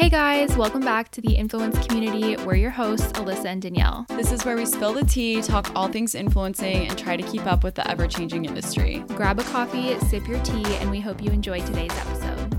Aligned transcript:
Hey 0.00 0.08
guys, 0.08 0.56
welcome 0.56 0.80
back 0.80 1.10
to 1.10 1.20
the 1.20 1.34
Influence 1.34 1.86
Community. 1.86 2.34
We're 2.42 2.54
your 2.54 2.70
hosts, 2.70 3.12
Allysa 3.12 3.44
and 3.44 3.60
Danielle. 3.60 4.06
This 4.08 4.32
is 4.32 4.46
where 4.46 4.56
we 4.56 4.64
spill 4.64 4.94
the 4.94 5.04
tea, 5.04 5.42
talk 5.42 5.70
all 5.76 5.88
things 5.88 6.14
influencing, 6.14 6.88
and 6.88 6.98
try 6.98 7.18
to 7.18 7.22
keep 7.22 7.44
up 7.44 7.62
with 7.62 7.74
the 7.74 7.86
ever 7.86 8.06
changing 8.06 8.46
industry. 8.46 9.04
Grab 9.08 9.38
a 9.38 9.44
coffee, 9.44 9.98
sip 10.08 10.26
your 10.26 10.42
tea, 10.42 10.64
and 10.76 10.90
we 10.90 11.00
hope 11.00 11.22
you 11.22 11.30
enjoy 11.30 11.60
today's 11.60 11.92
episode. 11.92 12.58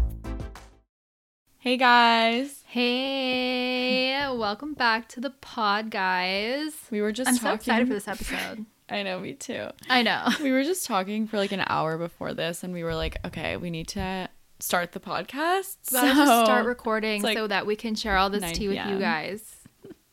Hey 1.57 1.77
guys. 1.77 2.61
Hey, 2.67 4.11
welcome 4.31 4.75
back 4.75 5.07
to 5.09 5.19
the 5.19 5.31
pod, 5.31 5.89
guys. 5.89 6.73
We 6.91 7.01
were 7.01 7.11
just 7.11 7.27
I'm 7.27 7.37
talking. 7.37 7.49
so 7.49 7.53
excited 7.55 7.87
for 7.87 7.95
this 7.95 8.07
episode. 8.07 8.67
I 8.87 9.01
know, 9.01 9.19
me 9.19 9.33
too. 9.33 9.69
I 9.89 10.03
know. 10.03 10.27
We 10.43 10.51
were 10.51 10.63
just 10.63 10.85
talking 10.85 11.25
for 11.25 11.37
like 11.37 11.53
an 11.53 11.63
hour 11.65 11.97
before 11.97 12.35
this, 12.35 12.63
and 12.63 12.71
we 12.71 12.83
were 12.83 12.93
like, 12.93 13.17
okay, 13.25 13.57
we 13.57 13.71
need 13.71 13.87
to 13.87 14.29
start 14.62 14.91
the 14.91 15.00
podcast. 15.00 15.92
Gotta 15.92 16.07
just 16.14 16.46
start 16.46 16.65
recording 16.65 17.21
like 17.21 17.38
so 17.38 17.47
that 17.47 17.65
we 17.65 17.75
can 17.75 17.96
share 17.96 18.18
all 18.18 18.29
this 18.29 18.52
tea 18.52 18.68
with 18.68 18.78
you 18.88 19.00
guys. 19.00 19.56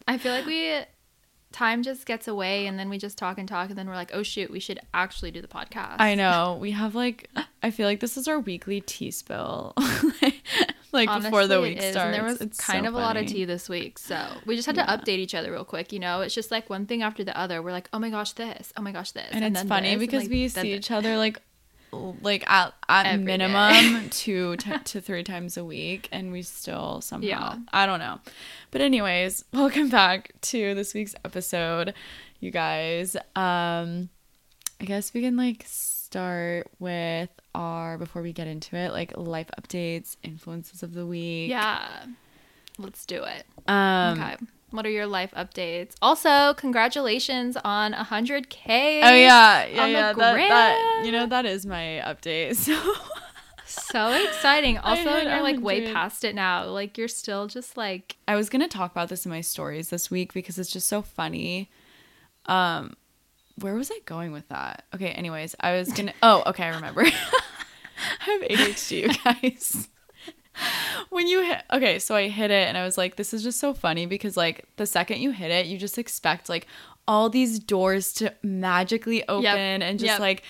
I 0.06 0.19
feel 0.19 0.33
like 0.33 0.47
we 0.47 0.80
time 1.51 1.83
just 1.83 2.05
gets 2.06 2.29
away 2.29 2.66
and 2.66 2.79
then 2.79 2.89
we 2.91 2.98
just 2.98 3.16
talk 3.16 3.39
and 3.39 3.48
talk 3.48 3.69
and 3.70 3.79
then 3.79 3.89
we're 3.89 3.95
like, 3.95 4.11
oh 4.15 4.23
shoot, 4.23 4.51
we 4.51 4.61
should 4.61 4.79
actually 4.92 5.30
do 5.30 5.41
the 5.41 5.48
podcast. 5.48 5.97
I 5.98 6.15
know. 6.15 6.59
We 6.61 6.73
have 6.73 6.95
like, 6.95 7.30
I 7.62 7.70
feel 7.70 7.87
like 7.87 8.01
this 8.01 8.16
is 8.16 8.29
our 8.29 8.39
weekly 8.39 8.80
tea 8.80 9.11
spill. 9.11 9.75
like 10.92 11.23
before 11.23 11.47
the 11.47 11.61
week 11.61 11.78
is, 11.78 11.92
starts. 11.92 11.97
And 12.06 12.15
there 12.15 12.25
was 12.25 12.41
It's 12.41 12.59
kind 12.61 12.84
so 12.84 12.89
of 12.89 12.95
a 12.95 12.98
lot 12.98 13.17
of 13.17 13.27
tea 13.27 13.45
this 13.45 13.69
week. 13.69 13.98
So 13.98 14.27
we 14.47 14.56
just 14.56 14.67
had 14.67 14.77
Yeah. 14.77 14.87
to 14.87 14.98
update 14.98 15.19
each 15.19 15.34
other 15.34 15.51
real 15.53 15.65
quick, 15.65 15.92
you 15.92 15.98
know? 15.98 16.20
It's 16.20 16.34
just 16.34 16.51
like 16.51 16.69
one 16.70 16.87
thing 16.87 17.03
after 17.03 17.25
the 17.25 17.37
other. 17.39 17.62
We're 17.62 17.73
like, 17.73 17.89
oh 17.92 17.98
my 17.98 18.11
gosh, 18.11 18.33
this. 18.33 18.73
Oh 18.77 18.83
my 18.83 18.92
gosh, 18.92 19.12
this. 19.12 19.28
and, 19.30 19.45
it's 19.45 19.55
then 19.55 19.69
funny 19.69 19.95
this, 19.95 20.01
because 20.01 20.23
like, 20.25 20.30
we 20.30 20.48
see 20.48 20.73
each 20.75 20.91
other 20.91 21.17
like 21.17 21.41
like 21.92 22.48
at, 22.51 22.74
at 22.88 23.06
Every 23.06 23.24
minimum 23.24 24.09
two 24.10 24.56
t- 24.56 24.73
to 24.84 25.01
three 25.01 25.24
times 25.24 25.56
a 25.56 25.65
week 25.65 26.09
and 26.12 26.30
we 26.33 26.42
still 26.42 27.01
somehow 27.01 27.27
Yeah. 27.27 27.56
i 27.72 27.86
don't 27.86 27.98
know 28.00 28.20
but 28.70 28.81
anyways 28.81 29.44
welcome 29.53 29.89
back 29.89 30.33
to 30.42 30.75
this 30.75 30.92
week's 30.94 31.14
episode 31.25 31.94
you 32.41 32.50
guys 32.50 33.16
um 33.36 34.09
i 34.81 34.84
guess 34.84 35.14
we 35.14 35.22
can 35.22 35.36
like 35.36 35.64
start 35.66 36.70
with 36.78 37.31
our 37.55 37.97
before 37.98 38.22
we 38.22 38.33
get 38.33 38.47
into 38.47 38.77
it 38.77 38.92
like 38.92 39.16
life 39.16 39.50
updates 39.61 40.16
influences 40.22 40.83
of 40.83 40.94
the 40.94 41.06
week 41.06 41.50
Yeah. 41.50 41.81
Let's 42.81 43.05
do 43.06 43.25
it. 43.25 43.44
um 43.66 44.20
okay. 44.20 44.36
What 44.70 44.84
are 44.84 44.91
your 44.91 45.06
life 45.06 45.33
updates? 45.36 45.94
Also, 46.02 46.55
congratulations 46.55 47.56
on 47.64 47.92
100K. 47.94 49.00
oh 49.02 49.14
yeah 49.14 49.64
yeah 49.64 49.86
yeah 49.86 50.12
that, 50.12 50.36
that 50.36 51.02
you 51.05 51.12
know 51.12 51.27
that 51.27 51.47
is 51.47 51.64
my 51.64 52.02
update 52.05 52.56
so 52.56 52.78
So 53.69 54.10
exciting. 54.12 54.78
Also, 54.78 55.19
you're 55.19 55.42
like 55.42 55.60
way 55.60 55.92
past 55.92 56.25
it 56.25 56.34
now. 56.34 56.64
Like, 56.66 56.97
you're 56.97 57.06
still 57.06 57.47
just 57.47 57.77
like, 57.77 58.16
I 58.27 58.34
was 58.34 58.48
gonna 58.48 58.66
talk 58.66 58.91
about 58.91 59.10
this 59.10 59.27
in 59.27 59.30
my 59.30 59.42
stories 59.42 59.91
this 59.91 60.10
week 60.10 60.33
because 60.33 60.58
it's 60.58 60.72
just 60.72 60.88
so 60.88 61.03
funny. 61.03 61.70
Um, 62.47 62.94
where 63.60 63.75
was 63.75 63.91
I 63.91 63.98
going 64.06 64.32
with 64.32 64.48
that? 64.48 64.84
Okay, 64.94 65.10
anyways, 65.10 65.55
I 65.60 65.77
was 65.77 65.92
gonna. 65.92 66.14
Oh, 66.22 66.42
okay, 66.47 66.64
I 66.64 66.69
remember. 66.77 67.03
I 67.06 67.10
have 68.25 68.41
ADHD, 68.42 69.03
you 69.03 69.50
guys. 69.50 69.88
when 71.11 71.27
you 71.27 71.42
hit, 71.42 71.62
okay, 71.73 71.98
so 71.98 72.14
I 72.14 72.28
hit 72.28 72.51
it 72.51 72.69
and 72.69 72.77
I 72.77 72.84
was 72.84 72.98
like, 72.98 73.17
this 73.17 73.33
is 73.34 73.42
just 73.42 73.59
so 73.61 73.75
funny 73.75 74.06
because 74.06 74.37
like 74.37 74.65
the 74.77 74.87
second 74.87 75.20
you 75.20 75.31
hit 75.33 75.50
it, 75.50 75.67
you 75.67 75.78
just 75.78 75.98
expect 75.98 76.48
like 76.48 76.67
all 77.06 77.31
these 77.31 77.59
doors 77.59 78.12
to 78.15 78.33
magically 78.42 79.27
open 79.28 79.83
and 79.83 79.98
just 79.98 80.11
Yep. 80.12 80.20
like 80.20 80.42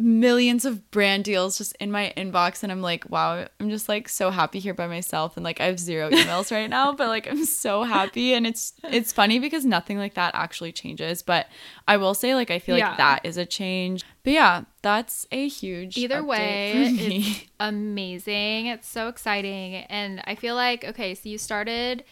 millions 0.00 0.64
of 0.64 0.90
brand 0.90 1.24
deals 1.24 1.58
just 1.58 1.76
in 1.80 1.90
my 1.90 2.12
inbox 2.16 2.62
and 2.62 2.72
I'm 2.72 2.80
like 2.82 3.08
wow 3.10 3.46
I'm 3.60 3.70
just 3.70 3.88
like 3.88 4.08
so 4.08 4.30
happy 4.30 4.58
here 4.58 4.74
by 4.74 4.86
myself 4.86 5.36
and 5.36 5.44
like 5.44 5.60
I 5.60 5.66
have 5.66 5.78
zero 5.78 6.10
emails 6.10 6.50
right 6.50 6.68
now 6.70 6.92
but 6.92 7.08
like 7.08 7.28
I'm 7.30 7.44
so 7.44 7.82
happy 7.82 8.32
and 8.34 8.46
it's 8.46 8.72
it's 8.84 9.12
funny 9.12 9.38
because 9.38 9.64
nothing 9.64 9.98
like 9.98 10.14
that 10.14 10.34
actually 10.34 10.72
changes 10.72 11.22
but 11.22 11.46
I 11.86 11.96
will 11.98 12.14
say 12.14 12.34
like 12.34 12.50
I 12.50 12.58
feel 12.58 12.78
Yeah. 12.78 12.88
like 12.88 12.96
that 12.98 13.20
is 13.24 13.36
a 13.36 13.46
change 13.46 14.04
but 14.22 14.32
yeah 14.32 14.62
that's 14.82 15.26
a 15.30 15.46
huge 15.48 15.96
Either 15.98 16.24
way, 16.24 16.94
it's 16.98 17.44
amazing. 17.60 18.66
It's 18.66 18.88
so 18.88 19.08
exciting. 19.08 19.74
And 19.74 20.22
I 20.24 20.34
feel 20.34 20.54
like, 20.54 20.84
okay, 20.86 21.14
so 21.14 21.28
you 21.28 21.36
started 21.36 22.02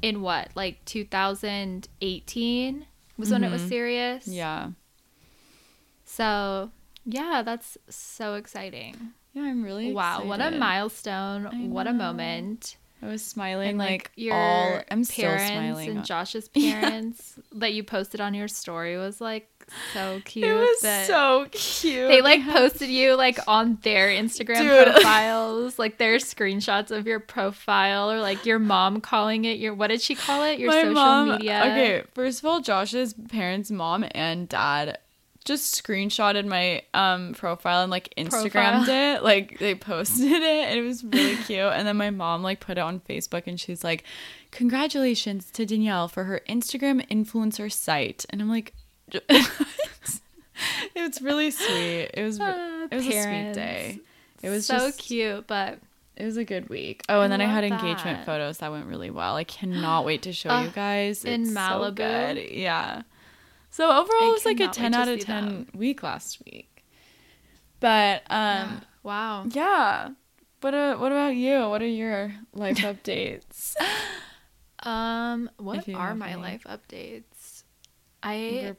in 0.00 0.22
what, 0.22 0.48
like 0.54 0.82
2018 0.86 2.86
was 3.18 3.30
when 3.30 3.44
it 3.44 3.50
was 3.50 3.60
serious? 3.62 4.24
Mm-hmm. 4.24 4.32
yeah 4.32 4.68
So, 6.04 6.70
yeah, 7.04 7.42
that's 7.44 7.76
so 7.88 8.34
exciting. 8.34 9.12
yeah 9.32 9.42
I'm 9.42 9.62
really 9.62 9.92
Wow, 9.92 10.24
what 10.24 10.40
a 10.40 10.50
milestone. 10.52 11.70
What 11.70 11.86
a 11.86 11.92
moment. 11.92 12.76
I 13.02 13.06
was 13.08 13.22
smiling 13.22 13.68
And 13.70 13.78
like, 13.78 13.90
like, 13.90 14.10
your 14.16 14.34
all 14.34 14.80
I'm 14.90 15.04
still 15.04 15.26
parents 15.26 15.46
smiling 15.48 15.90
and 15.90 16.04
Josh's 16.06 16.48
Yeah. 16.54 16.80
parents 16.80 17.38
that 17.52 17.74
you 17.74 17.82
posted 17.84 18.18
on 18.22 18.32
your 18.32 18.48
story 18.48 18.96
was 18.96 19.20
like 19.20 19.50
so 19.92 20.22
cute. 20.24 20.46
it 20.46 20.54
was 20.54 21.06
so 21.06 21.46
cute 21.50 22.08
they 22.08 22.22
like 22.22 22.46
posted 22.46 22.88
you 22.88 23.14
like 23.14 23.38
on 23.46 23.78
their 23.82 24.08
Instagram 24.08 24.58
Dude. 24.60 24.92
profiles, 24.94 25.78
like 25.78 25.98
their 25.98 26.16
screenshots 26.16 26.90
of 26.90 27.06
your 27.06 27.20
profile, 27.20 28.10
or 28.10 28.20
like 28.20 28.46
your 28.46 28.58
mom 28.58 29.02
calling 29.02 29.44
it 29.44 29.58
your 29.58 29.74
what 29.74 29.88
did 29.88 30.00
she 30.00 30.14
call 30.14 30.42
it? 30.44 30.58
Your 30.58 30.70
My 30.70 30.82
social 30.82 30.94
mom- 30.94 31.28
media. 31.32 31.60
Okay, 31.66 32.02
first 32.14 32.38
of 32.38 32.46
all, 32.46 32.60
Josh's 32.60 33.12
parents, 33.14 33.70
mom 33.70 34.04
and 34.12 34.48
dad, 34.48 34.98
just 35.44 35.82
screenshotted 35.84 36.46
my 36.46 36.82
um 36.94 37.34
profile 37.34 37.82
and 37.82 37.90
like 37.90 38.12
Instagrammed 38.16 38.50
Profile. 38.84 39.16
it. 39.16 39.22
Like 39.22 39.58
they 39.58 39.74
posted 39.74 40.30
it 40.32 40.68
and 40.68 40.78
it 40.78 40.82
was 40.82 41.04
really 41.04 41.36
cute. 41.36 41.58
And 41.60 41.86
then 41.86 41.96
my 41.96 42.10
mom 42.10 42.42
like 42.42 42.60
put 42.60 42.78
it 42.78 42.80
on 42.80 43.00
Facebook 43.00 43.46
and 43.46 43.58
she's 43.60 43.84
like, 43.84 44.04
Congratulations 44.52 45.50
to 45.52 45.66
Danielle 45.66 46.08
for 46.08 46.24
her 46.24 46.40
Instagram 46.48 47.06
influencer 47.08 47.70
site. 47.72 48.24
And 48.30 48.40
I'm 48.40 48.48
like 48.48 48.72
it's 50.94 51.20
really 51.20 51.50
sweet. 51.50 52.10
It 52.14 52.22
was 52.22 52.38
Ah, 52.40 52.86
it 52.90 52.94
was 52.96 53.06
a 53.06 53.10
sweet 53.10 53.14
parents. 53.22 53.56
day. 53.58 54.00
It 54.42 54.50
was 54.50 54.66
so 54.66 54.74
just 54.78 54.98
cute, 54.98 55.46
but 55.46 55.78
it 56.16 56.24
was 56.24 56.36
a 56.36 56.44
good 56.44 56.68
week. 56.68 57.02
Oh, 57.08 57.22
and 57.22 57.32
I 57.32 57.38
then 57.38 57.48
I 57.48 57.52
had 57.52 57.64
engagement 57.64 58.18
that. 58.18 58.26
photos 58.26 58.58
that 58.58 58.70
went 58.70 58.86
really 58.86 59.10
well. 59.10 59.36
I 59.36 59.44
cannot 59.44 60.04
wait 60.04 60.22
to 60.22 60.32
show 60.32 60.60
you 60.60 60.68
guys. 60.68 61.24
in 61.24 61.42
It's 61.42 61.50
so 61.52 61.56
Malibu? 61.56 61.94
good. 61.96 62.50
Yeah. 62.50 63.02
So 63.74 63.90
overall, 63.90 64.28
it 64.28 64.32
was 64.32 64.44
like 64.44 64.60
a 64.60 64.68
ten 64.68 64.94
out 64.94 65.08
of 65.08 65.18
see 65.18 65.26
ten 65.26 65.66
week 65.74 66.04
last 66.04 66.40
week. 66.46 66.84
But 67.80 68.22
um, 68.30 68.82
wow. 69.02 69.46
yeah. 69.50 70.10
What 70.60 70.74
uh, 70.74 70.94
what 70.96 71.10
about 71.10 71.34
you? 71.34 71.68
What 71.68 71.82
are 71.82 71.86
your 71.88 72.32
life 72.52 72.76
updates? 72.90 73.74
Um, 74.78 75.50
what 75.56 75.88
are 75.88 76.14
my 76.14 76.30
any. 76.30 76.40
life 76.40 76.62
updates? 76.68 77.64
I 78.22 78.36
We're 78.62 78.76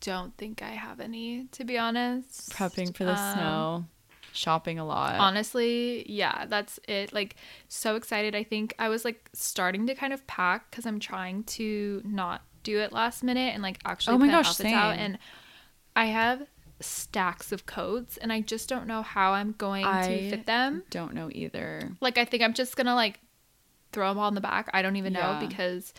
don't 0.00 0.36
think 0.36 0.62
I 0.62 0.70
have 0.70 1.00
any, 1.00 1.46
to 1.50 1.64
be 1.64 1.76
honest. 1.76 2.50
prepping 2.52 2.96
for 2.96 3.02
the 3.02 3.18
Um, 3.18 3.34
snow, 3.34 3.84
shopping 4.32 4.78
a 4.78 4.86
lot. 4.86 5.16
Honestly, 5.18 6.08
yeah, 6.08 6.46
that's 6.46 6.78
it. 6.86 7.12
Like, 7.12 7.34
so 7.66 7.96
excited. 7.96 8.36
I 8.36 8.44
think 8.44 8.74
I 8.78 8.90
was 8.90 9.04
like 9.04 9.28
starting 9.32 9.88
to 9.88 9.96
kind 9.96 10.12
of 10.12 10.24
pack 10.28 10.70
because 10.70 10.86
I'm 10.86 11.00
trying 11.00 11.42
to 11.58 12.00
not 12.04 12.42
do 12.66 12.80
it 12.80 12.92
last 12.92 13.22
minute 13.22 13.54
and 13.54 13.62
like 13.62 13.78
actually 13.84 14.14
Oh 14.14 14.18
my 14.18 14.26
plan 14.26 14.38
gosh, 14.40 14.48
outfits 14.50 14.72
out. 14.72 14.96
And 14.98 15.18
I 15.94 16.06
have 16.06 16.42
stacks 16.80 17.52
of 17.52 17.64
coats 17.64 18.16
and 18.18 18.32
I 18.32 18.40
just 18.42 18.68
don't 18.68 18.86
know 18.86 19.02
how 19.02 19.32
I'm 19.32 19.52
going 19.52 19.84
I- 19.86 20.06
to 20.08 20.30
fit 20.30 20.46
them. 20.46 20.82
Don't 20.90 21.14
know 21.14 21.30
either. 21.32 21.92
Like, 22.00 22.18
I 22.18 22.24
think 22.24 22.42
I'm 22.42 22.52
just 22.54 22.76
gonna 22.76 22.94
like 22.94 23.20
throw 23.92 24.08
them 24.10 24.18
all 24.18 24.28
in 24.28 24.34
the 24.34 24.40
back. 24.40 24.68
I 24.74 24.82
don't 24.82 24.96
even 24.96 25.12
know 25.14 25.38
because 25.40 25.94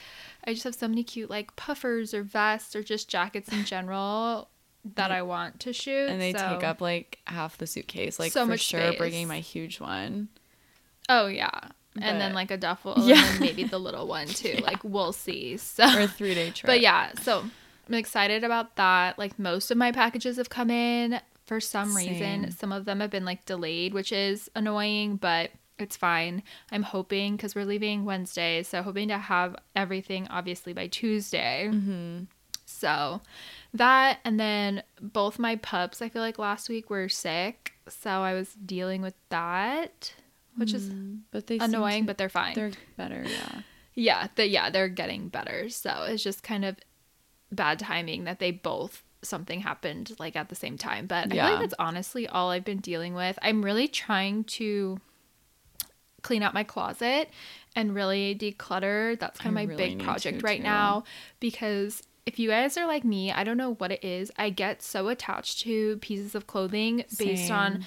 I 0.46 0.54
just 0.54 0.66
have 0.66 0.76
so 0.76 0.88
many 0.88 1.04
cute 1.04 1.30
like 1.30 1.56
puffers 1.56 2.14
or 2.14 2.22
vests 2.22 2.76
or 2.76 2.84
just 2.84 3.10
jackets 3.10 3.50
in 3.50 3.64
general 3.66 4.50
that 4.96 5.12
I 5.12 5.22
want 5.24 5.60
to 5.62 5.74
shoot. 5.74 6.10
And 6.10 6.22
they 6.22 6.34
so- 6.34 6.50
take 6.56 6.64
up 6.64 6.82
like 6.82 7.20
half 7.26 7.58
the 7.58 7.66
suitcase. 7.66 8.20
Like 8.20 8.32
So 8.34 8.44
for 8.44 8.52
much 8.52 8.62
sure, 8.62 8.94
bringing 8.98 9.28
my 9.28 9.40
huge 9.40 9.80
one. 9.80 10.28
Oh 11.10 11.28
yeah. 11.28 11.70
And 12.02 12.22
then 12.22 12.34
like 12.34 12.52
a 12.52 12.58
duffel 12.58 12.96
Yeah. 12.98 13.24
and 13.26 13.40
maybe 13.40 13.64
the 13.64 13.78
little 13.80 14.08
one 14.08 14.28
too. 14.28 14.58
Like 14.62 14.84
we'll 14.84 15.14
see. 15.14 15.58
So 15.58 15.84
Or 15.84 16.02
a 16.02 16.08
three 16.08 16.34
day 16.36 16.52
trip. 16.52 16.68
But 16.68 16.82
yeah, 16.82 17.12
so 17.22 17.44
I'm 17.88 17.94
excited 17.94 18.44
about 18.44 18.76
that. 18.76 19.18
Like 19.18 19.38
most 19.40 19.72
of 19.72 19.78
my 19.78 19.92
packages 19.92 20.38
have 20.38 20.50
come 20.50 20.70
in 20.70 21.20
for 21.46 21.60
some 21.62 21.96
reason. 21.96 22.52
Some 22.52 22.72
of 22.72 22.86
them 22.86 23.00
have 23.00 23.10
been 23.10 23.26
like 23.26 23.46
delayed, 23.46 23.94
which 23.94 24.12
is 24.12 24.50
annoying, 24.56 25.16
but 25.16 25.52
it's 25.80 25.96
fine. 25.96 26.44
I'm 26.72 26.84
hoping 26.84 27.36
because 27.36 27.56
we're 27.56 27.66
leaving 27.66 28.04
Wednesday, 28.04 28.64
so 28.64 28.82
hoping 28.82 29.08
to 29.10 29.18
have 29.18 29.56
everything 29.76 30.28
obviously 30.30 30.74
by 30.74 30.88
Tuesday. 30.88 31.70
Mm-hmm. 31.72 32.24
So 32.66 33.22
that 33.74 34.20
and 34.26 34.40
then 34.40 34.84
both 35.02 35.40
my 35.40 35.56
pups, 35.56 36.02
I 36.02 36.10
feel 36.10 36.22
like 36.22 36.38
last 36.38 36.68
week 36.68 36.90
were 36.90 37.08
sick, 37.08 37.74
so 37.88 38.10
I 38.10 38.34
was 38.34 38.54
dealing 38.66 39.02
with 39.02 39.14
that, 39.30 40.14
which 40.58 40.74
is 40.74 40.90
hmm. 40.90 41.16
but 41.32 41.48
they 41.48 41.58
annoying, 41.60 42.04
to- 42.04 42.08
but 42.08 42.18
they're 42.18 42.30
fine. 42.30 42.56
they're 42.56 42.72
better. 42.98 43.24
Yeah. 43.26 43.62
yeah, 43.96 44.28
the, 44.36 44.48
yeah, 44.48 44.70
they're 44.70 44.90
getting 44.90 45.30
better. 45.30 45.70
So 45.70 46.06
it's 46.10 46.24
just 46.24 46.44
kind 46.44 46.66
of 46.66 46.78
bad 47.52 47.80
timing 47.80 48.26
that 48.26 48.40
they 48.40 48.52
both 48.52 49.04
something 49.24 49.62
happened 49.62 50.16
like 50.20 50.36
at 50.36 50.50
the 50.50 50.56
same 50.56 50.78
time. 50.78 51.08
But 51.08 51.26
I 51.26 51.28
feel 51.30 51.36
Yeah. 51.38 51.50
like 51.52 51.60
that's 51.62 51.74
honestly 51.80 52.28
all 52.28 52.52
I've 52.52 52.66
been 52.66 52.80
dealing 52.80 53.14
with. 53.14 53.40
I'm 53.42 53.64
really 53.64 53.88
trying 53.88 54.44
to 54.46 55.00
clean 56.22 56.44
out 56.44 56.54
my 56.54 56.64
closet 56.64 57.30
and 57.76 57.96
really 57.96 58.36
declutter. 58.36 59.18
That's 59.20 59.40
kind 59.40 59.56
of 59.56 59.62
I 59.62 59.66
my 59.66 59.70
really 59.70 59.96
big 59.96 60.04
project 60.04 60.40
to, 60.40 60.46
right 60.46 60.58
too. 60.60 60.64
now 60.64 61.04
because 61.40 62.04
if 62.26 62.38
you 62.38 62.50
guys 62.50 62.78
are 62.78 62.86
like 62.86 63.06
me, 63.06 63.32
I 63.32 63.44
don't 63.46 63.58
know 63.58 63.76
what 63.76 63.92
it 63.92 64.04
is. 64.04 64.32
I 64.38 64.50
get 64.50 64.82
so 64.82 65.08
attached 65.08 65.62
to 65.62 65.98
pieces 65.98 66.36
of 66.36 66.46
clothing 66.46 67.06
based 67.18 67.50
on 67.50 67.74
Same. 67.74 67.86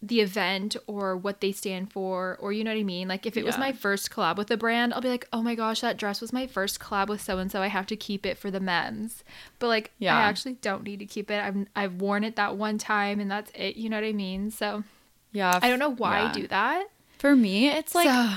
The 0.00 0.20
event 0.20 0.76
or 0.86 1.16
what 1.16 1.40
they 1.40 1.50
stand 1.50 1.92
for 1.92 2.36
or 2.40 2.52
you 2.52 2.62
know 2.62 2.70
what 2.72 2.78
I 2.78 2.84
mean? 2.84 3.08
Like 3.08 3.26
if 3.26 3.36
it 3.36 3.44
was 3.44 3.58
my 3.58 3.72
first 3.72 4.10
collab 4.10 4.36
with 4.36 4.50
a 4.50 4.56
brand, 4.56 4.94
I'll 4.94 5.00
be 5.00 5.08
like, 5.08 5.26
"Oh 5.32 5.42
my 5.42 5.56
gosh, 5.56 5.80
that 5.80 5.96
dress 5.96 6.20
was 6.20 6.32
my 6.32 6.46
first 6.46 6.78
collab 6.78 7.08
with 7.08 7.20
so 7.20 7.38
and 7.38 7.50
so. 7.50 7.62
I 7.62 7.66
have 7.66 7.86
to 7.88 7.96
keep 7.96 8.24
it 8.24 8.38
for 8.38 8.50
the 8.50 8.60
men's." 8.60 9.24
But 9.58 9.66
like 9.68 9.90
Yeah. 9.98 10.16
I 10.16 10.22
actually 10.22 10.54
don't 10.54 10.84
need 10.84 11.00
to 11.00 11.06
keep 11.06 11.30
it. 11.30 11.42
I've 11.42 11.66
I've 11.74 11.94
worn 12.00 12.22
it 12.22 12.36
that 12.36 12.56
one 12.56 12.78
time 12.78 13.18
and 13.18 13.28
that's 13.30 13.50
it. 13.54 13.76
You 13.76 13.88
know 13.90 13.96
what 13.96 14.04
I 14.04 14.12
mean? 14.12 14.52
So 14.52 14.84
Yeah. 15.32 15.58
I 15.60 15.68
don't 15.68 15.80
know 15.80 15.94
why 15.94 16.20
yeah. 16.20 16.28
I 16.28 16.32
do 16.32 16.46
that. 16.46 16.86
For 17.18 17.34
me, 17.34 17.68
it's 17.68 17.94
like 17.94 18.06
So- 18.08 18.36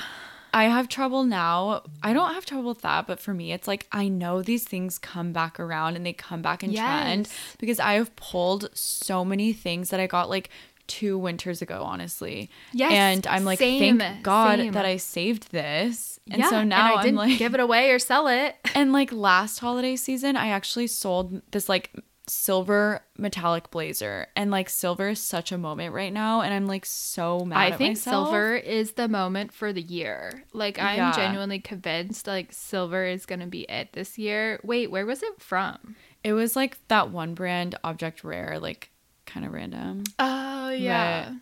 I 0.54 0.66
have 0.66 0.90
trouble 0.90 1.24
now. 1.24 1.84
I 2.04 2.12
don't 2.12 2.34
have 2.34 2.46
trouble 2.46 2.69
with 2.69 2.81
that, 2.81 3.08
but 3.08 3.22
for 3.22 3.34
me, 3.34 3.54
it's 3.54 3.69
like 3.69 3.88
I 3.94 4.10
know 4.10 4.42
these 4.42 4.66
things 4.66 4.98
come 4.98 5.31
back 5.31 5.60
around 5.62 5.96
and 5.96 6.06
they 6.06 6.12
come 6.12 6.42
back 6.42 6.62
in 6.62 6.74
trend 6.74 7.30
because 7.58 7.80
I 7.80 7.94
have 7.94 8.13
pulled 8.18 8.69
so 8.75 9.24
many 9.24 9.54
things 9.54 9.92
that 9.92 10.02
I 10.02 10.08
got 10.08 10.30
like 10.30 10.50
two 10.92 11.18
winters 11.18 11.62
ago, 11.62 11.82
honestly. 11.84 12.50
Yes, 12.74 12.92
and 12.92 13.26
I'm 13.28 13.46
like, 13.46 13.60
same, 13.60 13.98
thank 14.00 14.24
God 14.24 14.60
same. 14.60 14.74
that 14.74 14.86
I 14.86 14.98
saved 14.98 15.52
this. 15.52 16.20
And 16.30 16.40
yeah, 16.42 16.50
so 16.50 16.64
now 16.64 16.96
I 16.96 16.98
I'm 17.00 17.04
didn't 17.04 17.18
like, 17.18 17.40
give 17.40 17.54
it 17.54 17.60
away 17.60 17.92
or 17.92 18.00
sell 18.00 18.28
it. 18.28 18.56
and 18.76 18.92
like 18.94 19.12
last 19.12 19.60
holiday 19.60 19.96
season, 19.96 20.36
I 20.36 20.48
actually 20.50 20.88
sold 20.88 21.42
this 21.52 21.68
like 21.70 21.92
silver 22.28 23.02
metallic 23.18 23.72
blazer, 23.72 24.28
and 24.36 24.52
like 24.52 24.70
silver 24.70 25.10
is 25.10 25.20
such 25.20 25.52
a 25.52 25.58
moment 25.58 25.94
right 25.94 26.14
now, 26.14 26.42
and 26.42 26.54
I'm 26.54 26.68
like 26.68 26.86
so 26.86 27.44
mad. 27.46 27.74
I 27.74 27.76
think 27.78 27.92
myself. 27.98 28.28
silver 28.30 28.56
is 28.56 28.94
the 28.94 29.08
moment 29.08 29.52
for 29.54 29.74
the 29.74 29.82
year. 29.82 30.44
Like 30.54 30.80
I'm 30.80 30.98
Yeah. 30.98 31.12
genuinely 31.14 31.60
convinced 31.60 32.28
like 32.28 32.54
silver 32.54 33.06
is 33.06 33.26
gonna 33.26 33.48
be 33.48 33.62
it 33.64 33.94
this 33.94 34.18
year. 34.18 34.60
Wait, 34.64 34.90
where 34.92 35.06
was 35.06 35.24
it 35.24 35.42
from? 35.42 35.96
It 36.24 36.34
was 36.34 36.56
like 36.56 36.78
that 36.88 37.10
one 37.10 37.34
brand, 37.34 37.76
Object 37.84 38.24
Rare, 38.24 38.60
like 38.60 38.92
kind 39.26 39.46
of 39.46 39.52
random. 39.54 40.04
Oh 40.20 40.41
yeah. 40.80 41.34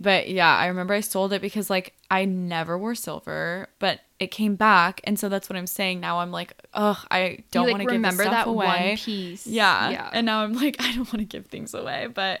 But 0.00 0.28
yeah, 0.28 0.56
I 0.56 0.66
remember 0.66 0.94
I 0.94 1.00
sold 1.00 1.32
it 1.32 1.40
because 1.40 1.70
like 1.70 1.94
I 2.10 2.24
never 2.24 2.76
wore 2.76 2.96
silver, 2.96 3.68
but 3.78 4.00
it 4.18 4.32
came 4.32 4.56
back, 4.56 5.00
and 5.04 5.16
so 5.18 5.28
that's 5.28 5.48
what 5.48 5.56
I'm 5.56 5.66
saying. 5.66 6.00
Now 6.00 6.18
I'm 6.18 6.32
like, 6.32 6.54
ugh, 6.74 6.98
I 7.10 7.38
don't 7.52 7.66
you, 7.68 7.72
want 7.74 7.88
to 7.88 7.98
give 7.98 8.12
stuff 8.14 8.30
that 8.30 8.46
away. 8.48 8.66
one 8.66 8.96
piece. 8.96 9.46
Yeah. 9.46 9.90
Yeah. 9.90 10.10
And 10.12 10.26
now 10.26 10.42
I'm 10.42 10.54
like, 10.54 10.76
I 10.80 10.88
don't 10.96 11.06
want 11.12 11.18
to 11.18 11.24
give 11.24 11.46
things 11.46 11.72
away, 11.72 12.08
but 12.12 12.40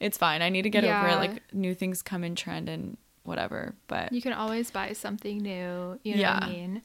it's 0.00 0.18
fine. 0.18 0.42
I 0.42 0.50
need 0.50 0.62
to 0.62 0.70
get 0.70 0.84
over 0.84 1.08
it. 1.08 1.16
Like 1.16 1.42
new 1.54 1.74
things 1.74 2.02
come 2.02 2.24
in 2.24 2.34
trend 2.34 2.68
and 2.68 2.98
whatever. 3.24 3.74
But 3.86 4.12
you 4.12 4.20
can 4.20 4.34
always 4.34 4.70
buy 4.70 4.92
something 4.92 5.38
new. 5.38 5.98
You 6.02 6.14
know 6.14 6.20
Yeah. 6.20 6.34
what 6.34 6.42
I 6.42 6.48
mean? 6.48 6.82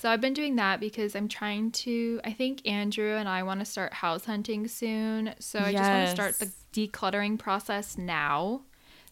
So 0.00 0.08
I've 0.08 0.22
been 0.22 0.32
doing 0.32 0.56
that 0.56 0.80
because 0.80 1.14
I'm 1.14 1.28
trying 1.28 1.72
to. 1.72 2.22
I 2.24 2.32
think 2.32 2.66
Andrew 2.66 3.16
and 3.16 3.28
I 3.28 3.42
want 3.42 3.60
to 3.60 3.66
start 3.66 3.92
house 3.92 4.24
hunting 4.24 4.66
soon. 4.66 5.34
So 5.40 5.58
I 5.58 5.72
just 5.72 5.90
want 5.90 6.06
to 6.06 6.14
start 6.14 6.38
the 6.38 6.50
decluttering 6.72 7.38
process 7.38 7.98
now, 7.98 8.62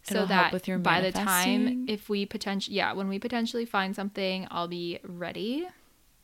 so 0.05 0.15
It'll 0.15 0.27
help 0.27 0.63
that 0.63 0.83
by 0.83 1.03
the 1.03 1.13
time 1.13 1.85
if 1.91 2.09
we 2.09 2.25
potentially 2.25 2.75
yeah 2.75 2.95
when 2.95 3.09
we 3.09 3.19
potentially 3.19 3.67
find 3.67 3.95
something, 3.95 4.49
I'll 4.51 4.67
be 4.67 4.99
ready 5.05 5.69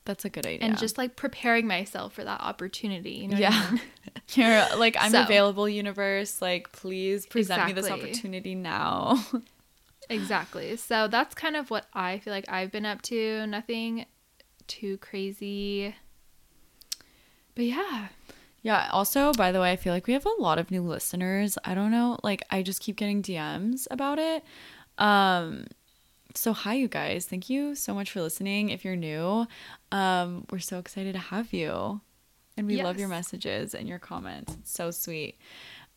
that's 0.06 0.24
a 0.24 0.30
good 0.30 0.46
idea. 0.46 0.66
and 0.66 0.78
just 0.78 0.96
like 0.96 1.14
preparing 1.14 1.66
myself 1.66 2.14
for 2.14 2.24
that 2.24 2.40
opportunity. 2.40 3.10
You 3.10 3.28
know 3.28 3.36
what 3.38 3.44
I 3.44 3.56
yeah. 3.56 3.70
mean? 3.70 3.80
You're 4.70 4.78
like, 4.78 4.96
I'm 4.98 5.12
So- 5.12 5.22
available, 5.22 5.68
universe. 5.68 6.40
Like, 6.40 6.72
please 6.72 7.26
present 7.26 7.66
me 7.66 7.72
this 7.74 7.90
opportunity 7.90 8.54
now. 8.54 9.22
Exactly. 10.10 10.76
So 10.76 11.08
that's 11.08 11.34
kind 11.34 11.56
of 11.56 11.70
what 11.70 11.86
I 11.94 12.18
feel 12.18 12.34
like 12.34 12.44
I've 12.50 12.70
been 12.70 12.84
up 12.84 13.00
to. 13.02 13.46
Nothing 13.46 14.04
too 14.66 14.98
crazy. 14.98 15.94
But 17.54 17.64
yeah. 17.64 18.08
Yeah. 18.62 18.88
Also, 18.92 19.32
by 19.32 19.52
the 19.52 19.60
way, 19.60 19.72
I 19.72 19.76
feel 19.76 19.92
like 19.92 20.06
we 20.06 20.14
have 20.14 20.26
a 20.26 20.42
lot 20.42 20.58
of 20.58 20.70
new 20.70 20.82
listeners. 20.82 21.58
I 21.64 21.74
don't 21.74 21.90
know. 21.90 22.18
Like, 22.22 22.42
I 22.50 22.62
just 22.62 22.80
keep 22.80 22.96
getting 22.96 23.22
DMs 23.22 23.86
about 23.90 24.18
it. 24.18 24.42
Um, 24.98 25.66
so 26.34 26.52
hi, 26.52 26.74
you 26.74 26.88
guys. 26.88 27.26
Thank 27.26 27.48
you 27.48 27.74
so 27.74 27.94
much 27.94 28.10
for 28.10 28.20
listening. 28.20 28.70
If 28.70 28.84
you're 28.84 28.96
new, 28.96 29.46
um, 29.92 30.46
we're 30.50 30.58
so 30.58 30.78
excited 30.78 31.12
to 31.12 31.18
have 31.18 31.52
you, 31.52 32.00
and 32.56 32.66
we 32.66 32.82
love 32.82 32.98
your 32.98 33.08
messages 33.08 33.74
and 33.74 33.88
your 33.88 33.98
comments. 33.98 34.54
It's 34.54 34.72
so 34.72 34.90
sweet. 34.90 35.38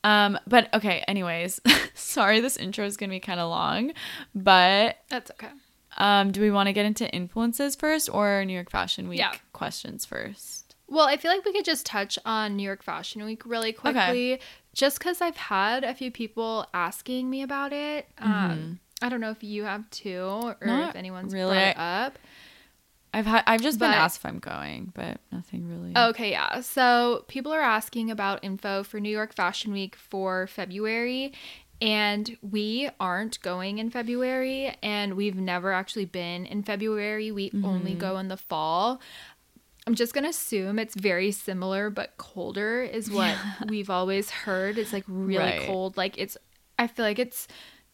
Um, 0.03 0.37
but 0.45 0.71
okay. 0.73 1.03
Anyways, 1.07 1.59
sorry, 1.95 2.39
this 2.39 2.57
intro 2.57 2.85
is 2.85 2.97
gonna 2.97 3.09
be 3.11 3.19
kind 3.19 3.39
of 3.39 3.49
long, 3.49 3.93
but 4.35 4.97
That's 5.09 5.31
okay. 5.31 5.49
Um, 5.97 6.31
do 6.31 6.41
we 6.41 6.51
want 6.51 6.67
to 6.67 6.73
get 6.73 6.85
into 6.85 7.09
influences 7.13 7.75
first 7.75 8.09
or 8.11 8.43
New 8.45 8.53
York 8.53 8.69
Fashion 8.71 9.07
Week 9.09 9.19
Yeah. 9.19 9.33
questions 9.53 10.05
first? 10.05 10.75
Well, 10.87 11.07
I 11.07 11.17
feel 11.17 11.31
like 11.31 11.43
we 11.43 11.51
could 11.51 11.65
just 11.65 11.85
touch 11.85 12.17
on 12.25 12.55
New 12.55 12.63
York 12.63 12.81
Fashion 12.83 13.23
Week 13.25 13.45
really 13.45 13.73
quickly, 13.73 14.39
just 14.73 14.99
because 14.99 15.19
I've 15.21 15.35
had 15.35 15.83
a 15.83 15.93
few 15.93 16.11
people 16.11 16.65
asking 16.73 17.29
me 17.29 17.41
about 17.41 17.73
it. 17.73 18.07
Um, 18.19 18.79
I 19.01 19.09
don't 19.09 19.19
know 19.19 19.31
if 19.31 19.43
you 19.43 19.63
have 19.65 19.89
too, 19.89 20.21
or 20.21 20.55
Mm-hmm. 20.55 20.67
Not 20.67 20.89
if 20.91 20.95
anyone's 20.95 21.33
really. 21.33 21.55
brought 21.57 21.67
it 21.67 21.77
up. 21.77 22.19
I've 23.13 23.25
had 23.25 23.43
I've 23.47 23.61
just 23.61 23.79
been 23.79 23.89
But- 23.91 23.97
asked 23.97 24.17
if 24.17 24.25
I'm 24.25 24.39
going, 24.39 24.91
but 24.93 25.19
nothing 25.31 25.67
really. 25.67 25.93
Okay, 25.97 26.31
yeah. 26.31 26.61
So 26.61 27.25
people 27.27 27.51
are 27.53 27.61
asking 27.61 28.11
about 28.11 28.43
info 28.43 28.83
for 28.83 28.99
New 28.99 29.09
York 29.09 29.33
Fashion 29.33 29.71
Week 29.71 29.95
for 29.95 30.45
February. 30.47 31.33
And 31.81 32.37
we 32.41 32.89
aren't 32.99 33.39
going 33.41 33.77
in 33.77 33.89
February, 33.91 34.75
and 34.81 35.13
we've 35.15 35.35
never 35.35 35.71
actually 35.71 36.05
been 36.05 36.45
in 36.45 36.63
February. 36.63 37.31
We 37.31 37.51
only 37.63 37.91
Mm-hmm. 37.91 37.99
go 37.99 38.17
in 38.17 38.27
the 38.29 38.37
fall. 38.37 38.99
I'm 39.85 39.95
just 39.95 40.13
gonna 40.13 40.29
assume 40.29 40.79
it's 40.79 40.95
very 40.95 41.31
similar 41.31 41.89
but 41.89 42.17
colder, 42.17 42.81
is 42.81 43.11
what 43.13 43.37
we've 43.69 43.89
always 43.89 44.29
heard. 44.31 44.77
It's 44.77 44.91
like 44.91 45.05
really 45.07 45.37
Right. 45.37 45.67
cold. 45.67 45.97
Like 45.97 46.17
it's, 46.17 46.35
I 46.79 46.87
feel 46.87 47.05
like 47.05 47.19
it's 47.19 47.47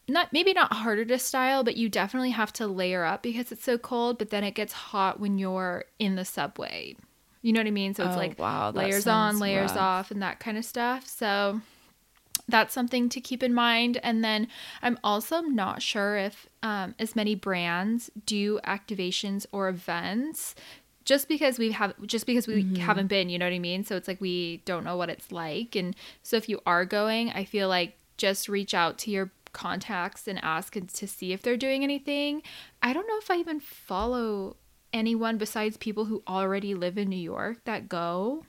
not 0.07 0.31
maybe 0.33 0.53
not 0.53 0.73
harder 0.73 1.05
to 1.05 1.19
style, 1.19 1.63
but 1.63 1.75
you 1.77 1.89
definitely 1.89 2.31
have 2.31 2.51
to 2.53 2.67
layer 2.67 3.03
up 3.03 3.21
because 3.21 3.51
it's 3.51 3.63
so 3.63 3.77
cold. 3.77 4.17
But 4.17 4.29
then 4.31 4.43
it 4.43 4.51
gets 4.55 4.73
hot 4.73 5.19
when 5.19 5.37
you're 5.37 5.85
in 5.99 6.15
the 6.15 6.25
subway. 6.25 6.95
You 7.41 7.51
know 7.53 7.59
what 7.59 7.67
I 7.67 7.71
mean? 7.71 7.93
So 7.93 8.05
it's 8.05 8.15
Oh, 8.15 8.19
like 8.19 8.39
wow, 8.39 8.71
layers 8.71 9.05
on, 9.07 9.39
layers 9.39 9.71
rough. 9.75 9.81
off, 10.05 10.11
and 10.11 10.21
that 10.21 10.39
kind 10.39 10.57
of 10.57 10.63
stuff. 10.65 11.05
So 11.07 11.61
that's 12.47 12.73
something 12.73 13.09
to 13.09 13.21
keep 13.21 13.41
in 13.43 13.53
mind. 13.53 13.97
And 14.03 14.23
then 14.23 14.47
I'm 14.81 14.97
also 15.03 15.41
not 15.41 15.81
sure 15.81 16.17
if 16.17 16.47
um, 16.61 16.93
as 16.99 17.15
many 17.15 17.35
brands 17.35 18.11
do 18.25 18.59
activations 18.65 19.45
or 19.51 19.69
events. 19.69 20.55
Just 21.05 21.27
because 21.27 21.59
we 21.59 21.71
have, 21.73 21.93
just 22.07 22.25
because 22.25 22.47
we 22.47 22.63
Mm-hmm. 22.63 22.75
haven't 22.75 23.07
been, 23.07 23.29
you 23.29 23.37
know 23.37 23.45
what 23.45 23.53
I 23.53 23.59
mean. 23.59 23.83
So 23.83 23.97
it's 23.97 24.07
like 24.07 24.21
we 24.21 24.61
don't 24.63 24.85
know 24.85 24.95
what 24.95 25.09
it's 25.09 25.31
like, 25.33 25.75
and 25.75 25.93
so 26.21 26.37
if 26.37 26.47
you 26.47 26.61
are 26.65 26.85
going, 26.85 27.29
I 27.31 27.43
feel 27.43 27.67
like 27.67 27.97
just 28.15 28.47
reach 28.47 28.73
out 28.73 28.97
to 28.99 29.11
your 29.11 29.29
contacts 29.51 30.27
and 30.29 30.39
ask 30.43 30.73
to 30.73 31.07
see 31.07 31.33
if 31.33 31.41
they're 31.41 31.57
doing 31.57 31.83
anything. 31.83 32.41
I 32.81 32.93
don't 32.93 33.05
know 33.07 33.17
if 33.17 33.29
I 33.29 33.35
even 33.35 33.59
follow 33.59 34.55
anyone 34.93 35.37
besides 35.37 35.75
people 35.75 36.05
who 36.05 36.23
already 36.27 36.73
live 36.73 36.97
in 36.97 37.09
New 37.09 37.15
York 37.17 37.63
that 37.65 37.89
go 37.89 38.45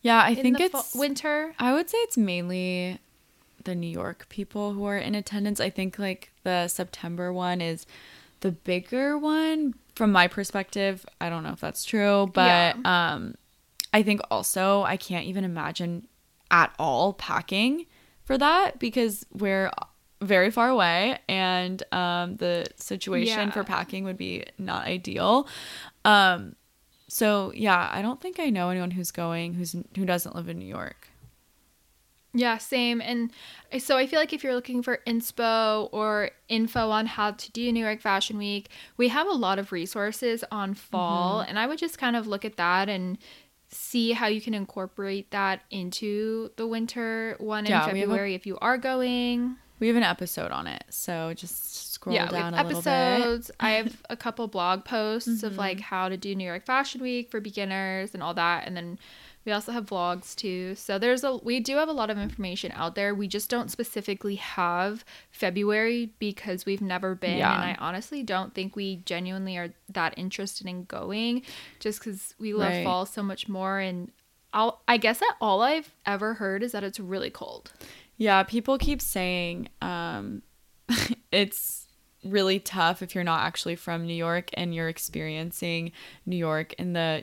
yeah, 0.00 0.22
I 0.22 0.30
in 0.30 0.36
think 0.36 0.60
it's 0.60 0.94
winter. 0.94 1.54
I 1.58 1.72
would 1.74 1.90
say 1.90 1.98
it's 1.98 2.16
mainly 2.16 2.98
the 3.64 3.74
New 3.74 3.88
York 3.90 4.26
people 4.28 4.72
who 4.72 4.84
are 4.84 4.96
in 4.98 5.14
attendance. 5.14 5.60
I 5.60 5.70
think 5.70 5.98
like 5.98 6.32
the 6.44 6.68
September 6.68 7.32
one 7.32 7.60
is 7.60 7.86
the 8.40 8.52
bigger 8.52 9.18
one 9.18 9.74
from 9.94 10.12
my 10.12 10.28
perspective. 10.28 11.04
I 11.20 11.28
don't 11.28 11.42
know 11.42 11.50
if 11.52 11.60
that's 11.60 11.84
true, 11.84 12.30
but 12.32 12.76
um 12.86 13.34
I 13.92 14.02
think 14.02 14.20
also 14.30 14.82
I 14.82 14.96
can't 14.96 15.26
even 15.26 15.44
imagine 15.44 16.06
at 16.50 16.72
all 16.78 17.12
packing 17.14 17.86
for 18.24 18.38
that 18.38 18.78
because 18.78 19.26
we're 19.32 19.70
very 20.20 20.50
far 20.50 20.68
away 20.68 21.18
and 21.28 21.82
um 21.92 22.36
the 22.36 22.66
situation 22.76 23.48
Yeah. 23.48 23.50
for 23.50 23.64
packing 23.64 24.04
would 24.04 24.16
be 24.18 24.44
not 24.58 24.86
ideal. 24.86 25.48
Um 26.04 26.54
so 27.08 27.52
yeah, 27.54 27.88
I 27.92 28.02
don't 28.02 28.20
think 28.20 28.38
I 28.38 28.50
know 28.50 28.68
anyone 28.70 28.90
who's 28.90 29.10
going 29.10 29.54
who's 29.54 29.74
who 29.96 30.04
doesn't 30.04 30.34
live 30.36 30.48
in 30.48 30.58
New 30.58 30.66
York. 30.66 31.08
Yeah, 32.34 32.58
same. 32.58 33.00
And 33.00 33.30
so 33.78 33.96
I 33.96 34.06
feel 34.06 34.20
like 34.20 34.32
if 34.32 34.44
you're 34.44 34.54
looking 34.54 34.82
for 34.82 35.00
inspo 35.06 35.88
or 35.92 36.30
info 36.48 36.90
on 36.90 37.06
how 37.06 37.30
to 37.32 37.52
do 37.52 37.72
New 37.72 37.82
York 37.84 38.00
Fashion 38.00 38.36
Week, 38.38 38.68
we 38.96 39.08
have 39.08 39.26
a 39.26 39.32
lot 39.32 39.58
of 39.58 39.72
resources 39.72 40.44
on 40.50 40.74
fall. 40.74 41.40
Mm-hmm. 41.40 41.48
And 41.50 41.58
I 41.58 41.66
would 41.66 41.78
just 41.78 41.98
kind 41.98 42.16
of 42.16 42.26
look 42.26 42.44
at 42.44 42.56
that 42.56 42.88
and 42.88 43.18
see 43.70 44.12
how 44.12 44.26
you 44.26 44.40
can 44.40 44.54
incorporate 44.54 45.30
that 45.30 45.62
into 45.70 46.50
the 46.56 46.66
winter 46.66 47.36
one 47.38 47.64
in 47.66 47.70
Yeah, 47.70 47.92
we 47.92 48.00
have 48.00 48.08
a- 48.08 48.12
February 48.12 48.34
if 48.34 48.46
you 48.46 48.58
are 48.60 48.78
going. 48.78 49.56
We 49.80 49.86
have 49.86 49.96
an 49.96 50.02
episode 50.02 50.50
on 50.50 50.66
it, 50.66 50.82
so 50.90 51.32
just 51.36 51.92
scroll 51.92 52.12
yeah, 52.12 52.24
we 52.24 52.32
down 52.36 52.52
have 52.52 52.64
a 52.66 52.68
little 52.68 52.82
bit. 52.82 52.88
episodes. 52.90 53.50
I 53.60 53.70
have 53.72 54.02
a 54.10 54.16
couple 54.16 54.48
blog 54.48 54.84
posts 54.84 55.44
of 55.44 55.52
Mm-hmm. 55.52 55.58
like 55.60 55.80
how 55.80 56.08
to 56.08 56.16
do 56.16 56.34
New 56.34 56.44
York 56.44 56.66
Fashion 56.66 57.00
Week 57.00 57.30
for 57.30 57.40
beginners 57.40 58.12
and 58.12 58.20
all 58.22 58.34
that. 58.34 58.66
And 58.66 58.76
then 58.76 58.98
We 59.48 59.52
also 59.52 59.72
have 59.72 59.86
vlogs 59.86 60.36
too. 60.36 60.74
So 60.74 60.98
there's 60.98 61.24
a 61.24 61.36
we 61.36 61.58
do 61.58 61.76
have 61.76 61.88
a 61.88 61.92
lot 61.92 62.10
of 62.10 62.18
information 62.18 62.70
out 62.74 62.94
there. 62.94 63.14
We 63.14 63.26
just 63.26 63.48
don't 63.48 63.70
specifically 63.70 64.34
have 64.34 65.06
February 65.30 66.12
because 66.18 66.66
we've 66.66 66.82
never 66.82 67.14
been 67.14 67.38
Yeah. 67.38 67.54
and 67.54 67.64
I 67.64 67.74
honestly 67.80 68.22
don't 68.22 68.52
think 68.54 68.76
we 68.76 68.96
genuinely 69.06 69.56
are 69.56 69.72
that 69.88 70.12
interested 70.18 70.66
in 70.66 70.84
going 70.84 71.44
just 71.80 72.02
cuz 72.02 72.34
we 72.38 72.52
love 72.52 72.72
Right. 72.72 72.84
fall 72.84 73.06
so 73.06 73.22
much 73.22 73.48
more 73.48 73.78
and 73.78 74.12
I'll, 74.52 74.82
I 74.86 74.98
guess 74.98 75.18
that 75.20 75.34
all 75.40 75.62
I've 75.62 75.94
ever 76.04 76.34
heard 76.34 76.62
is 76.62 76.72
that 76.72 76.84
it's 76.84 77.00
really 77.00 77.30
cold. 77.30 77.72
Yeah, 78.18 78.42
people 78.42 78.76
keep 78.76 79.00
saying 79.00 79.70
um, 79.80 80.42
it's 81.32 81.88
really 82.22 82.60
tough 82.60 83.00
if 83.00 83.14
you're 83.14 83.24
not 83.24 83.46
actually 83.46 83.76
from 83.76 84.06
New 84.06 84.12
York 84.14 84.50
and 84.54 84.74
you're 84.74 84.88
experiencing 84.90 85.92
New 86.26 86.36
York 86.36 86.74
in 86.74 86.92
the 86.92 87.22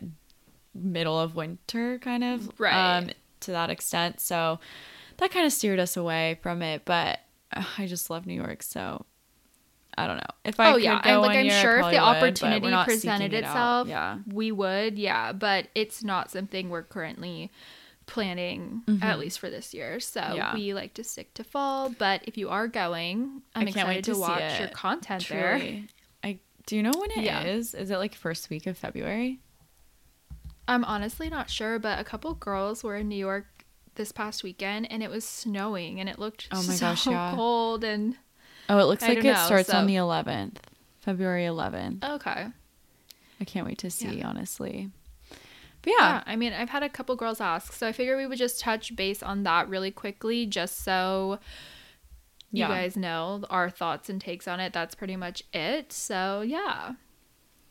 middle 0.76 1.20
of 1.20 1.36
winter, 1.36 1.98
kind 2.00 2.24
of. 2.24 2.52
Right. 2.60 2.98
Um, 2.98 3.10
to 3.42 3.52
that 3.52 3.70
extent. 3.70 4.20
So 4.22 4.60
that 5.18 5.32
kind 5.32 5.46
of 5.46 5.54
steered 5.54 5.80
us 5.80 5.96
away 5.98 6.38
from 6.44 6.62
it. 6.62 6.84
But 6.86 7.20
uh, 7.54 7.64
I 7.78 7.88
just 7.88 8.10
love 8.10 8.26
New 8.28 8.34
York. 8.34 8.62
So 8.64 9.06
I 9.98 10.08
don't 10.08 10.18
know. 10.18 10.24
If 10.44 10.60
I 10.60 10.72
oh 10.72 10.74
could 10.74 10.84
yeah, 10.84 11.02
go 11.02 11.10
I'm 11.10 11.22
like 11.22 11.38
I'm 11.38 11.46
year, 11.46 11.58
I 11.58 11.62
sure 11.62 11.78
if 11.78 11.86
the 11.86 11.92
would, 11.92 12.00
opportunity 12.00 12.84
presented 12.84 13.34
it 13.34 13.46
itself, 13.46 13.88
Yeah. 13.88 14.18
we 14.28 14.52
would, 14.52 14.98
yeah, 15.00 15.32
but 15.32 15.68
it's 15.74 16.04
not 16.04 16.32
something 16.32 16.70
we're 16.70 16.84
currently 16.84 17.50
planning 18.06 18.84
at 19.02 19.20
least 19.20 19.40
for 19.40 19.50
this 19.50 19.74
year. 19.74 20.00
So 20.00 20.20
Mm-hmm. 20.22 20.36
Yeah. 20.36 20.54
we 20.54 20.74
like 20.74 20.94
to 20.96 21.04
stick 21.04 21.34
to 21.36 21.44
fall, 21.44 21.90
but 21.90 22.22
if 22.26 22.38
you 22.38 22.50
are 22.50 22.68
going, 22.68 23.42
I'm 23.56 23.68
I 23.68 23.72
can't 23.72 23.88
wait 23.88 24.00
excited 24.00 24.04
to 24.06 24.14
to, 24.14 24.20
watch 24.20 24.60
your 24.60 24.68
content 24.70 25.28
there. 25.30 25.58
Truly. 25.58 25.88
I 26.24 26.40
do 26.66 26.76
you 26.76 26.84
know 26.84 26.92
when 26.94 27.12
it 27.12 27.20
is? 27.56 27.74
Yeah. 27.74 27.80
Is 27.80 27.90
it 27.90 27.98
like 27.98 28.16
first 28.16 28.50
week 28.50 28.68
of 28.68 28.78
February? 28.78 29.40
I'm 30.68 30.84
honestly 30.84 31.30
not 31.30 31.50
sure, 31.50 31.78
but 31.80 32.00
a 32.00 32.04
couple 32.04 32.34
girls 32.34 32.84
were 32.84 32.96
in 32.96 33.08
New 33.08 33.16
York 33.18 33.46
this 33.96 34.12
past 34.12 34.44
weekend 34.44 34.92
and 34.92 35.02
it 35.04 35.10
was 35.10 35.24
snowing 35.24 36.00
and 36.00 36.10
it 36.10 36.20
looked 36.20 36.48
Oh 36.52 36.58
my 36.64 36.74
so 36.76 36.88
gosh, 36.90 37.08
yeah. 37.08 37.32
cold 37.36 37.84
and 37.84 38.16
Oh, 38.68 38.80
it 38.80 38.84
looks 38.86 39.04
I 39.04 39.10
like 39.10 39.20
it 39.20 39.24
know, 39.26 39.46
starts 39.46 39.70
on 39.70 39.86
the 39.86 39.96
11th, 39.96 40.58
February 41.02 41.44
11th. 41.46 42.04
okay. 42.04 42.48
I 43.40 43.44
can't 43.46 43.66
wait 43.66 43.78
to 43.80 43.92
see, 43.92 44.18
Yeah. 44.20 44.28
honestly. 44.28 44.90
But 45.82 45.92
Yeah. 45.92 46.08
yeah, 46.08 46.24
I 46.26 46.36
mean, 46.36 46.52
I've 46.52 46.70
had 46.70 46.82
a 46.84 46.90
couple 46.90 47.16
girls 47.16 47.40
ask, 47.40 47.74
so 47.74 47.88
I 47.88 47.92
figured 47.92 48.18
we 48.18 48.26
would 48.26 48.40
just 48.40 48.60
touch 48.60 48.96
base 48.96 49.22
on 49.22 49.44
that 49.44 49.70
really 49.70 49.92
quickly, 49.92 50.46
just 50.48 50.78
so 50.84 51.38
you 52.52 52.62
Yeah. 52.62 52.70
guys 52.70 52.98
know 52.98 53.44
our 53.52 53.70
thoughts 53.70 54.10
and 54.10 54.20
takes 54.20 54.48
on 54.48 54.60
it. 54.60 54.74
That's 54.74 54.96
pretty 54.96 55.16
much 55.16 55.44
it. 55.54 55.94
So 55.94 56.42
yeah, 56.42 56.94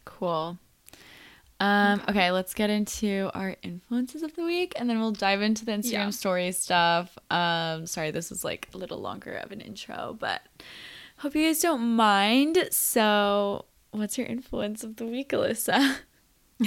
cool. 0.04 0.58
Um, 1.64 2.02
okay, 2.09 2.30
let's 2.30 2.52
get 2.54 2.68
into 2.71 3.30
our 3.35 3.56
influences 3.62 4.23
of 4.23 4.35
the 4.37 4.44
week 4.44 4.73
and 4.76 4.88
then 4.90 5.00
we'll 5.00 5.12
dive 5.12 5.40
into 5.40 5.64
the 5.64 5.73
Instagram 5.73 5.92
Yeah. 5.92 6.11
story 6.11 6.52
stuff. 6.52 7.16
Um, 7.30 7.87
sorry, 7.87 8.11
this 8.11 8.28
was 8.30 8.44
like 8.44 8.68
a 8.75 8.76
little 8.78 8.99
longer 8.99 9.33
of 9.37 9.50
an 9.52 9.61
intro, 9.61 10.16
but 10.18 10.42
hope 11.18 11.35
you 11.35 11.47
guys 11.47 11.61
don't 11.61 11.97
mind. 11.97 12.68
So, 12.71 13.64
what's 13.92 14.18
your 14.18 14.26
influence 14.26 14.85
of 14.85 14.97
the 14.97 15.06
week, 15.06 15.30
Allysa? 15.30 15.97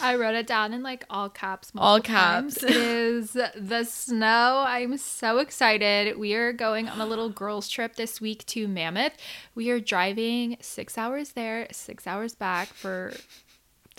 I 0.00 0.14
wrote 0.14 0.34
it 0.34 0.46
down 0.46 0.72
in 0.74 0.82
like 0.82 1.04
all 1.10 1.28
caps. 1.30 1.72
All 1.76 2.00
caps. 2.00 2.62
Is 2.62 3.32
the 3.32 3.84
snow. 3.84 4.64
I'm 4.66 4.96
so 4.98 5.38
excited. 5.38 6.18
We 6.18 6.34
are 6.34 6.52
going 6.52 6.88
on 6.88 7.00
a 7.00 7.06
little 7.06 7.30
girls 7.30 7.68
trip 7.68 7.96
this 7.96 8.20
week 8.20 8.44
to 8.46 8.68
Mammoth. 8.68 9.14
We 9.54 9.70
are 9.70 9.80
driving 9.80 10.58
six 10.60 10.96
hours 10.98 11.32
there, 11.32 11.66
six 11.72 12.06
hours 12.06 12.34
back 12.34 12.68
for 12.68 13.12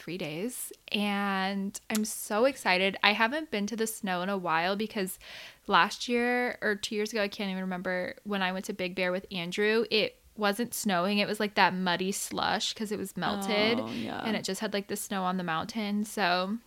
three 0.09 0.17
days 0.17 0.73
and 0.91 1.79
i'm 1.91 2.03
so 2.03 2.45
excited. 2.45 2.97
I 3.03 3.13
haven't 3.13 3.51
been 3.51 3.67
to 3.67 3.75
the 3.75 3.85
snow 3.85 4.23
in 4.23 4.29
a 4.29 4.37
while 4.39 4.75
because 4.75 5.19
last 5.67 6.07
year 6.09 6.57
or 6.63 6.73
two 6.73 6.95
years 6.95 7.11
ago 7.11 7.21
i 7.21 7.27
can't 7.27 7.51
even 7.51 7.61
remember 7.61 8.15
when 8.23 8.41
i 8.41 8.51
went 8.51 8.65
to 8.65 8.73
big 8.73 8.95
bear 8.95 9.11
with 9.11 9.27
andrew 9.31 9.85
it 9.91 10.15
wasn't 10.35 10.73
snowing. 10.73 11.17
It 11.19 11.27
was 11.27 11.37
like 11.39 11.55
that 11.55 11.73
muddy 11.75 12.13
slush 12.13 12.73
because 12.73 12.93
it 12.93 12.97
was 12.97 13.17
melted 13.17 13.77
Oh, 13.81 13.89
yeah. 13.91 14.21
and 14.23 14.37
it 14.37 14.45
just 14.45 14.61
had 14.61 14.71
like 14.73 14.87
the 14.87 14.95
snow 14.95 15.23
on 15.23 15.35
the 15.37 15.43
mountain. 15.43 16.05
So 16.05 16.57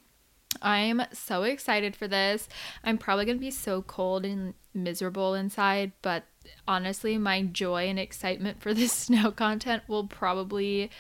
i'm 0.61 1.03
so 1.13 1.43
excited 1.45 1.97
for 1.97 2.07
this. 2.07 2.49
I'm 2.85 2.99
probably 2.99 3.25
going 3.25 3.39
to 3.39 3.41
be 3.41 3.51
so 3.51 3.81
cold 3.83 4.25
and 4.25 4.55
miserable 4.75 5.35
inside 5.35 5.91
but 6.03 6.25
honestly 6.69 7.17
my 7.19 7.43
joy 7.43 7.89
and 7.89 7.99
excitement 7.99 8.61
for 8.63 8.73
this 8.75 8.93
snow 9.07 9.31
content 9.33 9.83
will 9.89 10.07
probably 10.07 10.91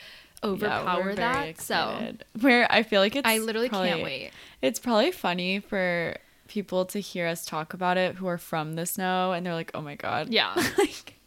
overpower 0.44 1.02
very 1.02 1.14
that 1.16 1.60
so. 1.60 2.12
Where 2.40 2.70
I 2.70 2.82
feel 2.82 3.00
like 3.00 3.16
it's 3.16 3.28
I 3.28 3.38
literally 3.38 3.68
can't 3.68 4.02
wait. 4.02 4.30
It's 4.60 4.78
probably 4.78 5.12
funny 5.12 5.60
for 5.60 6.16
people 6.48 6.84
to 6.86 7.00
hear 7.00 7.26
us 7.26 7.44
talk 7.44 7.74
about 7.74 7.96
it 7.96 8.16
who 8.16 8.26
are 8.26 8.38
from 8.38 8.74
the 8.74 8.86
snow 8.86 9.32
and 9.32 9.44
they're 9.44 9.54
like, 9.54 9.70
"Oh 9.74 9.80
my 9.80 9.94
god." 9.94 10.30
Yeah. 10.30 10.52
like 10.78 11.18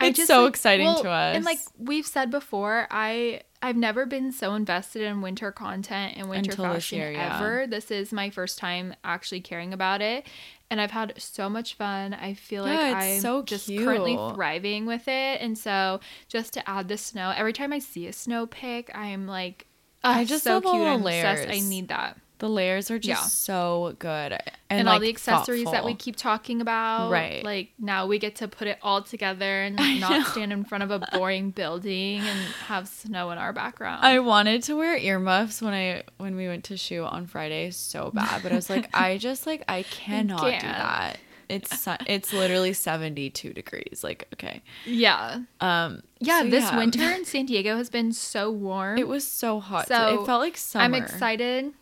it's 0.00 0.16
just, 0.16 0.28
so 0.28 0.42
like- 0.42 0.50
exciting 0.50 0.86
well, 0.86 1.02
to 1.02 1.10
us. 1.10 1.36
And 1.36 1.44
like 1.44 1.58
we've 1.78 2.06
said 2.06 2.30
before, 2.30 2.86
I 2.90 3.42
I've 3.62 3.76
never 3.76 4.06
been 4.06 4.32
so 4.32 4.54
invested 4.54 5.02
in 5.02 5.20
winter 5.22 5.52
content 5.52 6.14
and 6.16 6.28
winter 6.28 6.50
Until 6.50 6.64
this 6.66 6.74
fashion 6.84 6.98
year, 6.98 7.12
yeah. 7.12 7.36
ever. 7.38 7.66
This 7.66 7.90
is 7.90 8.12
my 8.12 8.28
first 8.30 8.58
time 8.58 8.94
actually 9.04 9.40
caring 9.40 9.72
about 9.72 10.00
it, 10.02 10.26
and 10.70 10.80
I've 10.80 10.90
had 10.90 11.14
so 11.16 11.48
much 11.48 11.74
fun. 11.74 12.12
I 12.14 12.34
feel 12.34 12.64
like 12.64 12.72
Yeah, 12.78 12.88
it's 12.88 13.16
I'm 13.16 13.20
so 13.20 13.42
just 13.42 13.68
currently 13.68 14.16
thriving 14.34 14.84
with 14.86 15.06
it, 15.06 15.40
and 15.40 15.56
so 15.56 16.00
just 16.28 16.52
to 16.54 16.68
add 16.68 16.88
the 16.88 16.98
snow, 16.98 17.32
every 17.36 17.52
time 17.52 17.72
I 17.72 17.78
see 17.78 18.06
a 18.08 18.12
snow 18.12 18.46
pic, 18.46 18.90
I'm 18.94 19.26
like, 19.26 19.66
I 20.04 20.22
"Ah, 20.22 20.24
just 20.24 20.42
so 20.44 20.54
love 20.54 20.66
all 20.66 20.72
cute. 20.72 21.04
the 21.04 21.08
obsessed. 21.08 21.48
I 21.48 21.60
need 21.60 21.88
that. 21.88 22.18
The 22.42 22.48
layers 22.48 22.90
are 22.90 22.98
just 22.98 23.22
Yeah. 23.22 23.28
so 23.28 23.94
good 24.00 24.32
and, 24.32 24.42
and, 24.68 24.88
all 24.88 24.98
the 24.98 25.08
accessories 25.08 25.70
that 25.70 25.84
we 25.84 25.94
keep 25.94 26.16
talking 26.16 26.60
about. 26.60 27.08
Right. 27.08 27.44
Like 27.44 27.70
now 27.78 28.08
we 28.08 28.18
get 28.18 28.34
to 28.36 28.48
put 28.48 28.66
it 28.66 28.78
all 28.82 29.00
together 29.00 29.62
and 29.62 29.80
I 29.80 29.98
not 29.98 30.26
stand 30.26 30.52
in 30.52 30.64
front 30.64 30.82
of 30.82 30.90
a 30.90 30.98
boring 31.12 31.50
building 31.50 32.18
and 32.18 32.38
have 32.66 32.88
snow 32.88 33.30
in 33.30 33.38
our 33.38 33.52
background. 33.52 34.04
I 34.04 34.18
wanted 34.18 34.64
to 34.64 34.74
wear 34.76 34.96
earmuffs 34.96 35.62
when 35.62 35.72
I 35.72 36.02
when 36.18 36.34
we 36.34 36.48
went 36.48 36.64
to 36.64 36.76
shoot 36.76 37.04
on 37.04 37.28
Friday 37.28 37.70
so 37.70 38.10
bad, 38.10 38.42
but 38.42 38.50
I 38.50 38.56
was 38.56 38.68
like, 38.68 38.90
I 38.92 39.18
just 39.28 39.46
like 39.46 39.62
I 39.68 39.84
cannot 39.84 40.40
do 40.42 40.50
that. 40.50 41.18
It's 41.48 41.86
it's 42.08 42.32
literally 42.32 42.72
seventy 42.72 43.30
two 43.30 43.52
degrees. 43.52 44.00
Like 44.02 44.26
okay, 44.34 44.62
yeah. 44.84 45.42
um, 45.60 46.02
Yeah, 46.18 46.42
so 46.42 46.48
this 46.48 46.64
yeah. 46.64 46.76
winter 46.76 47.08
in 47.12 47.24
San 47.24 47.46
Diego 47.46 47.76
has 47.76 47.88
been 47.88 48.12
so 48.12 48.50
warm. 48.50 48.98
it 48.98 49.06
was 49.06 49.24
so 49.24 49.60
hot. 49.60 49.86
So, 49.86 50.22
it 50.22 50.26
felt 50.26 50.40
like 50.40 50.56
summer. 50.56 50.84
I'm 50.84 50.94
excited. 50.94 51.72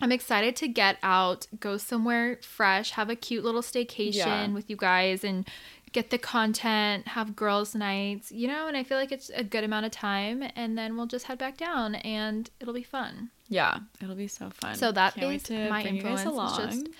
I'm 0.00 0.12
excited 0.12 0.56
to 0.56 0.68
get 0.68 0.98
out, 1.02 1.46
go 1.58 1.76
somewhere 1.76 2.38
fresh, 2.42 2.92
have 2.92 3.10
a 3.10 3.16
cute 3.16 3.44
little 3.44 3.62
staycation 3.62 4.14
Yeah. 4.14 4.48
with 4.48 4.70
you 4.70 4.76
guys 4.76 5.22
and 5.24 5.46
get 5.92 6.10
the 6.10 6.18
content, 6.18 7.08
have 7.08 7.34
girls' 7.34 7.74
nights, 7.74 8.30
you 8.30 8.46
know, 8.46 8.68
and 8.68 8.76
I 8.76 8.84
feel 8.84 8.96
like 8.96 9.10
it's 9.12 9.30
a 9.34 9.42
good 9.42 9.64
amount 9.64 9.86
of 9.86 9.92
time 9.92 10.44
and 10.54 10.78
then 10.78 10.96
we'll 10.96 11.06
just 11.06 11.26
head 11.26 11.38
back 11.38 11.56
down 11.56 11.96
and 11.96 12.48
it'll 12.60 12.74
be 12.74 12.82
fun. 12.84 13.30
Yeah, 13.48 13.78
it'll 14.00 14.14
be 14.14 14.28
so 14.28 14.50
fun. 14.50 14.76
So 14.76 14.92
that 14.92 15.18
is 15.18 15.42
to 15.44 15.68
my 15.68 15.82
bring 15.82 15.96
you 15.96 16.02
guys 16.02 16.20
influence, 16.24 16.52
is 16.52 16.64
just 16.66 16.76
along. 16.82 16.94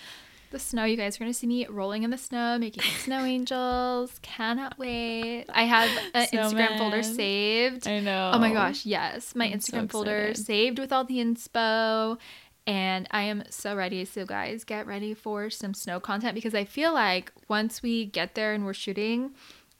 The 0.50 0.58
snow, 0.58 0.82
you 0.82 0.96
guys 0.96 1.14
are 1.14 1.20
going 1.20 1.30
to 1.30 1.38
see 1.38 1.46
me 1.46 1.64
rolling 1.68 2.02
in 2.02 2.10
the 2.10 2.18
snow, 2.18 2.58
making 2.58 2.82
snow 3.04 3.24
angels. 3.24 4.18
Cannot 4.22 4.76
wait. 4.76 5.44
I 5.48 5.62
have 5.62 5.88
an 6.14 6.26
Instagram 6.26 6.76
folder 6.76 7.04
saved. 7.04 7.86
I 7.86 8.00
know. 8.00 8.32
Oh 8.34 8.38
my 8.40 8.52
gosh, 8.52 8.84
yes. 8.84 9.36
My 9.36 9.44
I'm 9.44 9.60
so 9.60 9.76
Instagram 9.76 9.88
folder 9.92 10.34
saved 10.34 10.80
with 10.80 10.92
all 10.92 11.04
the 11.04 11.18
inspo. 11.18 12.18
And 12.66 13.08
I 13.10 13.22
am 13.22 13.42
so 13.50 13.74
ready. 13.74 14.04
So, 14.04 14.24
guys, 14.24 14.64
get 14.64 14.86
ready 14.86 15.14
for 15.14 15.50
some 15.50 15.74
snow 15.74 15.98
content 15.98 16.34
because 16.34 16.54
I 16.54 16.64
feel 16.64 16.92
like 16.92 17.32
once 17.48 17.82
we 17.82 18.04
get 18.04 18.34
there 18.34 18.52
and 18.52 18.64
we're 18.64 18.74
shooting, 18.74 19.32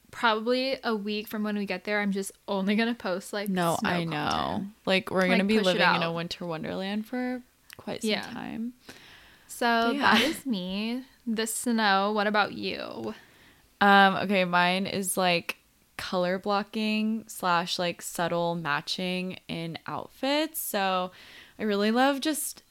probably 0.09 0.77
a 0.83 0.95
week 0.95 1.27
from 1.27 1.43
when 1.43 1.57
we 1.57 1.65
get 1.65 1.83
there, 1.85 2.01
I'm 2.01 2.11
just 2.11 2.31
only 2.47 2.75
going 2.75 2.89
to 2.89 2.95
post 2.95 3.31
like 3.31 3.47
No, 3.49 3.77
snow 3.79 3.89
I 3.89 4.03
know. 4.03 4.17
content. 4.17 4.67
Like 4.85 5.09
we're 5.11 5.21
Like, 5.21 5.29
gonna 5.31 5.43
be 5.45 5.59
living 5.59 5.95
in 5.95 6.03
a 6.03 6.11
winter 6.11 6.45
wonderland 6.45 7.05
for 7.05 7.41
quite 7.77 8.01
some 8.01 8.11
Yeah. 8.11 8.21
time. 8.23 8.73
So, 9.47 9.91
yeah. 9.91 10.01
that 10.13 10.21
is 10.21 10.45
me. 10.45 11.03
The 11.27 11.47
snow. 11.47 12.11
What 12.13 12.27
about 12.27 12.53
you? 12.53 13.13
Um, 13.79 14.15
okay, 14.15 14.43
mine 14.43 14.85
is 14.85 15.15
like 15.17 15.57
color 15.97 16.39
blocking 16.39 17.23
slash 17.27 17.77
like 17.77 18.01
subtle 18.01 18.55
matching 18.55 19.37
in 19.47 19.77
outfits. 19.87 20.59
So 20.59 21.11
I 21.59 21.63
really 21.63 21.91
love 21.91 22.21
just 22.21 22.63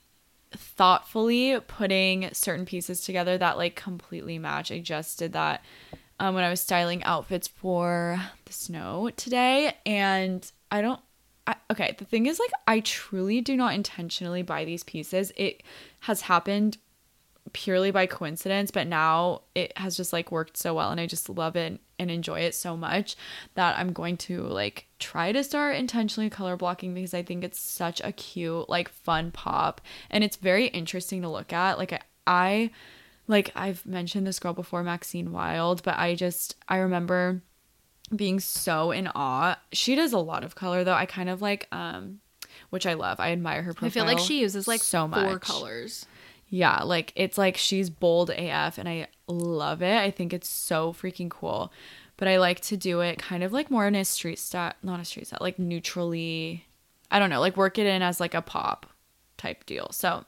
thoughtfully 0.52 1.58
putting 1.66 2.28
certain 2.32 2.66
pieces 2.66 3.02
together 3.02 3.38
that 3.38 3.56
like 3.56 3.76
completely 3.76 4.38
match. 4.38 4.72
I 4.72 4.80
just 4.80 5.18
did 5.18 5.32
that 5.32 5.64
um, 6.18 6.34
when 6.34 6.44
I 6.44 6.50
was 6.50 6.60
styling 6.60 7.02
outfits 7.04 7.48
for 7.48 8.20
the 8.44 8.52
snow 8.52 9.10
today, 9.16 9.74
and 9.86 10.50
I 10.70 10.82
don't. 10.82 11.00
I, 11.46 11.56
okay, 11.70 11.94
the 11.98 12.04
thing 12.04 12.26
is, 12.26 12.38
like, 12.38 12.50
I 12.66 12.80
truly 12.80 13.40
do 13.40 13.56
not 13.56 13.74
intentionally 13.74 14.42
buy 14.42 14.66
these 14.66 14.84
pieces. 14.84 15.32
It 15.36 15.62
has 16.00 16.20
happened 16.20 16.76
purely 17.52 17.90
by 17.90 18.06
coincidence, 18.06 18.70
but 18.70 18.86
now 18.86 19.42
it 19.54 19.76
has 19.76 19.96
just 19.96 20.12
like 20.12 20.30
worked 20.30 20.56
so 20.56 20.74
well 20.74 20.90
and 20.90 21.00
I 21.00 21.06
just 21.06 21.28
love 21.28 21.56
it 21.56 21.80
and 22.00 22.10
enjoy 22.10 22.40
it 22.40 22.54
so 22.54 22.76
much 22.76 23.14
that 23.54 23.78
I'm 23.78 23.92
going 23.92 24.16
to 24.18 24.42
like 24.42 24.86
try 24.98 25.32
to 25.32 25.44
start 25.44 25.76
intentionally 25.76 26.30
color 26.30 26.56
blocking 26.56 26.94
because 26.94 27.14
I 27.14 27.22
think 27.22 27.44
it's 27.44 27.60
such 27.60 28.00
a 28.02 28.12
cute, 28.12 28.68
like 28.68 28.88
fun 28.88 29.30
pop 29.30 29.80
and 30.10 30.24
it's 30.24 30.36
very 30.36 30.66
interesting 30.68 31.22
to 31.22 31.28
look 31.28 31.52
at. 31.52 31.78
Like 31.78 31.92
I, 31.92 32.00
I 32.26 32.70
like 33.28 33.52
I've 33.54 33.84
mentioned 33.86 34.26
this 34.26 34.40
girl 34.40 34.54
before, 34.54 34.82
Maxine 34.82 35.30
Wild, 35.30 35.82
but 35.82 35.98
I 35.98 36.14
just 36.14 36.56
I 36.68 36.78
remember 36.78 37.42
being 38.14 38.40
so 38.40 38.90
in 38.90 39.08
awe. 39.14 39.56
She 39.72 39.94
does 39.94 40.12
a 40.12 40.18
lot 40.18 40.42
of 40.42 40.54
color 40.54 40.82
though. 40.82 40.94
I 40.94 41.06
kind 41.06 41.28
of 41.28 41.42
like 41.42 41.68
um 41.70 42.20
which 42.70 42.86
I 42.86 42.94
love. 42.94 43.20
I 43.20 43.32
admire 43.32 43.62
her 43.62 43.72
profile. 43.72 43.88
I 43.88 43.90
feel 43.90 44.04
like 44.04 44.18
she 44.18 44.40
uses 44.40 44.66
like 44.66 44.82
so 44.82 45.08
four 45.08 45.32
much. 45.32 45.42
colors. 45.42 46.06
Yeah, 46.50 46.82
like 46.82 47.12
it's 47.14 47.38
like 47.38 47.56
she's 47.56 47.88
bold 47.88 48.30
AF 48.30 48.76
and 48.76 48.88
I 48.88 49.06
love 49.28 49.82
it. 49.82 49.96
I 49.96 50.10
think 50.10 50.32
it's 50.32 50.48
so 50.48 50.92
freaking 50.92 51.30
cool. 51.30 51.72
But 52.16 52.28
I 52.28 52.38
like 52.38 52.60
to 52.62 52.76
do 52.76 53.00
it 53.00 53.18
kind 53.18 53.42
of 53.42 53.52
like 53.52 53.70
more 53.70 53.86
in 53.86 53.94
a 53.94 54.04
street 54.04 54.38
style, 54.38 54.74
not 54.82 55.00
a 55.00 55.04
street 55.04 55.28
style, 55.28 55.38
like 55.40 55.58
neutrally. 55.58 56.66
I 57.10 57.18
don't 57.18 57.30
know, 57.30 57.40
like 57.40 57.56
work 57.56 57.78
it 57.78 57.86
in 57.86 58.02
as 58.02 58.20
like 58.20 58.34
a 58.34 58.42
pop 58.42 58.86
type 59.38 59.64
deal. 59.64 59.88
So, 59.92 60.24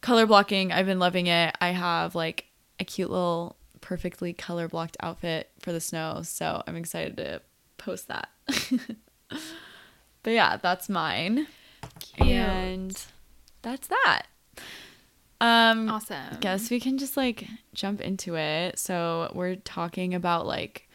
color 0.00 0.24
blocking, 0.24 0.72
I've 0.72 0.86
been 0.86 0.98
loving 0.98 1.26
it. 1.26 1.54
I 1.60 1.70
have 1.70 2.14
like 2.14 2.46
a 2.80 2.84
cute 2.84 3.10
little 3.10 3.56
perfectly 3.80 4.32
color 4.32 4.68
blocked 4.68 4.96
outfit 5.00 5.50
for 5.60 5.72
the 5.72 5.80
snow, 5.80 6.22
so 6.22 6.62
I'm 6.66 6.76
excited 6.76 7.16
to 7.18 7.42
post 7.76 8.08
that. 8.08 8.28
but 10.22 10.30
yeah, 10.30 10.56
that's 10.56 10.88
mine. 10.88 11.48
Cute. 12.00 12.28
And 12.28 13.06
that's 13.62 13.88
that. 13.88 14.22
Um 15.40 15.88
Awesome. 15.90 16.38
guess 16.40 16.70
we 16.70 16.80
can 16.80 16.98
just 16.98 17.16
like 17.16 17.46
jump 17.74 18.00
into 18.00 18.36
it. 18.36 18.78
So 18.78 19.30
we're 19.34 19.56
talking 19.56 20.14
about 20.14 20.46
like 20.46 20.88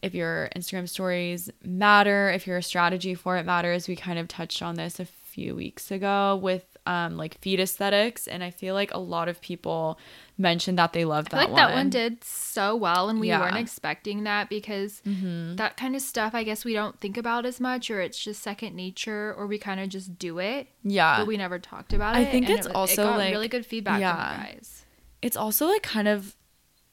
if 0.00 0.14
your 0.14 0.48
Instagram 0.56 0.88
stories 0.88 1.50
matter, 1.62 2.30
if 2.30 2.46
your 2.46 2.60
strategy 2.62 3.14
for 3.14 3.36
it 3.36 3.44
matters. 3.46 3.86
We 3.88 3.94
kind 3.96 4.18
of 4.18 4.28
touched 4.28 4.62
on 4.62 4.74
this 4.76 4.98
a 4.98 5.04
few 5.04 5.54
weeks 5.54 5.90
ago 5.90 6.36
with 6.42 6.64
um 6.86 7.16
like 7.16 7.38
feed 7.38 7.60
aesthetics 7.60 8.26
and 8.26 8.42
I 8.42 8.50
feel 8.50 8.74
like 8.74 8.92
a 8.92 8.98
lot 8.98 9.28
of 9.28 9.40
people 9.40 9.98
mentioned 10.38 10.78
that 10.78 10.92
they 10.92 11.04
loved 11.04 11.30
that 11.30 11.36
one. 11.36 11.42
I 11.42 11.46
feel 11.46 11.54
like 11.54 11.62
one. 11.62 11.70
that 11.70 11.76
one 11.76 11.90
did 11.90 12.24
so 12.24 12.74
well, 12.74 13.08
and 13.08 13.20
we 13.20 13.28
Yeah. 13.28 13.40
weren't 13.40 13.56
expecting 13.58 14.24
that 14.24 14.48
because 14.48 15.02
Mhm. 15.06 15.56
that 15.58 15.76
kind 15.76 15.94
of 15.94 16.02
stuff, 16.02 16.34
I 16.34 16.42
guess 16.42 16.64
we 16.64 16.72
don't 16.72 16.98
think 17.00 17.16
about 17.16 17.44
as 17.46 17.60
much, 17.60 17.90
or 17.90 18.00
it's 18.00 18.18
just 18.18 18.42
second 18.42 18.74
nature, 18.74 19.34
or 19.36 19.46
we 19.46 19.58
kind 19.58 19.78
of 19.80 19.88
just 19.88 20.18
do 20.18 20.38
it, 20.38 20.68
Yeah. 20.82 21.18
but 21.18 21.26
we 21.26 21.36
never 21.36 21.58
talked 21.58 21.92
about 21.92 22.16
I 22.16 22.20
it. 22.20 22.28
I 22.28 22.30
think 22.30 22.48
and 22.48 22.58
it's 22.58 22.66
it, 22.66 22.74
also, 22.74 23.02
it 23.02 23.06
got 23.06 23.18
like- 23.18 23.30
really 23.32 23.48
good 23.48 23.66
feedback 23.66 24.00
yeah. 24.00 24.34
from 24.34 24.46
you 24.46 24.52
guys. 24.54 24.84
it's 25.20 25.36
also 25.36 25.66
like 25.66 25.82
kind 25.82 26.08
of 26.08 26.34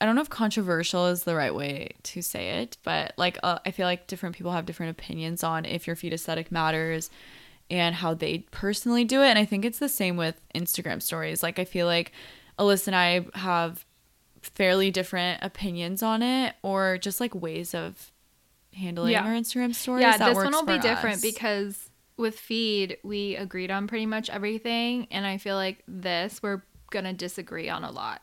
I 0.02 0.06
don't 0.06 0.16
know 0.16 0.22
if 0.22 0.30
controversial 0.30 1.08
is 1.08 1.24
the 1.26 1.36
right 1.36 1.54
way 1.54 1.90
to 2.04 2.22
say 2.22 2.62
it, 2.62 2.78
but 2.84 3.12
like 3.18 3.38
uh, 3.44 3.60
I 3.66 3.72
feel 3.72 3.86
like 3.86 4.08
different 4.08 4.34
people 4.34 4.54
have 4.54 4.66
different 4.66 4.92
opinions 4.92 5.44
on 5.44 5.66
if 5.66 5.88
your 5.88 5.96
feed 5.98 6.14
aesthetic 6.14 6.54
matters 6.54 7.10
and 7.70 7.96
how 7.96 8.14
they 8.14 8.40
personally 8.52 9.04
do 9.04 9.22
it. 9.22 9.28
And 9.28 9.38
I 9.38 9.44
think 9.44 9.66
it's 9.66 9.80
the 9.80 9.90
same 9.90 10.16
with 10.16 10.40
Instagram 10.56 11.02
stories. 11.02 11.44
Like 11.44 11.60
I 11.60 11.66
feel 11.66 11.86
like 11.86 12.14
Alyssa 12.60 12.88
and 12.88 12.96
I 12.96 13.26
have 13.36 13.86
fairly 14.42 14.92
different 14.92 15.44
opinions 15.44 16.04
on 16.04 16.22
it, 16.22 16.56
or 16.62 16.98
just 16.98 17.20
like 17.20 17.34
ways 17.34 17.74
of 17.74 18.12
handling 18.74 19.14
Yeah. 19.14 19.24
our 19.26 19.32
Instagram 19.34 19.74
stories. 19.74 20.02
Yeah, 20.04 20.18
this 20.18 20.36
one 20.36 20.52
will 20.52 20.66
be 20.66 20.78
different 20.80 21.16
us. 21.18 21.22
because 21.22 21.90
with 22.18 22.38
feed 22.40 22.98
we 23.04 23.36
agreed 23.36 23.72
on 23.72 23.88
pretty 23.88 24.06
much 24.06 24.30
everything, 24.30 25.08
and 25.12 25.26
I 25.26 25.38
feel 25.38 25.56
like 25.56 25.84
this 25.88 26.42
we're 26.44 26.62
gonna 26.92 27.14
disagree 27.14 27.70
on 27.70 27.84
a 27.84 27.92
lot, 27.92 28.22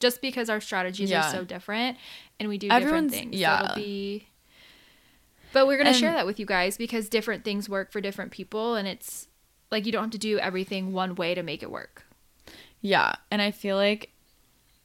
just 0.00 0.20
because 0.22 0.48
our 0.50 0.60
strategies 0.60 1.10
Yeah. 1.10 1.26
are 1.28 1.30
so 1.32 1.44
different 1.44 1.96
and 2.38 2.48
we 2.48 2.58
do 2.58 2.68
Everyone's- 2.68 3.12
different 3.12 3.30
things. 3.32 3.40
yeah. 3.40 3.58
so 3.58 3.64
it'll 3.64 3.76
be. 3.76 4.28
But 5.52 5.66
we're 5.66 5.78
gonna 5.78 5.94
share 5.94 6.12
that 6.12 6.26
with 6.26 6.38
you 6.38 6.46
guys 6.46 6.76
because 6.76 7.08
different 7.08 7.42
things 7.44 7.68
work 7.68 7.90
for 7.90 8.00
different 8.00 8.30
people, 8.32 8.74
and 8.74 8.86
it's 8.86 9.28
like 9.70 9.86
you 9.86 9.92
don't 9.92 10.04
have 10.04 10.10
to 10.12 10.18
do 10.18 10.38
everything 10.38 10.92
one 10.92 11.14
way 11.14 11.34
to 11.34 11.42
make 11.42 11.62
it 11.62 11.70
work. 11.70 12.04
Yeah, 12.80 13.14
and 13.30 13.42
I 13.42 13.50
feel 13.50 13.76
like 13.76 14.10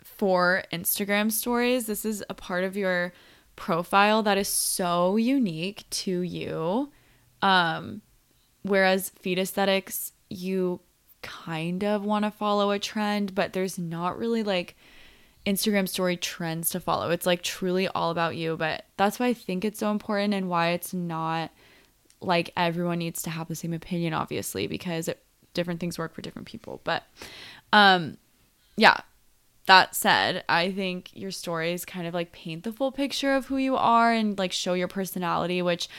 for 0.03 0.63
Instagram 0.71 1.31
stories, 1.31 1.85
this 1.85 2.05
is 2.05 2.23
a 2.29 2.33
part 2.33 2.63
of 2.63 2.77
your 2.77 3.13
profile 3.55 4.23
that 4.23 4.37
is 4.37 4.47
so 4.47 5.15
unique 5.15 5.85
to 5.89 6.21
you. 6.21 6.91
Um 7.41 8.01
whereas 8.63 9.09
feed 9.09 9.37
aesthetics 9.37 10.13
you 10.29 10.79
kind 11.21 11.83
of 11.83 12.03
want 12.03 12.25
to 12.25 12.31
follow 12.31 12.71
a 12.71 12.79
trend, 12.79 13.35
but 13.35 13.53
there's 13.53 13.77
not 13.77 14.17
really 14.17 14.43
like 14.43 14.75
Instagram 15.45 15.87
story 15.87 16.17
trends 16.17 16.69
to 16.69 16.79
follow. 16.79 17.09
It's 17.09 17.25
like 17.25 17.41
truly 17.41 17.87
all 17.89 18.11
about 18.11 18.35
you, 18.35 18.55
but 18.57 18.85
that's 18.97 19.19
why 19.19 19.27
I 19.27 19.33
think 19.33 19.65
it's 19.65 19.79
so 19.79 19.91
important 19.91 20.33
and 20.33 20.49
why 20.49 20.69
it's 20.69 20.93
not 20.93 21.51
like 22.21 22.51
everyone 22.55 22.99
needs 22.99 23.21
to 23.23 23.29
have 23.29 23.49
the 23.49 23.55
same 23.55 23.73
opinion 23.73 24.13
obviously 24.13 24.65
because 24.67 25.09
it, 25.09 25.21
different 25.53 25.79
things 25.79 25.97
work 25.97 26.13
for 26.13 26.21
different 26.21 26.47
people. 26.47 26.81
But 26.83 27.03
um 27.73 28.17
yeah, 28.77 29.01
that 29.65 29.95
said, 29.95 30.43
I 30.49 30.71
think 30.71 31.11
your 31.13 31.31
stories 31.31 31.85
kind 31.85 32.07
of 32.07 32.13
like 32.13 32.31
paint 32.31 32.63
the 32.63 32.71
full 32.71 32.91
picture 32.91 33.33
of 33.33 33.47
who 33.47 33.57
you 33.57 33.75
are 33.75 34.11
and 34.11 34.37
like 34.37 34.51
show 34.51 34.73
your 34.73 34.87
personality, 34.87 35.61
which 35.61 35.89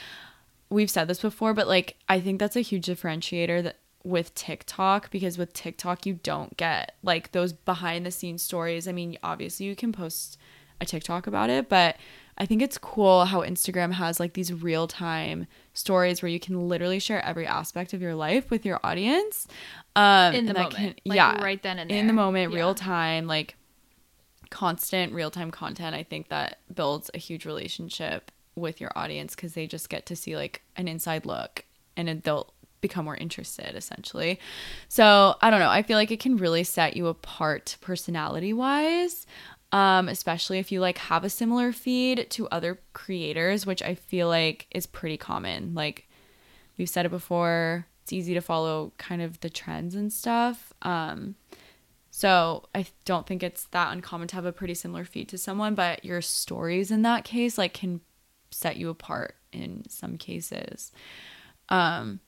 we've 0.70 0.90
said 0.90 1.08
this 1.08 1.20
before, 1.20 1.54
but 1.54 1.68
like 1.68 1.96
I 2.08 2.20
think 2.20 2.40
that's 2.40 2.56
a 2.56 2.60
huge 2.60 2.86
differentiator 2.86 3.62
that 3.62 3.78
with 4.02 4.34
TikTok 4.34 5.10
because 5.10 5.38
with 5.38 5.54
TikTok 5.54 6.04
you 6.04 6.14
don't 6.22 6.56
get 6.58 6.94
like 7.02 7.32
those 7.32 7.52
behind 7.52 8.04
the 8.04 8.10
scenes 8.10 8.42
stories. 8.42 8.86
I 8.86 8.92
mean, 8.92 9.16
obviously 9.22 9.66
you 9.66 9.74
can 9.74 9.92
post 9.92 10.36
a 10.80 10.84
TikTok 10.84 11.26
about 11.26 11.48
it, 11.48 11.68
but 11.68 11.96
I 12.36 12.46
think 12.46 12.62
it's 12.62 12.78
cool 12.78 13.26
how 13.26 13.40
Instagram 13.42 13.92
has 13.92 14.18
like 14.18 14.32
these 14.34 14.52
real 14.52 14.88
time 14.88 15.46
stories 15.72 16.20
where 16.22 16.28
you 16.28 16.40
can 16.40 16.68
literally 16.68 16.98
share 16.98 17.24
every 17.24 17.46
aspect 17.46 17.92
of 17.92 18.02
your 18.02 18.14
life 18.14 18.50
with 18.50 18.64
your 18.66 18.80
audience. 18.82 19.46
Um 19.94 20.34
In 20.34 20.46
the 20.46 20.54
moment. 20.54 20.74
can- 20.74 20.94
Like, 21.04 21.16
yeah. 21.16 21.42
right 21.42 21.62
then 21.62 21.78
and 21.78 21.90
In 21.90 22.06
the 22.08 22.12
moment, 22.12 22.50
Yeah. 22.52 22.56
real 22.58 22.74
time, 22.74 23.26
like 23.26 23.56
constant 24.50 25.12
real 25.12 25.30
time 25.30 25.50
content. 25.50 25.94
I 25.94 26.02
think 26.02 26.28
that 26.28 26.58
builds 26.74 27.10
a 27.14 27.18
huge 27.18 27.44
relationship 27.46 28.30
with 28.56 28.80
your 28.80 28.92
audience 28.96 29.34
because 29.34 29.54
they 29.54 29.66
just 29.66 29.88
get 29.88 30.06
to 30.06 30.16
see 30.16 30.36
like 30.36 30.62
an 30.76 30.86
inside 30.88 31.26
look 31.26 31.64
and 31.96 32.22
they'll 32.22 32.52
become 32.80 33.04
more 33.04 33.16
interested 33.16 33.74
essentially. 33.74 34.38
So 34.88 35.36
I 35.40 35.50
don't 35.50 35.60
know. 35.60 35.70
I 35.70 35.82
feel 35.82 35.96
like 35.96 36.10
it 36.10 36.20
can 36.20 36.36
really 36.36 36.64
set 36.64 36.96
you 36.96 37.06
apart 37.06 37.76
personality 37.80 38.52
wise. 38.52 39.26
Um, 39.74 40.08
especially 40.08 40.60
if 40.60 40.70
you 40.70 40.78
like 40.78 40.98
have 40.98 41.24
a 41.24 41.28
similar 41.28 41.72
feed 41.72 42.30
to 42.30 42.46
other 42.50 42.78
creators, 42.92 43.66
which 43.66 43.82
I 43.82 43.96
feel 43.96 44.28
like 44.28 44.68
is 44.70 44.86
pretty 44.86 45.16
common. 45.16 45.74
Like 45.74 46.08
we've 46.78 46.88
said 46.88 47.06
it 47.06 47.08
before, 47.08 47.84
it's 48.00 48.12
easy 48.12 48.34
to 48.34 48.40
follow 48.40 48.92
kind 48.98 49.20
of 49.20 49.40
the 49.40 49.50
trends 49.50 49.96
and 49.96 50.12
stuff. 50.12 50.72
Um, 50.82 51.34
so 52.12 52.68
I 52.72 52.86
don't 53.04 53.26
think 53.26 53.42
it's 53.42 53.64
that 53.72 53.92
uncommon 53.92 54.28
to 54.28 54.36
have 54.36 54.44
a 54.44 54.52
pretty 54.52 54.74
similar 54.74 55.04
feed 55.04 55.28
to 55.30 55.38
someone, 55.38 55.74
but 55.74 56.04
your 56.04 56.22
stories 56.22 56.92
in 56.92 57.02
that 57.02 57.24
case 57.24 57.58
like 57.58 57.74
can 57.74 58.00
set 58.52 58.76
you 58.76 58.90
apart 58.90 59.34
in 59.52 59.82
some 59.88 60.18
cases. 60.18 60.92
Um, 61.68 62.20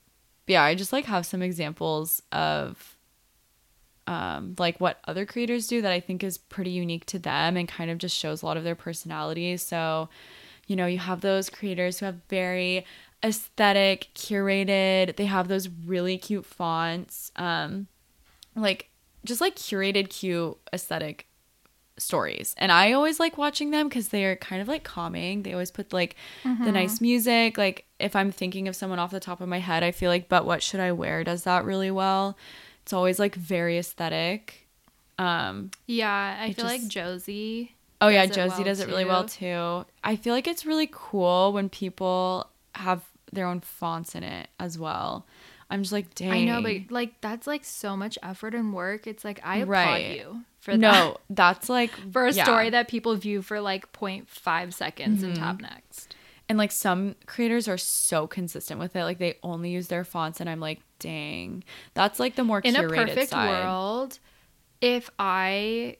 yeah, 0.47 0.63
I 0.63 0.75
just 0.75 0.91
like 0.91 1.05
have 1.05 1.25
some 1.25 1.41
examples 1.41 2.21
of 2.33 2.96
um, 4.07 4.55
like 4.57 4.79
what 4.79 4.99
other 5.05 5.25
creators 5.25 5.67
do 5.67 5.81
that 5.81 5.91
I 5.91 5.99
think 5.99 6.23
is 6.23 6.37
pretty 6.37 6.71
unique 6.71 7.05
to 7.07 7.19
them 7.19 7.57
and 7.57 7.67
kind 7.67 7.91
of 7.91 7.97
just 7.97 8.15
shows 8.15 8.41
a 8.41 8.45
lot 8.45 8.57
of 8.57 8.63
their 8.63 8.75
personalities. 8.75 9.61
So, 9.61 10.09
you 10.65 10.75
know, 10.75 10.85
you 10.85 10.97
have 10.97 11.21
those 11.21 11.49
creators 11.49 11.99
who 11.99 12.05
have 12.05 12.15
very 12.29 12.85
aesthetic, 13.23 14.07
curated, 14.15 15.17
they 15.17 15.25
have 15.25 15.47
those 15.47 15.69
really 15.85 16.17
cute 16.17 16.45
fonts, 16.45 17.31
um, 17.35 17.87
like 18.55 18.89
just 19.25 19.41
like 19.41 19.55
curated, 19.55 20.09
cute 20.09 20.57
aesthetic 20.71 21.27
stories. 21.97 22.55
And 22.57 22.71
I 22.71 22.93
always 22.93 23.19
like 23.19 23.37
watching 23.37 23.71
them 23.71 23.89
because 23.89 24.09
they're 24.09 24.35
kind 24.35 24.61
of 24.61 24.67
like 24.67 24.83
calming. 24.83 25.43
They 25.43 25.53
always 25.53 25.71
put 25.71 25.91
like 25.91 26.15
the 26.63 26.71
nice 26.71 27.01
music. 27.01 27.57
Like 27.57 27.85
if 27.99 28.15
I'm 28.15 28.31
thinking 28.31 28.67
of 28.67 28.75
someone 28.75 28.99
off 28.99 29.11
the 29.11 29.19
top 29.19 29.41
of 29.41 29.49
my 29.49 29.59
head, 29.59 29.83
I 29.83 29.91
feel 29.91 30.09
like 30.09 30.29
But 30.29 30.45
What 30.45 30.61
Should 30.63 30.79
I 30.79 30.91
Wear 30.91 31.23
does 31.23 31.43
that 31.43 31.65
really 31.65 31.91
well. 31.91 32.37
It's 32.87 32.93
always 32.93 33.19
like 33.19 33.35
very 33.35 33.77
aesthetic. 33.77 34.65
Um 35.19 35.71
Yeah, 35.87 36.37
I 36.39 36.53
feel 36.53 36.63
like 36.63 36.87
Josie. 36.87 37.75
oh 37.99 38.07
yeah, 38.07 38.25
Josie 38.27 38.55
well, 38.55 38.63
does 38.63 38.79
it 38.79 38.87
really 38.87 39.03
well 39.03 39.25
too. 39.25 39.83
I 40.05 40.15
feel 40.15 40.33
like 40.33 40.47
it's 40.47 40.65
really 40.65 40.87
cool 40.89 41.51
when 41.51 41.67
people 41.67 42.47
have 42.75 43.03
their 43.33 43.45
own 43.45 43.59
fonts 43.59 44.15
in 44.15 44.23
it 44.23 44.47
as 44.57 44.79
well. 44.79 45.25
I'm 45.69 45.81
just 45.81 45.91
like, 45.91 46.15
dang. 46.15 46.31
I 46.31 46.45
know, 46.45 46.61
but 46.61 46.89
like 46.89 47.19
that's 47.19 47.45
like 47.45 47.65
so 47.65 47.97
much 47.97 48.17
effort 48.23 48.55
and 48.55 48.73
work. 48.73 49.05
It's 49.05 49.25
like 49.25 49.41
I 49.43 49.57
applaud 49.57 49.97
you 49.97 50.43
for 50.61 50.71
that. 50.71 50.79
no, 50.79 51.17
that's 51.29 51.67
like 51.67 51.91
for 52.13 52.25
a 52.25 52.31
yeah. 52.31 52.45
story 52.45 52.69
that 52.69 52.87
people 52.87 53.13
view 53.17 53.41
for 53.41 53.59
like 53.59 53.91
0.5 53.91 54.73
seconds 54.73 55.23
and 55.23 55.33
Mm-hmm. 55.33 55.43
tap 55.43 55.59
next. 55.61 56.15
And 56.49 56.57
like 56.57 56.71
some 56.71 57.15
creators 57.25 57.67
are 57.67 57.77
so 57.77 58.25
consistent 58.25 58.79
with 58.79 58.95
it. 58.95 59.03
Like 59.03 59.17
they 59.17 59.37
only 59.43 59.69
use 59.71 59.87
their 59.87 60.05
fonts 60.05 60.39
and 60.39 60.49
I'm 60.49 60.59
like, 60.61 60.79
dang. 60.99 61.63
That's 61.93 62.19
like 62.19 62.35
the 62.35 62.43
more 62.43 62.61
In 62.63 62.75
a 62.75 62.87
perfect 62.87 63.29
side. 63.31 63.47
world, 63.65 64.19
if 64.79 65.09
I 65.19 65.97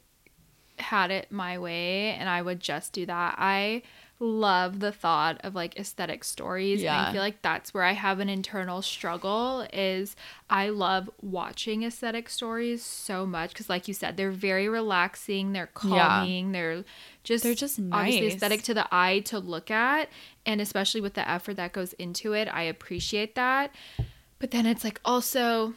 had 0.79 1.11
it 1.11 1.31
my 1.31 1.57
way 1.57 2.11
and 2.11 2.29
I 2.29 2.41
would 2.41 2.59
just 2.59 2.93
do 2.93 3.05
that, 3.07 3.35
I 3.37 3.81
love 4.19 4.79
the 4.79 4.91
thought 4.91 5.39
of 5.43 5.53
like 5.53 5.77
aesthetic 5.77 6.23
stories. 6.23 6.81
And 6.81 6.89
I 6.89 7.11
feel 7.11 7.21
like 7.21 7.41
that's 7.43 7.71
where 7.73 7.83
I 7.83 7.91
have 7.93 8.19
an 8.19 8.29
internal 8.29 8.81
struggle 8.81 9.67
is 9.73 10.15
I 10.49 10.69
love 10.69 11.09
watching 11.21 11.83
aesthetic 11.83 12.29
stories 12.29 12.83
so 12.83 13.25
much 13.27 13.51
because 13.51 13.69
like 13.69 13.87
you 13.87 13.93
said, 13.93 14.17
they're 14.17 14.31
very 14.31 14.69
relaxing, 14.69 15.53
they're 15.53 15.69
Yeah. 15.83 16.07
calming, 16.07 16.51
they're 16.51 16.83
just 17.23 17.43
They're 17.43 17.53
just 17.53 17.79
obviously 17.91 18.27
aesthetic 18.27 18.63
to 18.63 18.73
the 18.73 18.87
eye 18.91 19.19
to 19.25 19.37
look 19.39 19.69
at. 19.69 20.09
And 20.47 20.59
especially 20.61 21.01
with 21.01 21.13
the 21.13 21.29
effort 21.29 21.55
that 21.57 21.73
goes 21.73 21.93
into 21.93 22.33
it, 22.33 22.47
I 22.47 22.63
appreciate 22.63 23.35
that. 23.35 23.75
But 24.39 24.49
then 24.51 24.65
it's 24.65 24.83
like 24.83 24.99
also 25.05 25.73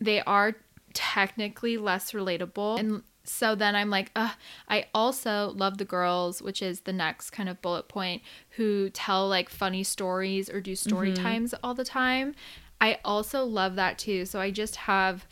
they 0.00 0.20
are 0.22 0.56
technically 0.94 1.76
less 1.76 2.12
relatable. 2.12 2.80
And 2.80 3.02
so 3.24 3.54
then 3.54 3.76
I'm 3.76 3.90
like, 3.90 4.10
uh, 4.16 4.32
I 4.68 4.86
also 4.94 5.52
love 5.54 5.76
the 5.78 5.84
girls, 5.84 6.40
which 6.40 6.62
is 6.62 6.80
the 6.80 6.92
next 6.92 7.30
kind 7.30 7.48
of 7.48 7.60
bullet 7.60 7.86
point, 7.88 8.22
who 8.56 8.88
tell 8.90 9.28
like 9.28 9.50
funny 9.50 9.84
stories 9.84 10.48
or 10.48 10.60
do 10.60 10.74
story 10.74 11.12
Mm-hmm. 11.12 11.22
times 11.22 11.54
all 11.62 11.74
the 11.74 11.84
time. 11.84 12.34
I 12.80 12.98
also 13.04 13.44
love 13.44 13.74
that 13.76 13.98
too. 13.98 14.24
So 14.24 14.40
I 14.40 14.50
just 14.50 14.76
have 14.76 15.26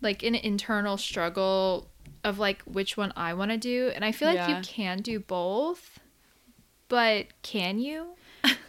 like 0.00 0.22
an 0.22 0.34
internal 0.34 0.96
struggle 0.96 1.88
of 2.24 2.38
like 2.38 2.62
which 2.62 2.96
one 2.96 3.12
I 3.16 3.34
want 3.34 3.50
to 3.50 3.58
do. 3.58 3.90
And 3.94 4.04
I 4.04 4.12
feel 4.12 4.28
like 4.28 4.36
Yeah. 4.36 4.56
you 4.56 4.62
can 4.62 5.02
do 5.02 5.18
both, 5.20 5.98
but 6.88 7.26
can 7.42 7.78
you? 7.78 8.14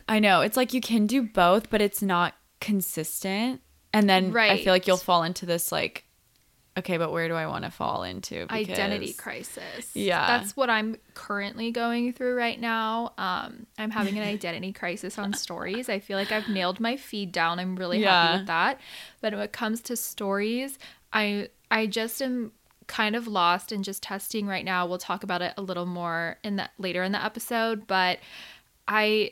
I 0.07 0.19
know. 0.19 0.41
It's 0.41 0.57
like 0.57 0.73
you 0.73 0.81
can 0.81 1.07
do 1.07 1.21
both, 1.21 1.69
but 1.69 1.81
it's 1.81 2.01
not 2.01 2.33
consistent. 2.59 3.61
And 3.93 4.09
then 4.09 4.31
right. 4.31 4.51
I 4.51 4.63
feel 4.63 4.73
like 4.73 4.87
you'll 4.87 4.97
fall 4.97 5.23
into 5.23 5.45
this 5.45 5.71
like, 5.71 6.05
okay, 6.77 6.97
but 6.97 7.11
where 7.11 7.27
do 7.27 7.33
I 7.35 7.47
want 7.47 7.65
to 7.65 7.71
fall 7.71 8.03
into? 8.03 8.45
identity 8.51 9.13
crisis. 9.13 9.95
Yeah. 9.95 10.25
That's 10.27 10.55
what 10.55 10.69
I'm 10.69 10.95
currently 11.13 11.71
going 11.71 12.13
through 12.13 12.35
right 12.35 12.59
now. 12.59 13.13
Um, 13.17 13.65
I'm 13.77 13.91
having 13.91 14.17
an 14.17 14.23
identity 14.27 14.71
crisis 14.73 15.17
on 15.17 15.33
stories. 15.33 15.89
I 15.89 15.99
feel 15.99 16.17
like 16.17 16.31
I've 16.31 16.47
nailed 16.49 16.79
my 16.79 16.95
feed 16.97 17.31
down. 17.31 17.59
I'm 17.59 17.75
really 17.75 17.99
Yeah. 18.01 18.27
happy 18.27 18.39
with 18.39 18.47
that. 18.47 18.79
But 19.21 19.33
when 19.33 19.41
it 19.41 19.51
comes 19.51 19.81
to 19.81 19.95
stories, 19.95 20.77
I 21.11 21.49
I 21.71 21.85
just 21.87 22.21
am 22.21 22.51
kind 22.89 23.15
of 23.15 23.25
lost 23.27 23.71
and 23.71 23.83
just 23.85 24.03
testing 24.03 24.45
right 24.47 24.65
now. 24.65 24.85
We'll 24.85 24.97
talk 24.97 25.23
about 25.23 25.41
it 25.41 25.53
a 25.55 25.61
little 25.61 25.85
more 25.85 26.37
in 26.43 26.57
that 26.57 26.71
later 26.77 27.03
in 27.03 27.13
the 27.13 27.23
episode, 27.23 27.87
but 27.87 28.19
I 28.87 29.31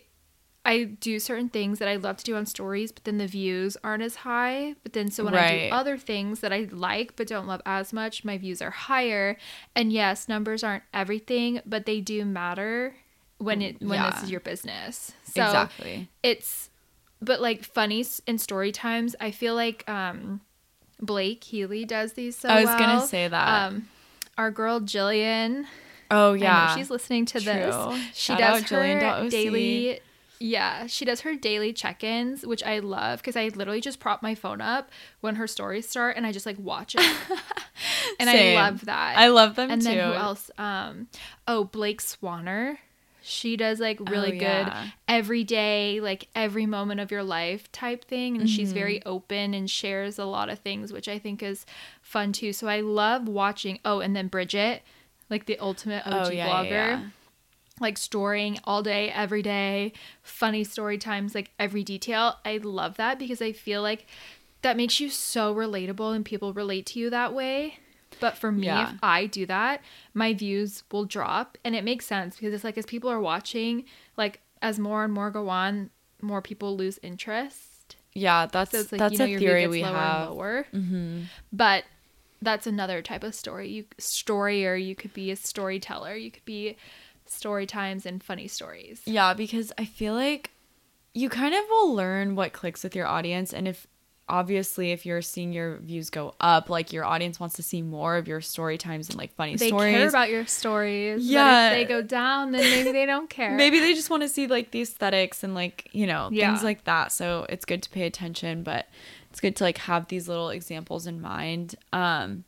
I 0.66 0.84
do 0.84 1.18
certain 1.20 1.48
things 1.48 1.80
that 1.80 1.88
I 1.88 1.96
love 1.96 2.18
to 2.18 2.24
do 2.26 2.36
on 2.36 2.46
stories, 2.46 2.92
but 2.92 3.06
then 3.06 3.18
the 3.20 3.28
views 3.28 3.78
aren't 3.86 4.04
as 4.04 4.16
high. 4.18 4.76
But 4.84 4.92
then 4.94 5.10
so 5.12 5.24
when 5.24 5.34
I 5.34 5.70
do 5.70 5.76
other 5.76 5.98
things 5.98 6.42
that 6.42 6.52
I 6.52 6.68
like 6.72 7.16
but 7.16 7.28
don't 7.28 7.48
love 7.48 7.62
as 7.66 7.94
much, 7.94 8.24
my 8.26 8.38
views 8.38 8.62
are 8.62 8.72
higher. 8.72 9.38
And 9.76 9.92
yes, 9.94 10.28
numbers 10.28 10.64
aren't 10.64 10.84
everything, 10.94 11.62
but 11.66 11.86
they 11.86 12.02
do 12.02 12.26
matter 12.26 12.96
when 13.40 13.62
it 13.62 13.82
when 13.82 14.00
Yeah. 14.00 14.12
this 14.12 14.24
is 14.24 14.32
your 14.32 14.42
business. 14.42 15.14
So 15.24 15.42
exactly. 15.44 16.10
it's 16.22 16.70
but 17.22 17.42
like 17.42 17.64
funny 17.64 18.06
and 18.28 18.40
story 18.40 18.72
times, 18.72 19.16
I 19.20 19.32
feel 19.32 19.56
like 19.56 19.88
um 19.90 20.42
Blake 21.00 21.44
Healy 21.44 21.86
does 21.86 22.14
these 22.14 22.38
so 22.38 22.50
I 22.50 22.58
was 22.62 22.66
well. 22.66 22.80
gonna 22.80 23.08
say 23.08 23.28
that. 23.28 23.68
Um 23.68 23.88
our 24.38 24.52
girl 24.52 24.80
Jillian 24.80 25.66
oh 26.12 26.34
yeah. 26.34 26.76
she's 26.76 26.90
listening 26.90 27.26
to 27.28 27.40
True. 27.40 27.54
this. 27.54 27.76
She 28.14 28.34
Shout 28.34 28.40
does 28.40 28.64
her 28.70 28.78
Jillian.oc. 28.78 29.30
daily. 29.30 30.00
Yeah, 30.40 30.86
she 30.86 31.04
does 31.04 31.22
her 31.22 31.34
daily 31.36 31.74
check-ins, 31.74 32.46
which 32.46 32.62
I 32.62 32.78
love 32.78 33.20
because 33.20 33.36
I 33.36 33.48
literally 33.48 33.82
just 33.82 34.00
prop 34.00 34.22
my 34.22 34.36
phone 34.36 34.62
up 34.62 34.92
when 35.22 35.36
her 35.38 35.48
stories 35.48 35.90
start 35.90 36.16
and 36.16 36.28
I 36.28 36.32
just 36.32 36.46
like 36.46 36.58
watch 36.60 36.94
it, 36.94 37.02
and 38.20 38.30
Same. 38.30 38.56
I 38.56 38.70
love 38.70 38.86
that. 38.86 39.18
I 39.18 39.30
love 39.30 39.56
them 39.56 39.72
and 39.72 39.82
too. 39.82 39.88
then 39.88 40.08
who 40.12 40.14
else? 40.14 40.52
Um, 40.60 41.08
oh 41.48 41.64
Blake 41.64 42.02
Swanner. 42.04 42.78
She 43.28 43.58
does 43.58 43.80
like 43.80 44.00
really 44.00 44.32
Oh, 44.32 44.40
good 44.40 44.74
every 45.08 45.44
day, 45.44 46.00
like 46.00 46.30
every 46.34 46.66
moment 46.66 47.00
of 47.02 47.12
your 47.12 47.24
life 47.24 47.72
type 47.72 48.06
thing. 48.06 48.38
And 48.38 48.50
she's 48.50 48.72
very 48.72 49.00
Mm-hmm. 49.00 49.10
open 49.10 49.54
and 49.54 49.70
shares 49.70 50.18
a 50.18 50.26
lot 50.26 50.50
of 50.50 50.60
things, 50.60 50.94
which 50.94 51.08
I 51.08 51.20
think 51.20 51.44
is 51.44 51.66
fun 52.02 52.32
too. 52.32 52.54
So 52.54 52.68
I 52.68 52.82
love 52.82 53.28
watching. 53.28 53.80
Oh, 53.84 54.00
and 54.00 54.16
then 54.16 54.28
Bridget, 54.28 54.82
like 55.30 55.46
the 55.46 55.60
ultimate 55.60 56.04
OG 56.08 56.14
Oh, 56.14 56.30
yeah, 56.30 56.48
yeah, 56.48 56.48
blogger 56.48 56.70
yeah. 56.70 57.04
like 57.80 57.98
storing 57.98 58.60
all 58.64 58.82
day, 58.82 59.10
every 59.12 59.42
day, 59.44 59.94
funny 60.24 60.64
story 60.64 60.98
times, 60.98 61.36
like 61.36 61.52
every 61.60 61.84
detail. 61.84 62.38
I 62.46 62.58
love 62.58 62.98
that 62.98 63.20
because 63.20 63.42
I 63.42 63.52
feel 63.52 63.82
like 63.82 64.08
that 64.64 64.78
makes 64.78 65.00
you 65.00 65.10
so 65.10 65.54
relatable 65.54 66.16
and 66.16 66.26
people 66.26 66.54
relate 66.54 66.86
to 66.88 67.00
you 67.00 67.10
that 67.12 67.34
way. 67.34 67.80
But 68.20 68.38
for 68.38 68.52
me, 68.52 68.66
Yeah. 68.68 68.92
if 68.94 69.00
I 69.04 69.26
do 69.28 69.46
that, 69.46 69.82
my 70.14 70.34
views 70.34 70.84
will 70.92 71.06
drop. 71.06 71.58
And 71.64 71.76
it 71.76 71.84
makes 71.84 72.06
sense 72.06 72.36
because 72.36 72.54
it's 72.54 72.64
like 72.64 72.78
as 72.78 72.86
people 72.86 73.10
are 73.10 73.20
watching, 73.20 73.86
like 74.18 74.42
as 74.62 74.80
more 74.80 75.04
and 75.04 75.14
more 75.14 75.30
go 75.32 75.50
on, 75.50 75.90
more 76.22 76.42
people 76.42 76.76
lose 76.76 77.00
interest. 77.04 77.96
yeah, 78.14 78.48
that's 78.48 78.72
So 78.72 78.80
it's 78.80 78.92
like, 78.92 79.00
that's 79.00 79.14
you 79.14 79.20
know, 79.20 79.26
a 79.26 79.38
theory 79.38 79.68
we 79.68 79.84
lower 79.84 79.94
have. 79.96 80.28
and 80.28 80.36
lower. 80.36 80.66
Mm-hmm. 80.74 81.22
But 81.54 81.84
that's 82.42 82.66
another 82.68 83.02
type 83.02 83.24
of 83.24 83.34
story. 83.36 83.70
You 83.70 83.86
storyer, 84.00 84.76
you 84.84 84.96
could 84.96 85.14
be 85.14 85.30
a 85.32 85.36
storyteller, 85.36 86.16
you 86.16 86.32
could 86.32 86.46
be 86.46 86.76
story 87.26 87.66
times 87.66 88.06
and 88.06 88.24
funny 88.24 88.48
stories. 88.48 89.02
Yeah, 89.06 89.34
because 89.36 89.72
I 89.78 89.86
feel 89.86 90.14
like 90.16 90.52
you 91.14 91.30
kind 91.30 91.54
of 91.54 91.62
will 91.70 91.94
learn 91.94 92.36
what 92.36 92.54
clicks 92.54 92.84
with 92.84 92.96
your 92.96 93.06
audience 93.08 93.54
and 93.54 93.68
if 93.68 93.86
obviously 94.30 94.92
if 94.92 95.06
you're 95.06 95.22
seeing 95.22 95.54
your 95.54 95.78
views 95.78 96.10
go 96.10 96.36
up, 96.42 96.70
like 96.70 96.92
your 96.92 97.06
audience 97.06 97.40
wants 97.40 97.56
to 97.56 97.64
see 97.64 97.82
more 97.82 98.18
of 98.18 98.28
your 98.28 98.42
story 98.42 98.78
times 98.78 99.10
and 99.10 99.18
like 99.18 99.34
funny 99.36 99.56
stories. 99.58 99.94
they 99.94 100.00
care 100.00 100.10
about 100.10 100.30
your 100.30 100.46
stories. 100.46 101.26
Yeah. 101.26 101.70
But 101.70 101.78
if 101.78 101.88
they 101.88 101.94
go 101.94 102.02
down, 102.02 102.52
then 102.52 102.62
maybe 102.62 102.92
they 102.92 103.06
don't 103.06 103.30
care. 103.30 103.52
Maybe 103.56 103.80
they 103.80 103.94
just 103.94 104.10
want 104.10 104.24
to 104.24 104.30
see 104.30 104.48
like 104.48 104.72
the 104.72 104.82
aesthetics 104.82 105.44
and 105.44 105.56
like, 105.56 105.90
you 105.94 106.06
know, 106.08 106.30
Yeah. 106.32 106.52
things 106.52 106.64
like 106.64 106.84
that. 106.84 107.12
So 107.12 107.46
it's 107.50 107.64
good 107.66 107.82
to 107.84 107.90
pay 107.90 108.06
attention, 108.06 108.64
but 108.64 108.88
it's 109.30 109.40
good 109.40 109.56
to 109.58 109.64
like 109.64 109.78
have 109.80 110.08
these 110.10 110.28
little 110.28 110.50
examples 110.50 111.08
in 111.08 111.22
mind. 111.22 111.76
Um 111.94 112.44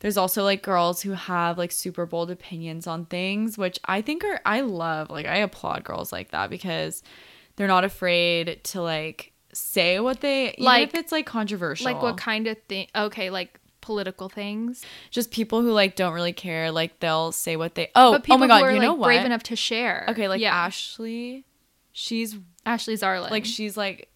there's 0.00 0.18
also 0.18 0.44
like 0.44 0.62
girls 0.62 1.00
who 1.00 1.12
have 1.12 1.56
like 1.56 1.72
super 1.72 2.04
bold 2.04 2.30
opinions 2.30 2.86
on 2.86 3.06
things, 3.06 3.56
which 3.56 3.80
I 3.86 4.02
think 4.02 4.22
are 4.24 4.40
I 4.44 4.60
love. 4.60 5.08
Like 5.08 5.24
I 5.26 5.38
applaud 5.38 5.84
girls 5.84 6.12
like 6.12 6.32
that 6.32 6.50
because 6.50 7.02
they're 7.56 7.66
not 7.66 7.84
afraid 7.84 8.60
to 8.64 8.82
like 8.82 9.32
say 9.56 9.98
what 10.00 10.20
they 10.20 10.50
even 10.52 10.64
Like- 10.64 10.88
if 10.88 10.94
it's 10.94 11.12
like 11.12 11.26
controversial. 11.26 11.84
like 11.84 12.02
what 12.02 12.16
kind 12.16 12.46
of 12.46 12.56
thing? 12.68 12.88
Okay, 12.94 13.30
like 13.30 13.58
political 13.80 14.28
things. 14.28 14.84
just 15.10 15.30
people 15.30 15.62
who 15.62 15.70
like 15.72 15.94
don't 15.96 16.12
really 16.12 16.32
care, 16.32 16.70
like 16.72 16.98
they'll 17.00 17.30
say 17.32 17.56
what 17.56 17.74
they 17.76 17.90
Oh, 17.94 18.12
but 18.12 18.24
people 18.24 18.34
oh 18.36 18.38
my 18.38 18.46
god, 18.48 18.58
who 18.58 18.64
are 18.64 18.70
you 18.70 18.78
like 18.78 18.82
know 18.86 18.94
what? 18.94 19.06
brave 19.06 19.24
enough 19.24 19.44
to 19.44 19.56
share. 19.56 20.06
okay, 20.08 20.26
like 20.28 20.40
yeah, 20.40 20.54
Ashley, 20.54 21.44
she's 21.92 22.36
Ashley 22.64 22.94
Zarlin. 22.94 23.30
like 23.30 23.44
she's 23.44 23.76
like 23.76 24.08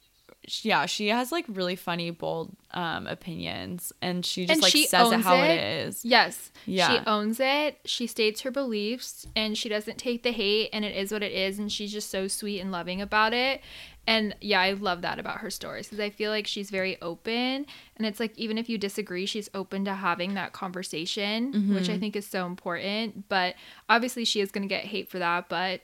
yeah 0.62 0.86
she 0.86 1.08
has 1.08 1.30
like 1.30 1.44
really 1.48 1.76
funny 1.76 2.10
bold 2.10 2.56
um 2.72 3.06
opinions 3.06 3.92
and 4.02 4.24
she 4.26 4.46
just 4.46 4.54
And 4.54 4.62
like 4.62 4.72
she 4.72 4.86
says 4.86 5.12
it 5.12 5.20
how 5.20 5.36
it. 5.36 5.50
it 5.50 5.86
is 5.86 6.04
Yes. 6.04 6.50
Yeah. 6.66 6.88
She 6.98 7.06
owns 7.06 7.38
it. 7.38 7.78
She 7.84 8.06
states 8.08 8.40
her 8.40 8.50
beliefs 8.50 9.26
and 9.36 9.56
she 9.56 9.68
doesn't 9.68 9.98
take 9.98 10.22
the 10.24 10.32
hate 10.32 10.70
and 10.72 10.84
it 10.84 10.96
is 10.96 11.12
what 11.12 11.22
it 11.22 11.30
is 11.32 11.58
and 11.60 11.70
she's 11.70 11.92
just 11.92 12.10
so 12.10 12.26
sweet 12.26 12.58
and 12.60 12.72
loving 12.72 13.00
about 13.00 13.32
it. 13.32 13.60
And 14.06 14.34
yeah, 14.40 14.60
I 14.60 14.72
love 14.72 15.02
that 15.02 15.18
about 15.18 15.38
her 15.38 15.50
stories 15.50 15.86
because 15.86 16.00
I 16.00 16.10
feel 16.10 16.30
like 16.32 16.46
she's 16.46 16.70
very 16.70 17.00
open 17.00 17.66
and 17.96 18.06
it's 18.06 18.18
like 18.18 18.36
even 18.36 18.58
if 18.58 18.68
you 18.68 18.76
disagree, 18.78 19.24
she's 19.26 19.48
open 19.54 19.84
to 19.84 19.94
having 19.94 20.34
that 20.34 20.52
conversation, 20.52 21.52
which 21.74 21.88
I 21.88 21.92
Mm-hmm. 21.92 22.00
think 22.00 22.16
is 22.16 22.26
so 22.26 22.46
important. 22.46 23.28
But 23.28 23.54
obviously 23.88 24.24
she 24.24 24.40
is 24.40 24.50
going 24.50 24.62
to 24.68 24.74
get 24.74 24.84
hate 24.86 25.08
for 25.08 25.18
that, 25.20 25.48
but 25.48 25.80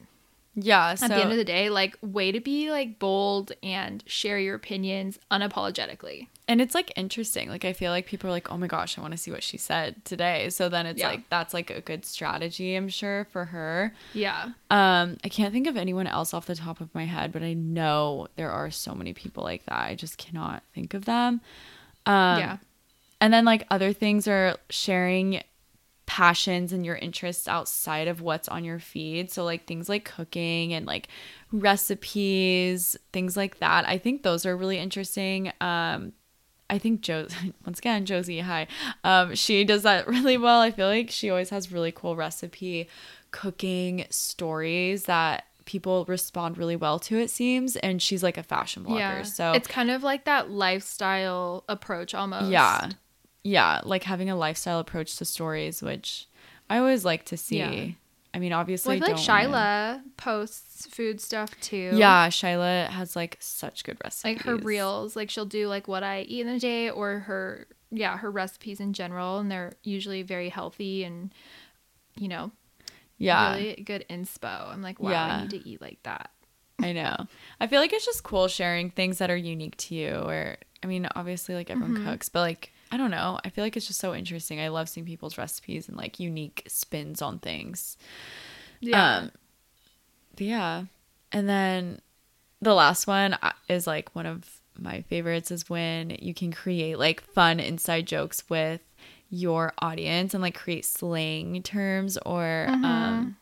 yeah 0.59 0.95
so 0.95 1.05
at 1.05 1.09
the 1.11 1.17
end 1.17 1.31
of 1.31 1.37
the 1.37 1.45
day, 1.45 1.69
like 1.69 1.97
way 2.01 2.33
to 2.33 2.41
be 2.41 2.71
like 2.71 2.99
bold 2.99 3.53
and 3.63 4.03
share 4.07 4.39
your 4.39 4.55
opinions 4.55 5.19
unapologetically. 5.31 6.29
and 6.49 6.61
it's 6.61 6.75
like 6.75 6.93
interesting 6.97 7.49
like 7.49 7.65
i 7.65 7.73
feel 7.73 7.91
like 7.91 8.07
people 8.07 8.29
are 8.29 8.33
like 8.33 8.51
oh 8.51 8.57
my 8.57 8.67
gosh 8.67 8.97
i 8.97 9.01
want 9.01 9.13
to 9.13 9.19
see 9.19 9.31
what 9.31 9.43
she 9.43 9.57
said 9.59 10.03
today 10.05 10.49
so 10.51 10.69
then 10.69 10.87
it's 10.87 11.01
Yeah. 11.01 11.09
like 11.09 11.29
that's 11.29 11.53
like 11.53 11.71
a 11.71 11.81
good 11.81 12.05
strategy 12.07 12.75
i'm 12.75 12.89
sure 12.89 13.27
for 13.33 13.45
her 13.47 13.93
Yeah. 14.15 14.51
um 14.71 15.17
i 15.25 15.29
can't 15.29 15.53
think 15.53 15.67
of 15.67 15.77
anyone 15.77 16.07
else 16.07 16.33
off 16.33 16.47
the 16.47 16.55
top 16.55 16.81
of 16.81 16.95
my 16.95 17.05
head 17.05 17.33
but 17.33 17.43
i 17.43 17.53
know 17.53 18.29
there 18.37 18.51
are 18.51 18.71
so 18.71 18.95
many 18.95 19.13
people 19.13 19.43
like 19.45 19.65
that 19.67 19.81
i 19.85 19.95
just 19.95 20.17
cannot 20.19 20.63
think 20.75 20.95
of 20.95 21.05
them 21.05 21.41
um 22.07 22.39
yeah. 22.41 22.57
And 23.19 23.33
then 23.33 23.47
like 23.47 23.67
other 23.71 23.95
things 23.95 24.29
are 24.29 24.57
sharing 24.69 25.43
passions 26.07 26.73
and 26.73 26.87
your 26.87 26.97
interests 26.97 27.49
outside 27.49 28.09
of 28.09 28.21
what's 28.21 28.49
on 28.49 28.65
your 28.65 28.79
feed. 28.79 29.31
So 29.31 29.45
like 29.45 29.67
things 29.67 29.89
like 29.89 30.05
cooking 30.05 30.73
and 30.73 30.87
like 30.87 31.09
recipes, 31.53 32.97
things 33.13 33.37
like 33.37 33.59
that. 33.59 33.87
I 33.89 33.99
think 33.99 34.23
those 34.23 34.47
are 34.47 34.57
really 34.57 34.79
interesting. 34.79 35.53
Um 35.61 36.13
I 36.69 36.79
think 36.79 37.01
Joe 37.01 37.27
once 37.67 37.79
again 37.79 38.07
Josie, 38.07 38.41
hi. 38.41 38.67
Um 39.05 39.35
she 39.35 39.65
does 39.65 39.83
that 39.83 40.07
really 40.15 40.37
well. 40.39 40.61
I 40.61 40.71
feel 40.71 40.89
like 40.89 41.11
she 41.11 41.31
always 41.31 41.51
has 41.51 41.73
really 41.73 41.93
cool 41.93 42.17
recipe 42.17 42.89
cooking 43.33 44.07
stories 44.11 45.05
that 45.05 45.45
people 45.65 46.05
respond 46.07 46.57
really 46.57 46.77
well 46.77 47.01
to 47.01 47.19
it 47.19 47.29
seems 47.29 47.75
and 47.77 48.01
she's 48.01 48.23
like 48.23 48.39
a 48.39 48.43
fashion 48.43 48.85
blogger. 48.85 49.27
So 49.27 49.53
it's 49.53 49.67
kind 49.67 49.91
of 49.91 50.05
like 50.05 50.25
that 50.25 50.51
lifestyle 50.51 51.65
approach 51.69 52.15
almost. 52.15 52.51
yeah. 52.51 52.91
Yeah, 53.47 53.81
like 53.85 54.03
having 54.05 54.29
a 54.29 54.37
lifestyle 54.37 54.81
approach 54.81 55.17
to 55.19 55.25
stories, 55.25 55.83
which 55.83 56.27
I 56.69 56.79
always 56.79 57.05
like 57.05 57.25
to 57.27 57.37
see. 57.37 57.59
Yeah. 57.59 57.89
I 58.35 58.39
mean, 58.39 58.51
Well, 58.51 58.61
obviously, 58.61 58.97
I 58.97 58.99
feel 58.99 59.09
like 59.17 59.25
don't 59.25 59.51
wanna- 59.53 60.03
posts 60.17 60.87
food 60.89 61.21
stuff 61.21 61.59
too. 61.61 61.93
Yeah, 61.95 62.29
Shyla 62.29 62.89
has 62.89 63.15
like 63.17 63.37
such 63.41 63.85
good 63.85 63.99
recipes. 64.05 64.25
like 64.39 64.45
her 64.47 64.57
reels 64.57 65.15
like 65.17 65.31
she'll 65.31 65.47
do 65.47 65.69
like 65.69 65.87
what 65.89 66.03
i 66.03 66.21
eat 66.23 66.41
in 66.43 66.49
a 66.49 66.59
day 66.59 66.91
or 66.91 67.21
her 67.21 67.67
yeah 67.91 68.19
her 68.19 68.31
recipes 68.31 68.79
in 68.81 68.93
general 68.93 69.39
and 69.39 69.51
they're 69.51 69.73
usually 69.85 70.23
very 70.23 70.49
healthy 70.51 71.05
and 71.05 71.33
you 72.17 72.29
know 72.29 72.51
Yeah, 73.17 73.55
really 73.55 73.77
good 73.77 74.05
inspo 74.11 74.69
i'm 74.73 74.83
like 74.83 75.01
wow 75.01 75.11
Yeah. 75.13 75.25
i 75.37 75.41
need 75.43 75.51
to 75.51 75.69
eat 75.69 75.81
like 75.81 76.03
that 76.03 76.31
I 76.83 76.93
know. 76.93 77.27
I 77.59 77.69
feel 77.69 77.81
like 77.81 77.95
it's 77.95 78.05
just 78.05 78.23
cool 78.23 78.49
sharing 78.49 78.91
things 78.91 79.17
that 79.17 79.31
are 79.31 79.37
unique 79.37 79.79
to 79.79 79.95
you. 79.95 80.11
Or, 80.17 80.59
I 80.83 80.87
mean, 80.87 81.09
obviously, 81.17 81.55
like 81.55 81.71
everyone 81.71 81.95
Mm-hmm. 81.97 82.05
cooks, 82.05 82.29
but 82.29 82.41
like, 82.43 82.71
I 82.91 82.97
don't 82.97 83.11
know. 83.11 83.39
I 83.45 83.51
feel 83.51 83.65
like 83.65 83.77
it's 83.77 83.87
just 83.87 84.01
so 84.01 84.15
interesting. 84.15 84.61
I 84.61 84.69
love 84.69 84.89
seeing 84.89 85.07
people's 85.07 85.39
recipes 85.39 85.89
and 85.89 85.97
like 85.97 86.21
unique 86.21 86.63
spins 86.69 87.21
on 87.21 87.39
things. 87.39 87.97
yeah 88.81 89.17
Um, 89.17 89.31
yeah. 90.39 90.85
And 91.33 91.49
then 91.49 92.01
the 92.61 92.75
last 92.75 93.07
one 93.07 93.35
uh, 93.43 93.53
is 93.69 93.87
like 93.87 94.15
one 94.15 94.27
of 94.27 94.61
my 94.79 95.03
favorites 95.03 95.51
is 95.51 95.69
when 95.69 96.11
you 96.21 96.35
can 96.35 96.53
create 96.53 96.99
like 96.99 97.21
fun 97.23 97.59
inside 97.61 98.07
jokes 98.07 98.45
with 98.49 98.81
your 99.31 99.73
audience 99.79 100.35
and 100.35 100.43
like 100.43 100.55
create 100.55 100.85
slang 100.85 101.63
terms 101.63 102.17
or 102.25 102.67
um 102.69 103.37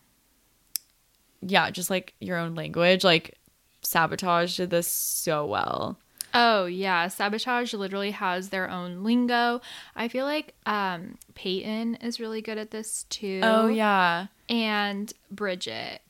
yeah, 1.47 1.71
just 1.71 1.91
like 1.91 2.15
your 2.21 2.39
own 2.39 2.55
language. 2.55 3.05
Like 3.05 3.37
Sabotage 3.83 4.57
did 4.57 4.71
this 4.71 4.89
so 4.89 5.45
well. 5.47 5.99
Oh 6.35 6.67
yeah 6.67 7.09
sabotage 7.09 7.73
literally 7.75 8.11
has 8.11 8.49
their 8.51 8.69
own 8.69 9.03
lingo 9.05 9.61
i 9.97 10.09
feel 10.09 10.25
like 10.25 10.55
um 10.67 11.17
peyton 11.35 11.95
is 11.97 12.19
really 12.21 12.43
good 12.43 12.59
at 12.59 12.71
this 12.71 13.05
too 13.05 13.41
Oh 13.43 13.69
yeah. 13.69 14.27
and 14.49 15.13
bridget 15.31 16.01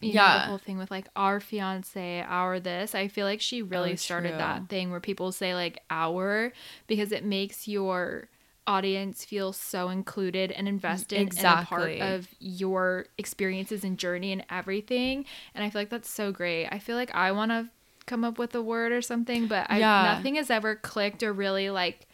you 0.00 0.10
know, 0.10 0.14
Yeah. 0.20 0.34
the 0.40 0.46
whole 0.46 0.58
thing 0.58 0.76
with 0.76 0.90
like 0.90 1.06
our 1.16 1.40
fiance, 1.40 2.20
our 2.28 2.60
this. 2.60 2.94
I 2.94 3.08
feel 3.08 3.24
like 3.24 3.40
she 3.40 3.62
really 3.62 3.92
Oh, 3.92 3.96
started 3.96 4.30
true. 4.30 4.38
that 4.38 4.68
thing 4.68 4.90
where 4.90 5.00
people 5.00 5.32
say 5.32 5.54
like 5.54 5.80
our 5.88 6.52
because 6.86 7.10
it 7.10 7.24
makes 7.24 7.66
your 7.66 8.28
audience 8.66 9.24
feel 9.24 9.54
so 9.54 9.88
included 9.88 10.52
and 10.52 10.68
invested 10.68 11.18
and 11.38 11.46
a 11.46 11.64
part 11.64 11.90
of 12.02 12.28
your 12.38 13.06
experiences 13.16 13.82
and 13.82 13.96
journey 13.98 14.30
and 14.32 14.44
everything. 14.50 15.24
And 15.54 15.64
I 15.64 15.70
feel 15.70 15.80
like 15.80 15.88
that's 15.90 16.10
so 16.10 16.32
great. 16.32 16.66
I 16.70 16.80
feel 16.80 16.96
like 16.96 17.14
I 17.14 17.32
want 17.32 17.50
to 17.52 17.70
come 18.06 18.24
up 18.24 18.38
with 18.38 18.54
a 18.54 18.62
word 18.62 18.92
or 18.92 19.00
something, 19.02 19.46
but 19.46 19.66
I, 19.70 19.78
Yeah. 19.78 20.14
nothing 20.16 20.34
has 20.36 20.50
ever 20.50 20.74
clicked 20.76 21.22
or 21.22 21.32
really 21.32 21.70
like 21.70 22.06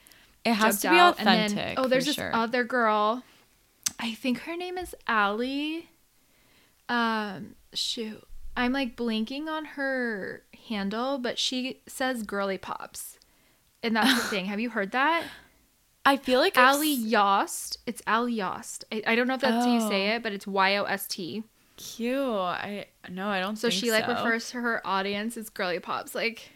It 0.44 0.54
has 0.54 0.80
to 0.82 0.90
be 0.90 0.96
out. 0.96 1.18
Authentic. 1.20 1.56
then, 1.56 1.74
oh, 1.78 1.86
there's 1.88 2.06
this 2.06 2.14
sure. 2.16 2.34
other 2.34 2.64
girl. 2.64 3.22
I 3.98 4.14
think 4.14 4.40
her 4.40 4.56
name 4.56 4.78
is 4.78 4.94
Allie. 5.06 5.88
Um, 6.88 7.54
shoot, 7.72 8.22
I'm 8.56 8.72
like 8.72 8.96
blinking 8.96 9.48
on 9.48 9.64
her 9.64 10.42
handle, 10.68 11.18
but 11.18 11.38
she 11.38 11.80
says 11.86 12.22
"girly 12.24 12.58
pops," 12.58 13.18
and 13.82 13.94
that's 13.94 14.22
the 14.22 14.28
thing. 14.28 14.46
Have 14.46 14.58
you 14.60 14.70
heard 14.70 14.90
that? 14.92 15.24
I 16.04 16.16
feel 16.16 16.40
like 16.40 16.56
I've 16.56 16.82
Yost. 16.84 17.78
It's 17.86 18.02
Allie 18.06 18.32
Yost. 18.34 18.84
I, 18.90 19.02
I 19.06 19.14
don't 19.14 19.28
know 19.28 19.34
if 19.34 19.40
that's 19.42 19.64
how 19.66 19.72
you 19.72 19.80
say 19.80 20.10
Oh. 20.12 20.16
it, 20.16 20.22
but 20.22 20.32
it's 20.32 20.46
Y 20.46 20.76
O 20.76 20.84
S 20.84 21.06
T. 21.06 21.44
cute. 21.80 22.16
I 22.18 22.86
no, 23.08 23.28
I 23.28 23.40
don't. 23.40 23.56
So 23.56 23.70
she 23.70 23.90
like 23.90 24.04
so. 24.04 24.12
refers 24.12 24.50
to 24.50 24.60
her 24.60 24.86
audience 24.86 25.36
as 25.36 25.48
girly 25.48 25.80
pops. 25.80 26.14
Like, 26.14 26.50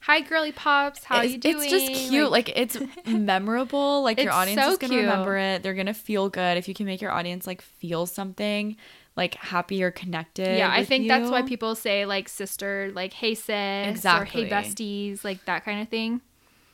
hi, 0.00 0.20
girly 0.20 0.52
pops. 0.52 1.04
How 1.04 1.20
it's, 1.22 1.32
you 1.32 1.38
doing? 1.38 1.56
It's 1.60 1.70
just 1.70 2.10
cute. 2.10 2.30
Like, 2.30 2.50
it's 2.56 2.78
memorable. 3.06 4.02
Like 4.02 4.20
your 4.20 4.32
audience 4.32 4.60
so 4.60 4.72
is 4.72 4.78
gonna 4.78 4.94
cute. 4.94 5.04
remember 5.04 5.36
it. 5.36 5.62
They're 5.62 5.74
gonna 5.74 5.94
feel 5.94 6.28
good 6.28 6.56
if 6.56 6.68
you 6.68 6.74
can 6.74 6.86
make 6.86 7.00
your 7.00 7.10
audience 7.12 7.46
like 7.46 7.60
feel 7.62 8.06
something, 8.06 8.76
like 9.16 9.34
happy 9.36 9.82
or 9.82 9.90
connected. 9.90 10.58
yeah, 10.58 10.70
I 10.72 10.84
think 10.84 11.08
that's 11.08 11.30
why 11.30 11.42
people 11.42 11.74
say 11.74 12.06
like 12.06 12.28
sister, 12.28 12.90
like 12.94 13.12
hey 13.12 13.34
sis, 13.34 13.88
Exactly. 13.88 14.42
or 14.42 14.46
hey 14.46 14.50
besties, 14.50 15.24
like 15.24 15.44
that 15.44 15.64
kind 15.64 15.80
of 15.82 15.88
thing. 15.88 16.20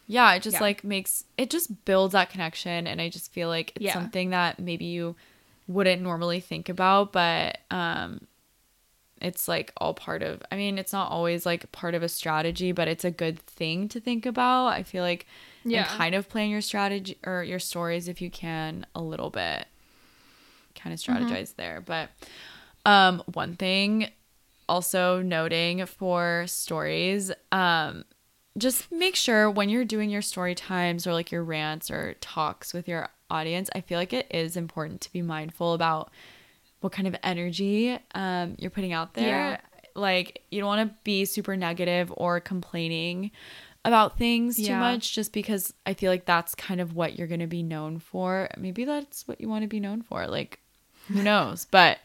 Yeah, 0.09 0.33
it 0.35 0.43
just 0.43 0.55
Yeah. 0.55 0.61
like 0.61 0.85
makes 0.85 1.25
it 1.37 1.51
just 1.51 1.85
builds 1.85 2.13
that 2.13 2.31
connection, 2.31 2.87
and 2.87 3.01
I 3.01 3.09
just 3.09 3.33
feel 3.33 3.49
like 3.49 3.73
it's 3.75 3.87
Yeah. 3.87 3.95
something 3.95 4.31
that 4.31 4.61
maybe 4.61 4.85
you 4.85 5.17
wouldn't 5.69 6.03
normally 6.03 6.41
think 6.41 6.69
about, 6.69 7.13
but 7.13 7.59
um, 7.71 8.27
it's 9.21 9.49
like 9.49 9.73
all 9.79 9.95
part 9.95 10.23
of. 10.23 10.43
I 10.53 10.57
mean, 10.57 10.79
it's 10.79 10.93
not 10.93 11.11
always 11.11 11.47
like 11.47 11.71
part 11.73 11.95
of 11.95 12.03
a 12.03 12.09
strategy, 12.09 12.73
but 12.73 12.89
it's 12.89 13.05
a 13.05 13.11
good 13.11 13.39
thing 13.41 13.89
to 13.89 14.01
think 14.01 14.27
about. 14.27 14.69
I 14.69 14.83
feel 14.83 15.03
like 15.03 15.27
Yeah. 15.65 15.85
kind 15.85 16.15
of 16.15 16.29
plan 16.29 16.51
your 16.51 16.63
strategy 16.63 17.19
or 17.27 17.43
your 17.45 17.59
stories 17.59 18.09
if 18.09 18.21
you 18.23 18.31
can 18.31 18.87
a 18.95 19.03
little 19.03 19.31
bit 19.31 19.67
kind 20.75 20.93
of 20.93 21.01
Mm-hmm. 21.09 21.35
strategize 21.35 21.55
there 21.57 21.81
but 21.81 22.11
um 22.85 23.23
one 23.33 23.55
thing 23.57 24.09
also 24.69 25.23
noting 25.23 25.85
for 25.87 26.45
stories 26.47 27.33
um 27.53 28.05
just 28.59 28.91
make 28.91 29.15
sure 29.17 29.51
when 29.51 29.69
you're 29.69 29.85
doing 29.85 30.11
your 30.11 30.23
story 30.23 30.55
times 30.55 31.07
or 31.07 31.13
like 31.13 31.31
your 31.31 31.45
rants 31.45 31.91
or 31.91 32.15
talks 32.21 32.73
with 32.73 32.89
your 32.89 33.09
audience 33.31 33.69
i 33.75 33.81
feel 33.81 33.99
like 33.99 34.13
it 34.13 34.27
is 34.31 34.57
important 34.57 35.01
to 35.01 35.13
be 35.13 35.23
mindful 35.23 35.75
about 35.75 36.11
what 36.81 36.93
kind 36.93 37.09
of 37.09 37.17
energy 37.23 37.99
um, 38.15 38.55
you're 38.59 38.71
putting 38.71 38.93
out 38.93 39.15
there. 39.15 39.27
Yeah. 39.27 39.61
like 39.95 40.43
you 40.51 40.61
don't 40.61 40.69
want 40.69 40.89
to 40.89 40.97
be 41.05 41.25
super 41.25 41.57
negative 41.57 42.13
or 42.17 42.39
complaining 42.39 43.31
about 43.85 44.19
things 44.19 44.57
too 44.57 44.75
much 44.75 45.15
just 45.15 45.33
because 45.33 45.73
i 45.87 45.95
feel 45.95 46.11
like 46.11 46.27
that's 46.27 46.55
kind 46.55 46.81
of 46.81 46.95
what 46.95 47.17
you're 47.17 47.27
going 47.29 47.41
to 47.41 47.47
be 47.47 47.63
known 47.63 47.99
for. 47.99 48.49
Maybe 48.59 48.85
that's 48.85 49.27
what 49.27 49.41
you 49.41 49.49
want 49.49 49.63
to 49.63 49.69
be 49.69 49.81
known 49.81 50.03
for 50.03 50.27
like 50.27 50.61
who 51.09 51.23
knows? 51.31 51.67
But 51.71 51.99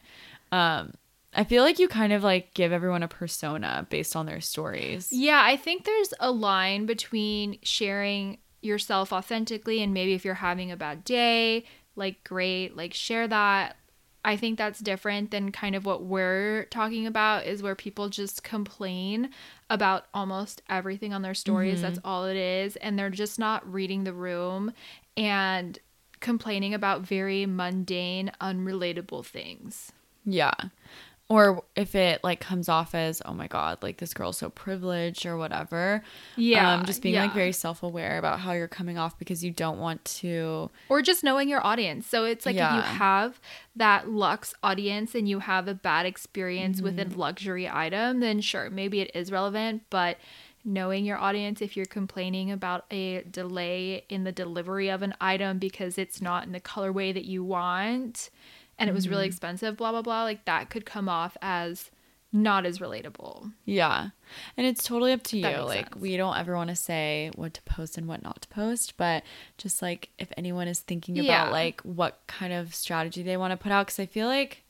um 0.51 0.93
i 1.33 1.43
feel 1.43 1.63
like 1.63 1.79
you 1.79 1.87
kind 1.87 2.11
of 2.13 2.23
like 2.23 2.53
give 2.53 2.71
everyone 2.71 3.03
a 3.03 3.07
persona 3.07 3.85
based 3.89 4.15
on 4.15 4.25
their 4.25 4.41
stories. 4.41 5.11
Yeah, 5.11 5.41
I 5.43 5.57
think 5.57 5.85
there's 5.85 6.13
a 6.19 6.31
line 6.31 6.85
between 6.85 7.57
sharing 7.63 8.37
yourself 8.61 9.11
authentically 9.11 9.81
and 9.81 9.93
maybe 9.93 10.13
if 10.13 10.23
you're 10.23 10.35
having 10.35 10.71
a 10.71 10.77
bad 10.77 11.03
day, 11.03 11.65
like 11.95 12.23
great, 12.23 12.75
like 12.75 12.93
share 12.93 13.27
that. 13.27 13.75
I 14.23 14.37
think 14.37 14.59
that's 14.59 14.79
different 14.79 15.31
than 15.31 15.51
kind 15.51 15.75
of 15.75 15.85
what 15.85 16.03
we're 16.03 16.65
talking 16.65 17.07
about 17.07 17.47
is 17.47 17.63
where 17.63 17.73
people 17.73 18.07
just 18.07 18.43
complain 18.43 19.31
about 19.69 20.05
almost 20.13 20.61
everything 20.69 21.11
on 21.11 21.23
their 21.23 21.33
stories. 21.33 21.75
Mm-hmm. 21.75 21.81
That's 21.81 21.99
all 22.05 22.25
it 22.25 22.37
is 22.37 22.75
and 22.77 22.99
they're 22.99 23.09
just 23.09 23.39
not 23.39 23.71
reading 23.71 24.03
the 24.03 24.13
room 24.13 24.73
and 25.17 25.79
complaining 26.19 26.73
about 26.73 27.01
very 27.01 27.47
mundane, 27.47 28.31
unrelatable 28.39 29.25
things. 29.25 29.91
Yeah. 30.23 30.53
Or 31.31 31.63
if 31.77 31.95
it 31.95 32.23
like 32.23 32.39
comes 32.41 32.67
off 32.67 32.93
as, 32.93 33.21
oh 33.25 33.33
my 33.33 33.47
God, 33.47 33.77
like 33.81 33.97
this 33.97 34.13
girl's 34.13 34.37
so 34.37 34.49
privileged 34.49 35.25
or 35.25 35.37
whatever. 35.37 36.03
Yeah, 36.35 36.73
Um, 36.73 36.85
just 36.85 37.01
being 37.01 37.15
like 37.15 37.33
very 37.33 37.53
self 37.53 37.83
aware 37.83 38.17
about 38.17 38.39
how 38.41 38.51
you're 38.51 38.67
coming 38.67 38.97
off 38.97 39.17
because 39.17 39.43
you 39.43 39.51
don't 39.51 39.79
want 39.79 40.03
to. 40.21 40.69
or 40.89 41.01
just 41.01 41.23
knowing 41.23 41.47
your 41.47 41.65
audience. 41.65 42.05
So 42.05 42.25
it's 42.25 42.45
like 42.45 42.55
if 42.55 42.61
you 42.61 42.81
have 42.81 43.39
that 43.75 44.09
luxe 44.09 44.53
audience 44.61 45.15
and 45.15 45.27
you 45.29 45.39
have 45.39 45.67
a 45.67 45.73
bad 45.73 46.05
experience 46.05 46.81
with 46.81 46.97
Mm-hmm. 46.97 47.13
a 47.13 47.17
luxury 47.17 47.69
item, 47.69 48.19
then 48.19 48.41
sure, 48.41 48.69
maybe 48.69 48.99
it 48.99 49.11
is 49.15 49.31
relevant, 49.31 49.83
but 49.89 50.17
knowing 50.63 51.05
your 51.05 51.17
audience 51.17 51.59
if 51.61 51.75
you're 51.75 51.85
complaining 51.87 52.51
about 52.51 52.85
a 52.91 53.23
delay 53.23 54.05
in 54.09 54.23
the 54.25 54.31
delivery 54.31 54.89
of 54.89 55.01
an 55.01 55.13
item 55.19 55.57
because 55.57 55.97
it's 55.97 56.21
not 56.21 56.45
in 56.45 56.51
the 56.51 56.59
colorway 56.59 57.11
that 57.11 57.25
you 57.25 57.43
want 57.43 58.29
and 58.81 58.89
it 58.89 58.93
was 58.93 59.07
really 59.07 59.23
Mm-hmm. 59.23 59.27
expensive, 59.29 59.77
blah 59.77 59.91
blah 59.91 60.01
blah, 60.01 60.23
like 60.23 60.43
that 60.45 60.69
could 60.69 60.85
come 60.85 61.07
off 61.07 61.37
as 61.41 61.89
not 62.33 62.65
as 62.65 62.79
relatable. 62.79 63.51
Yeah. 63.65 64.09
And 64.55 64.65
it's 64.65 64.83
totally 64.83 65.11
up 65.11 65.21
to 65.23 65.37
you. 65.37 65.43
Like, 65.43 65.89
sense. 65.89 66.01
we 66.01 66.15
don't 66.15 66.37
ever 66.37 66.55
want 66.55 66.69
to 66.69 66.77
say 66.77 67.29
what 67.35 67.53
to 67.55 67.61
post 67.63 67.97
and 67.97 68.07
what 68.07 68.23
not 68.23 68.41
to 68.43 68.47
post, 68.47 68.95
but 68.95 69.23
just 69.57 69.81
like 69.81 70.07
if 70.17 70.31
anyone 70.37 70.69
is 70.69 70.79
thinking 70.79 71.19
about 71.19 71.47
Yeah. 71.47 71.49
like 71.49 71.81
what 71.81 72.21
kind 72.27 72.53
of 72.53 72.73
strategy 72.73 73.21
they 73.21 73.35
want 73.35 73.51
to 73.51 73.57
put 73.57 73.73
out, 73.73 73.87
because 73.87 73.99
I 73.99 74.05
feel 74.05 74.27
like 74.27 74.63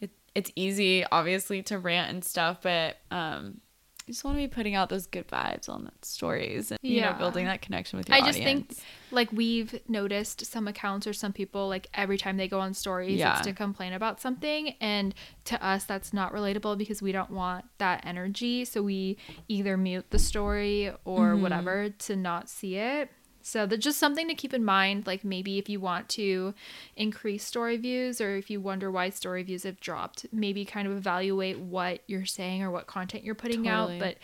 it, 0.00 0.10
it's 0.36 0.52
easy, 0.54 1.04
obviously, 1.10 1.60
to 1.64 1.78
rant 1.78 2.10
and 2.10 2.24
stuff, 2.24 2.58
but 2.62 2.98
um, 3.10 3.60
you 4.06 4.12
just 4.14 4.24
want 4.24 4.36
to 4.36 4.42
be 4.42 4.48
putting 4.48 4.74
out 4.74 4.88
those 4.88 5.06
good 5.06 5.28
vibes 5.28 5.68
on 5.68 5.84
the 5.84 5.92
stories 6.02 6.70
and, 6.70 6.78
you 6.82 7.00
know, 7.00 7.08
Yeah. 7.08 7.18
building 7.18 7.44
that 7.46 7.62
connection 7.62 7.98
with 7.98 8.08
your 8.08 8.16
audience. 8.18 8.36
I 8.36 8.40
audience. 8.40 8.66
just 8.68 8.80
think 8.80 8.88
like 9.12 9.32
we've 9.32 9.78
noticed 9.88 10.44
some 10.46 10.66
accounts 10.66 11.06
or 11.06 11.12
some 11.12 11.32
people 11.32 11.68
like 11.68 11.86
every 11.94 12.16
time 12.18 12.36
they 12.36 12.48
go 12.48 12.60
on 12.60 12.74
stories 12.74 13.18
Yeah. 13.18 13.36
it's 13.38 13.46
to 13.46 13.52
complain 13.52 13.92
about 13.92 14.20
something 14.20 14.70
and 14.80 15.14
to 15.44 15.64
us 15.64 15.84
that's 15.84 16.12
not 16.12 16.32
relatable 16.32 16.78
because 16.78 17.02
we 17.02 17.12
don't 17.12 17.30
want 17.30 17.64
that 17.78 18.04
energy 18.06 18.64
so 18.64 18.82
we 18.82 19.18
either 19.48 19.76
mute 19.76 20.06
the 20.10 20.18
story 20.18 20.90
or 21.04 21.32
Mm-hmm. 21.32 21.42
whatever 21.42 21.88
to 21.90 22.16
not 22.16 22.48
see 22.48 22.76
it 22.76 23.10
so 23.42 23.66
that's 23.66 23.84
just 23.84 23.98
something 23.98 24.28
to 24.28 24.34
keep 24.34 24.54
in 24.54 24.64
mind 24.64 25.06
like 25.06 25.24
maybe 25.24 25.58
if 25.58 25.68
you 25.68 25.80
want 25.80 26.08
to 26.08 26.54
increase 26.96 27.44
story 27.44 27.76
views 27.76 28.20
or 28.20 28.36
if 28.36 28.50
you 28.50 28.60
wonder 28.60 28.90
why 28.90 29.08
story 29.10 29.42
views 29.42 29.62
have 29.64 29.80
dropped 29.80 30.26
maybe 30.32 30.64
kind 30.64 30.86
of 30.86 30.96
evaluate 30.96 31.58
what 31.58 32.00
you're 32.06 32.24
saying 32.24 32.62
or 32.62 32.70
what 32.70 32.86
content 32.86 33.24
you're 33.24 33.34
putting 33.34 33.64
Totally. 33.64 33.94
out 33.96 34.00
but 34.00 34.16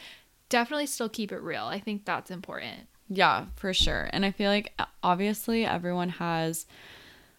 definitely 0.49 0.87
still 0.87 1.09
keep 1.09 1.33
it 1.33 1.41
real 1.43 1.65
i 1.65 1.79
think 1.79 2.05
that's 2.05 2.31
important 2.31 2.87
Yeah, 3.11 3.47
for 3.57 3.73
sure. 3.73 4.11
And 4.13 4.25
I 4.27 4.31
feel 4.33 4.51
like 4.51 4.75
obviously 5.03 5.65
everyone 5.65 6.11
has 6.11 6.67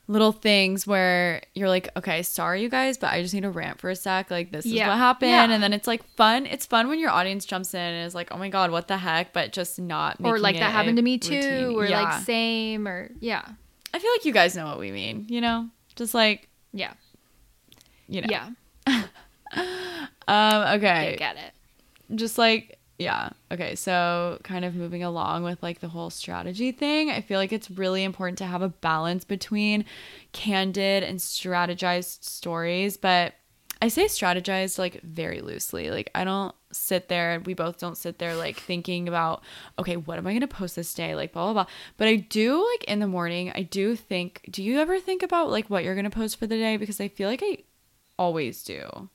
little 0.09 0.31
things 0.31 0.87
where 0.87 1.39
you're 1.53 1.69
like, 1.69 1.87
okay, 1.95 2.23
sorry 2.23 2.63
you 2.63 2.67
guys, 2.69 2.97
but 2.97 3.13
I 3.13 3.21
just 3.21 3.31
need 3.33 3.43
to 3.43 3.49
rant 3.51 3.79
for 3.79 3.91
a 3.91 3.95
sec. 3.95 4.31
Like 4.31 4.51
this 4.51 4.65
is 4.65 4.71
Yeah. 4.73 4.87
what 4.89 4.97
happened, 4.97 5.29
Yeah. 5.29 5.49
and 5.49 5.61
then 5.63 5.71
it's 5.71 5.85
like 5.87 6.03
fun. 6.15 6.47
It's 6.47 6.65
fun 6.65 6.87
when 6.87 6.97
your 6.97 7.11
audience 7.11 7.45
jumps 7.45 7.75
in 7.75 7.79
and 7.79 8.07
is 8.07 8.15
like, 8.15 8.31
oh 8.33 8.37
my 8.37 8.49
god, 8.49 8.71
what 8.71 8.87
the 8.87 8.97
heck? 8.97 9.33
But 9.33 9.53
just 9.53 9.77
not. 9.79 10.17
or 10.23 10.39
like 10.39 10.57
that 10.57 10.71
happened 10.71 10.97
to 10.97 11.03
me 11.03 11.19
too 11.19 11.35
routine. 11.35 11.75
or 11.75 11.85
Yeah. 11.85 12.01
like 12.01 12.23
same 12.25 12.87
or 12.87 13.11
yeah 13.19 13.43
I 13.93 13.99
feel 13.99 14.11
like 14.11 14.25
you 14.25 14.33
guys 14.33 14.55
know 14.55 14.65
what 14.65 14.79
we 14.79 14.91
mean. 14.91 15.27
You 15.29 15.41
know, 15.41 15.69
just 15.95 16.13
like 16.15 16.49
yeah 16.73 16.93
you 18.07 18.21
know. 18.21 18.27
yeah 18.31 18.49
Um. 20.27 20.77
okay. 20.77 20.89
I 20.89 21.07
Okay. 21.07 21.15
get 21.17 21.37
it 21.37 21.53
just 22.15 22.39
like 22.39 22.78
yeah. 22.99 23.29
Okay 23.49 23.75
so 23.75 24.39
kind 24.43 24.65
of 24.65 24.75
moving 24.75 25.03
along 25.03 25.43
with 25.43 25.63
like 25.63 25.79
the 25.79 25.87
whole 25.87 26.09
strategy 26.09 26.71
thing 26.71 27.09
i 27.09 27.21
feel 27.21 27.39
like 27.39 27.53
it's 27.53 27.71
really 27.71 28.03
important 28.03 28.37
to 28.37 28.45
have 28.45 28.61
a 28.61 28.69
balance 28.69 29.23
between 29.23 29.85
candid 30.33 31.01
and 31.03 31.17
strategized 31.17 32.23
stories 32.23 32.97
but 32.97 33.33
i 33.81 33.87
say 33.87 34.05
strategized 34.05 34.77
like 34.77 35.01
very 35.01 35.41
loosely. 35.41 35.89
Like 35.89 36.11
i 36.13 36.23
don't 36.23 36.53
sit 36.71 37.07
there 37.07 37.41
we 37.45 37.55
both 37.55 37.79
don't 37.79 37.97
sit 37.97 38.19
there 38.19 38.35
like 38.35 38.57
thinking 38.57 39.07
about 39.07 39.41
okay 39.79 39.95
what 39.95 40.19
am 40.19 40.27
i 40.27 40.31
going 40.31 40.41
to 40.41 40.47
post 40.47 40.75
this 40.75 40.93
day? 40.93 41.15
Like 41.15 41.31
blah 41.33 41.45
blah 41.45 41.53
blah. 41.53 41.73
But 41.97 42.09
i 42.09 42.17
do 42.17 42.67
like 42.71 42.83
in 42.83 42.99
the 42.99 43.07
morning 43.07 43.51
i 43.55 43.63
do 43.63 43.95
think 43.95 44.41
do 44.51 44.61
you 44.61 44.77
ever 44.79 44.99
think 44.99 45.23
about 45.23 45.49
like 45.49 45.69
what 45.69 45.83
you're 45.83 45.95
going 45.95 46.03
to 46.03 46.11
post 46.11 46.37
for 46.37 46.45
the 46.47 46.57
day? 46.57 46.77
Because 46.77 46.99
i 46.99 47.07
feel 47.07 47.29
like 47.29 47.41
i 47.43 47.57
always 48.17 48.63
do 48.63 49.09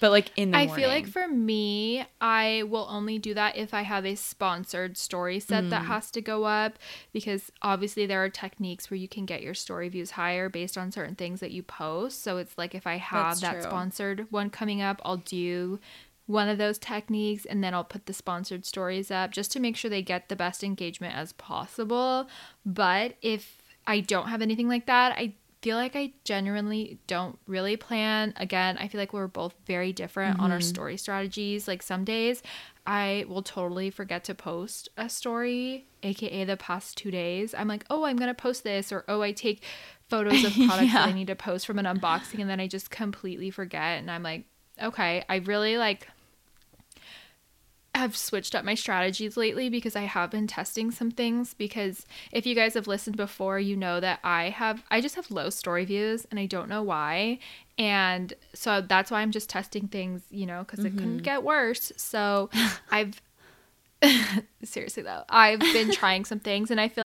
but 0.00 0.10
like 0.10 0.30
in 0.36 0.50
the 0.52 0.58
I 0.58 0.66
morning 0.66 0.82
feel 0.82 0.88
like 0.90 1.06
for 1.08 1.26
me, 1.28 2.04
I 2.20 2.64
will 2.68 2.86
only 2.90 3.18
do 3.18 3.34
that 3.34 3.56
if 3.56 3.74
I 3.74 3.82
have 3.82 4.06
a 4.06 4.14
sponsored 4.14 4.96
story 4.96 5.40
set 5.40 5.64
Mm. 5.64 5.70
that 5.70 5.84
has 5.86 6.10
to 6.12 6.20
go 6.20 6.44
up 6.44 6.78
because 7.12 7.50
obviously 7.62 8.06
there 8.06 8.22
are 8.22 8.28
techniques 8.28 8.90
where 8.90 8.98
you 8.98 9.08
can 9.08 9.26
get 9.26 9.42
your 9.42 9.54
story 9.54 9.88
views 9.88 10.12
higher 10.12 10.48
based 10.48 10.78
on 10.78 10.92
certain 10.92 11.14
things 11.14 11.40
that 11.40 11.50
you 11.50 11.62
post. 11.62 12.22
So 12.22 12.36
it's 12.38 12.56
like 12.56 12.74
if 12.74 12.86
I 12.86 12.96
have 12.96 13.38
That's 13.38 13.40
that 13.40 13.52
true. 13.54 13.62
sponsored 13.62 14.26
one 14.30 14.50
coming 14.50 14.80
up, 14.80 15.00
I'll 15.04 15.16
do 15.16 15.80
one 16.26 16.48
of 16.48 16.58
those 16.58 16.78
techniques 16.78 17.46
and 17.46 17.64
then 17.64 17.72
I'll 17.72 17.84
put 17.84 18.04
the 18.06 18.12
sponsored 18.12 18.66
stories 18.66 19.10
up 19.10 19.30
just 19.32 19.50
to 19.52 19.60
make 19.60 19.76
sure 19.76 19.90
they 19.90 20.02
get 20.02 20.28
the 20.28 20.36
best 20.36 20.62
engagement 20.62 21.14
as 21.16 21.32
possible. 21.32 22.28
But 22.66 23.16
if 23.22 23.62
I 23.86 24.00
don't 24.00 24.28
have 24.28 24.42
anything 24.42 24.68
like 24.68 24.84
that, 24.86 25.12
I 25.16 25.32
feel 25.60 25.76
like 25.76 25.96
I 25.96 26.12
genuinely 26.24 26.98
don't 27.06 27.38
really 27.46 27.76
plan. 27.76 28.32
Again, 28.36 28.78
I 28.78 28.88
feel 28.88 29.00
like 29.00 29.12
we're 29.12 29.26
both 29.26 29.54
very 29.66 29.92
different 29.92 30.38
on 30.38 30.52
our 30.52 30.58
mm-hmm. 30.58 30.68
story 30.68 30.96
strategies. 30.96 31.66
Like 31.66 31.82
some 31.82 32.04
days 32.04 32.42
I 32.86 33.26
will 33.28 33.42
totally 33.42 33.90
forget 33.90 34.24
to 34.24 34.34
post 34.34 34.88
a 34.96 35.08
story, 35.08 35.86
aka 36.02 36.44
the 36.44 36.56
past 36.56 36.96
two 36.96 37.10
days. 37.10 37.54
I'm 37.54 37.68
like, 37.68 37.84
oh, 37.90 38.04
I'm 38.04 38.16
going 38.16 38.28
to 38.30 38.34
post 38.34 38.64
this, 38.64 38.92
or 38.92 39.04
oh, 39.08 39.20
I 39.20 39.32
take 39.32 39.62
photos 40.08 40.44
of 40.44 40.52
products 40.66 40.92
that 40.92 41.08
I 41.08 41.12
need 41.12 41.26
to 41.26 41.36
post 41.36 41.66
from 41.66 41.78
an 41.78 41.84
unboxing, 41.84 42.40
and 42.40 42.48
then 42.48 42.60
I 42.60 42.66
just 42.66 42.90
completely 42.90 43.50
forget. 43.50 43.98
And 43.98 44.10
I'm 44.10 44.22
like, 44.22 44.44
okay, 44.82 45.24
I 45.28 45.36
really 45.36 45.76
like 45.76 46.08
have 47.98 48.16
switched 48.16 48.54
up 48.54 48.64
my 48.64 48.74
strategies 48.74 49.36
lately 49.36 49.68
because 49.68 49.94
I 49.94 50.02
have 50.02 50.30
been 50.30 50.46
testing 50.46 50.90
some 50.90 51.10
things 51.10 51.54
because 51.54 52.06
if 52.32 52.46
you 52.46 52.54
guys 52.54 52.74
have 52.74 52.86
listened 52.86 53.16
before 53.16 53.58
you 53.58 53.76
know 53.76 54.00
that 54.00 54.20
I 54.24 54.50
have 54.50 54.84
I 54.90 55.00
just 55.00 55.16
have 55.16 55.30
low 55.30 55.50
story 55.50 55.84
views 55.84 56.26
and 56.30 56.40
I 56.40 56.46
don't 56.46 56.68
know 56.68 56.82
why. 56.82 57.38
And 57.76 58.32
so 58.54 58.80
that's 58.80 59.10
why 59.10 59.20
I'm 59.20 59.30
just 59.30 59.50
testing 59.50 59.88
things 59.88 60.22
you 60.30 60.46
know 60.46 60.64
because 60.64 60.84
it 60.84 60.90
couldn't 60.90 61.16
mm-hmm. 61.16 61.24
get 61.24 61.42
worse. 61.42 61.92
So 61.96 62.50
I've 62.90 63.20
seriously 64.62 65.02
though 65.02 65.24
I've 65.28 65.60
been 65.60 65.90
trying 65.90 66.24
some 66.24 66.40
things 66.40 66.70
and 66.70 66.80
I 66.80 66.88
feel 66.88 67.04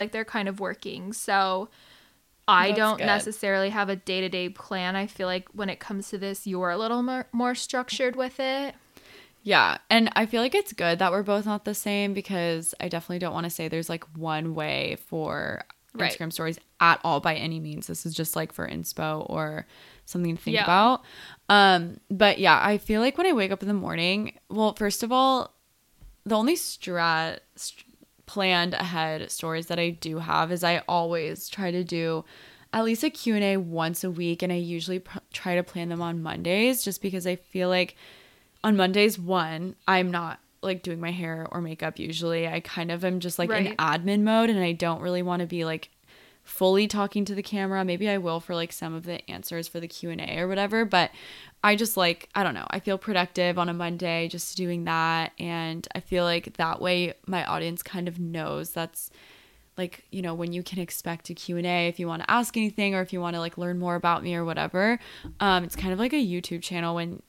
Like 0.00 0.12
they're 0.12 0.24
kind 0.24 0.48
of 0.48 0.60
working. 0.60 1.12
So 1.12 1.68
I 2.46 2.68
That's 2.68 2.78
don't 2.78 2.98
good. 2.98 3.06
necessarily 3.06 3.70
have 3.70 3.88
a 3.88 3.96
day 3.96 4.20
to 4.22 4.28
day 4.28 4.48
plan. 4.48 4.96
I 4.96 5.06
feel 5.06 5.26
like 5.26 5.48
when 5.52 5.68
it 5.68 5.80
comes 5.80 6.08
to 6.10 6.18
this, 6.18 6.46
you're 6.46 6.70
a 6.70 6.78
little 6.78 7.02
more, 7.02 7.26
more 7.32 7.54
structured 7.54 8.16
with 8.16 8.40
it. 8.40 8.74
Yeah, 9.42 9.78
and 9.88 10.10
I 10.14 10.26
feel 10.26 10.42
like 10.42 10.54
it's 10.54 10.72
good 10.72 10.98
that 10.98 11.12
we're 11.12 11.22
both 11.22 11.46
not 11.46 11.64
the 11.64 11.74
same 11.74 12.12
because 12.12 12.74
I 12.80 12.88
definitely 12.88 13.20
don't 13.20 13.32
want 13.32 13.44
to 13.44 13.50
say 13.50 13.68
there's 13.68 13.88
like 13.88 14.04
one 14.16 14.54
way 14.54 14.96
for 15.06 15.64
Right. 15.94 16.12
Instagram 16.12 16.32
stories 16.32 16.58
at 16.80 17.00
all 17.02 17.18
by 17.20 17.34
any 17.34 17.58
means. 17.60 17.86
This 17.86 18.04
is 18.04 18.14
just 18.14 18.36
like 18.36 18.52
for 18.52 18.68
inspo 18.68 19.24
or 19.28 19.66
something 20.04 20.36
to 20.36 20.42
think 20.42 20.54
Yeah. 20.56 20.64
about. 20.64 21.02
Um, 21.48 21.98
but 22.10 22.38
yeah, 22.38 22.60
I 22.62 22.78
feel 22.78 23.00
like 23.00 23.16
when 23.16 23.26
I 23.26 23.32
wake 23.32 23.50
up 23.50 23.62
in 23.62 23.68
the 23.68 23.74
morning, 23.74 24.38
well, 24.50 24.74
first 24.74 25.02
of 25.02 25.10
all, 25.12 25.54
the 26.24 26.36
only 26.36 26.56
strat 26.56 27.38
st- 27.56 27.84
planned 28.28 28.74
ahead 28.74 29.28
stories 29.32 29.66
that 29.66 29.78
I 29.78 29.90
do 29.90 30.18
have 30.18 30.52
is 30.52 30.62
I 30.62 30.82
always 30.86 31.48
try 31.48 31.72
to 31.72 31.82
do 31.82 32.24
at 32.72 32.84
least 32.84 33.02
a 33.02 33.10
Q&A 33.10 33.56
once 33.56 34.04
a 34.04 34.10
week 34.10 34.42
and 34.42 34.52
I 34.52 34.56
usually 34.56 35.00
pr- 35.00 35.18
try 35.32 35.56
to 35.56 35.62
plan 35.62 35.88
them 35.88 36.02
on 36.02 36.22
Mondays 36.22 36.84
just 36.84 37.00
because 37.00 37.26
I 37.26 37.36
feel 37.36 37.68
like 37.68 37.96
on 38.62 38.76
Mondays 38.76 39.18
one, 39.18 39.74
I'm 39.88 40.10
not 40.10 40.38
like 40.62 40.82
doing 40.82 41.00
my 41.00 41.10
hair 41.10 41.48
or 41.50 41.62
makeup 41.62 41.98
usually. 41.98 42.46
I 42.46 42.60
kind 42.60 42.90
of 42.90 43.04
am 43.04 43.20
just 43.20 43.38
like 43.38 43.48
in 43.50 43.76
admin 43.76 44.22
mode 44.22 44.50
and 44.50 44.60
I 44.60 44.72
don't 44.72 45.00
really 45.00 45.22
want 45.22 45.40
to 45.40 45.46
be 45.46 45.64
like 45.64 45.88
fully 46.44 46.86
talking 46.86 47.24
to 47.24 47.34
the 47.34 47.42
camera. 47.42 47.84
Maybe 47.84 48.08
I 48.08 48.18
will 48.18 48.40
for 48.40 48.54
like 48.54 48.72
some 48.72 48.94
of 48.94 49.04
the 49.04 49.28
answers 49.30 49.68
for 49.68 49.80
the 49.80 49.88
Q&A 49.88 50.38
or 50.38 50.48
whatever, 50.48 50.84
but 50.84 51.10
I 51.62 51.76
just 51.76 51.96
like 51.96 52.28
I 52.34 52.42
don't 52.42 52.54
know. 52.54 52.66
I 52.70 52.80
feel 52.80 52.98
productive 52.98 53.58
on 53.58 53.68
a 53.68 53.74
Monday 53.74 54.28
just 54.28 54.56
doing 54.56 54.84
that. 54.84 55.32
And 55.38 55.86
I 55.94 56.00
feel 56.00 56.24
like 56.24 56.56
that 56.56 56.80
way 56.80 57.14
my 57.26 57.44
audience 57.44 57.82
kind 57.82 58.08
of 58.08 58.18
knows 58.18 58.70
that's 58.70 59.10
like 59.76 60.04
you 60.10 60.22
know 60.22 60.34
when 60.34 60.52
you 60.52 60.62
can 60.62 60.80
expect 60.80 61.30
a 61.30 61.34
q&a 61.34 61.86
if 61.88 62.00
you 62.00 62.08
want 62.08 62.22
to 62.22 62.30
ask 62.30 62.56
anything 62.56 62.94
or 62.96 63.00
if 63.00 63.12
you 63.12 63.20
want 63.20 63.34
to 63.34 63.40
like 63.40 63.56
learn 63.56 63.78
more 63.78 63.94
about 63.94 64.22
me 64.22 64.34
or 64.34 64.44
whatever. 64.44 64.98
Um, 65.40 65.64
it's 65.64 65.76
kind 65.76 65.92
of 65.92 65.98
like 65.98 66.12
a 66.12 66.16
youtube 66.16 66.62
channel 66.62 66.94
when 66.94 67.22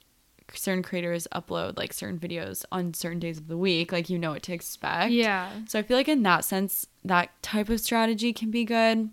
certain 0.52 0.82
creators 0.82 1.28
upload 1.32 1.78
like 1.78 1.92
certain 1.92 2.18
videos 2.18 2.64
on 2.72 2.92
certain 2.92 3.20
days 3.20 3.38
of 3.38 3.46
the 3.46 3.56
week. 3.56 3.92
Like 3.92 4.10
you 4.10 4.18
know 4.18 4.32
what 4.32 4.42
to 4.44 4.52
expect. 4.52 5.12
Yeah. 5.12 5.50
so 5.68 5.78
i 5.78 5.82
feel 5.82 5.96
like 5.96 6.08
in 6.08 6.22
that 6.24 6.44
sense 6.44 6.86
that 7.04 7.30
type 7.42 7.68
of 7.68 7.80
strategy 7.80 8.32
can 8.32 8.50
be 8.50 8.64
good. 8.64 9.10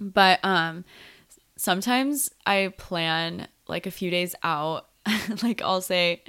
But 0.00 0.40
um 0.42 0.84
sometimes 1.56 2.30
i 2.46 2.72
plan 2.78 3.46
like 3.70 3.86
a 3.86 3.90
few 3.90 4.10
days 4.10 4.34
out 4.42 4.88
like 5.42 5.62
i'll 5.62 5.80
say 5.80 6.22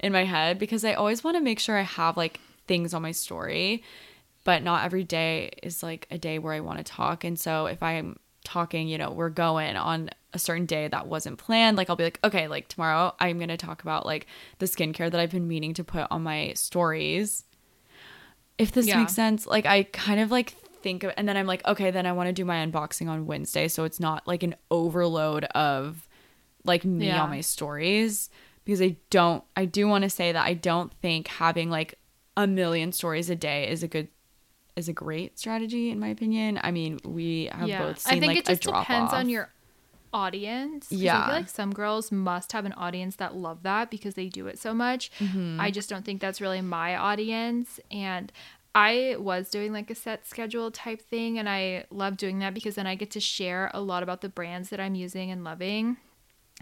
in 0.00 0.12
my 0.12 0.24
head 0.24 0.58
because 0.58 0.84
i 0.84 0.92
always 0.94 1.22
want 1.22 1.36
to 1.36 1.40
make 1.42 1.58
sure 1.60 1.76
i 1.78 1.82
have 1.82 2.16
like 2.16 2.40
things 2.66 2.92
on 2.92 3.02
my 3.02 3.12
story 3.12 3.82
but 4.44 4.62
not 4.62 4.84
every 4.84 5.04
day 5.04 5.50
is 5.62 5.82
like 5.82 6.06
a 6.10 6.18
day 6.18 6.38
where 6.38 6.52
i 6.52 6.60
want 6.60 6.78
to 6.78 6.84
talk 6.84 7.22
and 7.24 7.38
so 7.38 7.66
if 7.66 7.82
i'm 7.82 8.18
talking, 8.44 8.86
you 8.86 8.96
know, 8.96 9.10
we're 9.10 9.28
going 9.28 9.74
on 9.74 10.08
a 10.32 10.38
certain 10.38 10.66
day 10.66 10.86
that 10.86 11.08
wasn't 11.08 11.36
planned. 11.36 11.76
Like 11.76 11.90
I'll 11.90 11.96
be 11.96 12.04
like, 12.04 12.20
okay, 12.22 12.46
like 12.46 12.68
tomorrow 12.68 13.12
I'm 13.18 13.40
gonna 13.40 13.56
talk 13.56 13.82
about 13.82 14.06
like 14.06 14.28
the 14.60 14.66
skincare 14.66 15.10
that 15.10 15.18
I've 15.18 15.32
been 15.32 15.48
meaning 15.48 15.74
to 15.74 15.82
put 15.82 16.06
on 16.12 16.22
my 16.22 16.52
stories. 16.54 17.42
If 18.56 18.70
this 18.70 18.86
Yeah. 18.86 18.98
makes 18.98 19.14
sense, 19.14 19.48
like 19.48 19.66
I 19.66 19.82
kind 19.82 20.20
of 20.20 20.30
like 20.30 20.50
think 20.80 21.02
of, 21.02 21.12
and 21.16 21.28
then 21.28 21.36
I'm 21.36 21.48
like, 21.48 21.66
okay, 21.66 21.90
then 21.90 22.06
I 22.06 22.12
want 22.12 22.28
to 22.28 22.32
do 22.32 22.44
my 22.44 22.64
unboxing 22.64 23.08
on 23.08 23.26
Wednesday, 23.26 23.66
so 23.66 23.82
it's 23.82 23.98
not 23.98 24.26
like 24.28 24.44
an 24.44 24.54
overload 24.70 25.42
of 25.46 26.05
like 26.66 26.84
me 26.84 27.06
Yeah. 27.06 27.22
on 27.22 27.30
my 27.30 27.40
stories 27.40 28.30
because 28.64 28.82
I 28.82 28.96
don't. 29.10 29.44
I 29.56 29.64
do 29.64 29.86
want 29.88 30.04
to 30.04 30.10
say 30.10 30.32
that 30.32 30.44
I 30.46 30.54
don't 30.54 30.92
think 31.00 31.28
having 31.28 31.70
like 31.70 31.98
a 32.36 32.46
million 32.46 32.92
stories 32.92 33.30
a 33.30 33.36
day 33.36 33.68
is 33.68 33.82
a 33.82 33.88
good 33.88 34.08
is 34.76 34.88
a 34.88 34.92
great 34.92 35.38
strategy 35.38 35.88
in 35.90 35.98
my 35.98 36.08
opinion. 36.08 36.60
I 36.62 36.70
mean, 36.70 36.98
we 37.04 37.46
have 37.52 37.68
both 37.78 37.98
seen 38.00 38.18
I 38.18 38.20
think 38.20 38.30
like 38.30 38.38
it 38.38 38.44
just 38.46 38.62
depends 38.62 39.12
off. 39.12 39.18
on 39.20 39.28
your 39.30 39.50
audience. 40.12 40.88
'cause 40.88 40.98
I 41.00 41.02
Yeah. 41.02 41.26
feel 41.26 41.34
like 41.34 41.48
some 41.48 41.72
girls 41.72 42.10
must 42.12 42.52
have 42.52 42.64
an 42.64 42.72
audience 42.74 43.16
that 43.16 43.34
love 43.34 43.62
that 43.62 43.90
because 43.90 44.14
they 44.14 44.28
do 44.28 44.46
it 44.46 44.58
so 44.58 44.72
much. 44.74 45.10
Mm-hmm. 45.18 45.60
I 45.60 45.70
just 45.70 45.88
don't 45.88 46.04
think 46.04 46.20
that's 46.20 46.40
really 46.40 46.60
my 46.60 46.96
audience. 46.96 47.80
And 47.90 48.32
I 48.74 49.16
was 49.18 49.50
doing 49.50 49.72
like 49.72 49.90
a 49.90 49.94
set 49.94 50.26
schedule 50.26 50.70
type 50.70 51.00
thing, 51.00 51.38
and 51.38 51.48
I 51.48 51.86
love 51.90 52.16
doing 52.18 52.38
that 52.40 52.52
because 52.52 52.74
then 52.74 52.86
I 52.86 52.94
get 52.94 53.10
to 53.12 53.20
share 53.20 53.70
a 53.72 53.80
lot 53.80 54.02
about 54.02 54.20
the 54.20 54.28
brands 54.28 54.68
that 54.70 54.80
I'm 54.80 54.94
using 54.94 55.30
and 55.30 55.42
loving. 55.44 55.96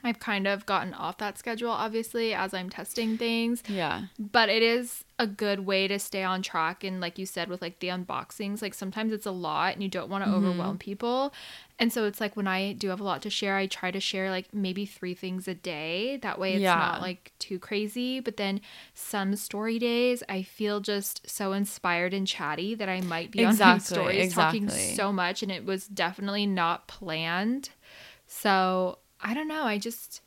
I've 0.03 0.19
kind 0.19 0.47
of 0.47 0.67
gotten 0.67 0.93
off 0.93 1.17
that 1.19 1.39
schedule, 1.39 1.71
obviously, 1.71 2.35
as 2.35 2.53
I'm 2.53 2.69
testing 2.69 3.17
things 3.17 3.63
yeah. 3.69 4.03
but 4.19 4.49
it 4.49 4.63
is 4.63 5.05
a 5.19 5.27
good 5.27 5.61
way 5.61 5.87
to 5.89 5.99
stay 5.99 6.25
on 6.25 6.43
track 6.43 6.83
and 6.83 7.01
like 7.01 7.19
you 7.19 7.25
said 7.25 7.49
with 7.49 7.63
like 7.63 7.79
the 7.79 7.87
unboxings 7.89 8.61
like 8.61 8.75
sometimes 8.75 9.13
it's 9.13 9.25
a 9.27 9.31
lot 9.31 9.73
and 9.75 9.83
you 9.83 9.89
don't 9.89 10.11
want 10.11 10.25
to 10.25 10.29
Mm-hmm. 10.31 10.47
overwhelm 10.47 10.77
people 10.79 11.33
and 11.79 11.93
so 11.93 12.05
it's 12.05 12.21
like 12.21 12.37
when 12.37 12.49
i 12.49 12.73
do 12.73 12.89
have 12.89 12.99
a 13.01 13.05
lot 13.05 13.23
to 13.23 13.31
share 13.31 13.57
i 13.57 13.67
try 13.67 13.93
to 13.93 14.01
share 14.01 14.31
like 14.31 14.53
maybe 14.53 14.85
three 14.85 15.15
things 15.15 15.47
a 15.47 15.55
day 15.55 16.17
that 16.19 16.39
way 16.41 16.55
it's 16.55 16.63
Yeah. 16.63 16.75
not 16.75 17.01
like 17.01 17.33
too 17.39 17.61
crazy 17.61 18.19
but 18.19 18.37
then 18.37 18.61
some 18.93 19.37
story 19.37 19.79
days 19.79 20.25
i 20.29 20.43
feel 20.43 20.81
just 20.81 21.31
so 21.31 21.53
inspired 21.53 22.13
and 22.13 22.27
chatty 22.27 22.75
that 22.75 22.89
i 22.89 23.01
might 23.01 23.31
be 23.31 23.39
on 23.45 23.45
my 23.45 23.51
Exactly, 23.77 23.95
stories 23.95 24.35
talking 24.35 24.69
so 24.69 25.13
much 25.13 25.43
and 25.45 25.53
it 25.53 25.65
was 25.65 25.87
definitely 25.87 26.47
not 26.47 26.89
planned 26.89 27.71
so 28.27 28.99
i 29.25 29.35
don't 29.35 29.49
know 29.49 29.65
i 29.65 29.79
just 29.79 30.21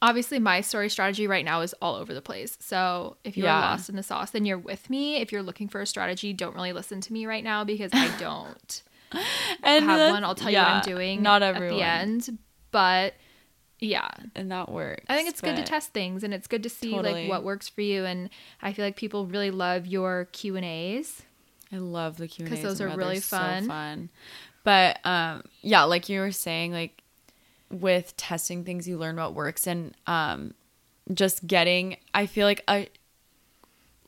obviously 0.00 0.38
my 0.38 0.60
story 0.60 0.88
strategy 0.88 1.26
right 1.26 1.44
now 1.44 1.60
is 1.60 1.74
all 1.82 1.96
over 1.96 2.14
the 2.14 2.22
place. 2.22 2.56
So 2.60 3.16
if 3.24 3.36
you're 3.36 3.46
Yeah. 3.48 3.60
lost 3.60 3.88
in 3.88 3.96
the 3.96 4.02
sauce, 4.04 4.30
then 4.30 4.44
you're 4.44 4.56
with 4.58 4.88
me. 4.88 5.16
If 5.16 5.32
you're 5.32 5.42
looking 5.42 5.66
for 5.68 5.80
a 5.80 5.86
strategy, 5.86 6.32
don't 6.32 6.54
really 6.54 6.72
listen 6.72 7.00
to 7.00 7.12
me 7.12 7.26
right 7.26 7.42
now 7.42 7.64
because 7.64 7.90
I 7.92 8.16
don't 8.16 8.82
And 9.64 9.84
have 9.84 10.12
one. 10.12 10.22
I'll 10.22 10.36
tell 10.36 10.52
you 10.52 10.58
what 10.58 10.68
I'm 10.68 10.82
doing 10.82 11.22
Not 11.22 11.42
at 11.42 11.56
everyone. 11.56 11.78
the 11.78 11.82
end. 11.84 12.38
But 12.70 13.14
yeah, 13.80 14.08
and 14.36 14.52
that 14.52 14.70
works. 14.70 15.04
I 15.08 15.16
think 15.16 15.28
it's 15.30 15.40
good 15.40 15.56
to 15.56 15.64
test 15.64 15.92
things 15.92 16.22
and 16.22 16.32
it's 16.32 16.46
good 16.46 16.62
to 16.62 16.68
see 16.68 16.92
Totally. 16.92 17.22
like 17.22 17.28
what 17.28 17.42
works 17.42 17.68
for 17.68 17.80
you. 17.80 18.04
And 18.04 18.30
I 18.62 18.72
feel 18.72 18.84
like 18.84 18.94
people 18.94 19.26
really 19.26 19.50
love 19.50 19.84
your 19.86 20.26
Q 20.30 20.54
and 20.54 20.64
A's. 20.64 21.22
I 21.72 21.78
love 21.78 22.18
the 22.18 22.28
Q 22.28 22.44
and 22.44 22.52
A's 22.54 22.60
because 22.60 22.78
those 22.78 22.80
are 22.80 22.96
really 22.96 23.18
fun. 23.18 23.62
So 23.64 23.68
fun. 23.68 24.10
But 24.62 25.04
um, 25.04 25.42
yeah, 25.62 25.82
like 25.84 26.08
you 26.08 26.20
were 26.20 26.30
saying, 26.30 26.72
like 26.72 27.02
with 27.70 28.16
testing 28.16 28.64
things, 28.64 28.88
you 28.88 28.96
learn 28.98 29.16
what 29.16 29.34
works, 29.34 29.66
and 29.66 29.94
um, 30.06 30.54
just 31.12 31.46
getting. 31.46 31.96
I 32.14 32.26
feel 32.26 32.46
like 32.46 32.62
a 32.68 32.88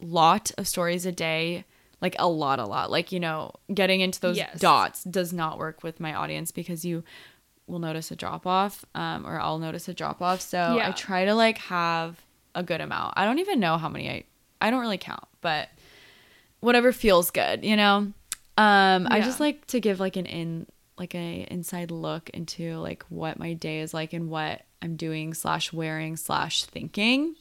lot 0.00 0.50
of 0.58 0.66
stories 0.66 1.06
a 1.06 1.12
day, 1.12 1.64
like 2.00 2.16
a 2.18 2.28
lot, 2.28 2.58
a 2.58 2.66
lot. 2.66 2.90
Like 2.90 3.12
you 3.12 3.20
know, 3.20 3.52
getting 3.72 4.00
into 4.00 4.20
those 4.20 4.36
Yes. 4.36 4.58
dots 4.60 5.04
does 5.04 5.32
not 5.32 5.58
work 5.58 5.82
with 5.82 6.00
my 6.00 6.14
audience 6.14 6.50
because 6.52 6.84
you 6.84 7.04
will 7.66 7.78
notice 7.78 8.10
a 8.10 8.16
drop 8.16 8.46
off, 8.46 8.84
um, 8.94 9.26
or 9.26 9.40
I'll 9.40 9.58
notice 9.58 9.88
a 9.88 9.94
drop 9.94 10.20
off. 10.22 10.40
So 10.40 10.58
I 10.82 10.92
try 10.92 11.24
to 11.26 11.34
like 11.34 11.58
have 11.58 12.20
a 12.54 12.62
good 12.62 12.80
amount. 12.80 13.14
I 13.16 13.24
don't 13.24 13.38
even 13.38 13.60
know 13.60 13.78
how 13.78 13.88
many 13.88 14.10
I. 14.10 14.24
I 14.62 14.70
don't 14.70 14.80
really 14.80 14.98
count, 14.98 15.24
but 15.40 15.68
whatever 16.60 16.92
feels 16.92 17.30
good, 17.30 17.64
you 17.64 17.76
know. 17.76 18.12
Um, 18.58 19.08
I 19.10 19.22
just 19.22 19.40
like 19.40 19.66
to 19.68 19.80
give 19.80 20.00
like 20.00 20.16
an 20.16 20.26
in 20.26 20.66
like 21.00 21.14
a 21.16 21.46
inside 21.50 21.90
look 21.90 22.30
into 22.30 22.76
like 22.76 23.02
what 23.08 23.38
my 23.38 23.54
day 23.54 23.80
is 23.80 23.92
like 23.92 24.12
and 24.12 24.28
what 24.30 24.62
I'm 24.80 24.94
doing 24.94 25.34
slash 25.34 25.72
wearing 25.72 26.16
slash 26.16 26.64
thinking. 26.64 27.34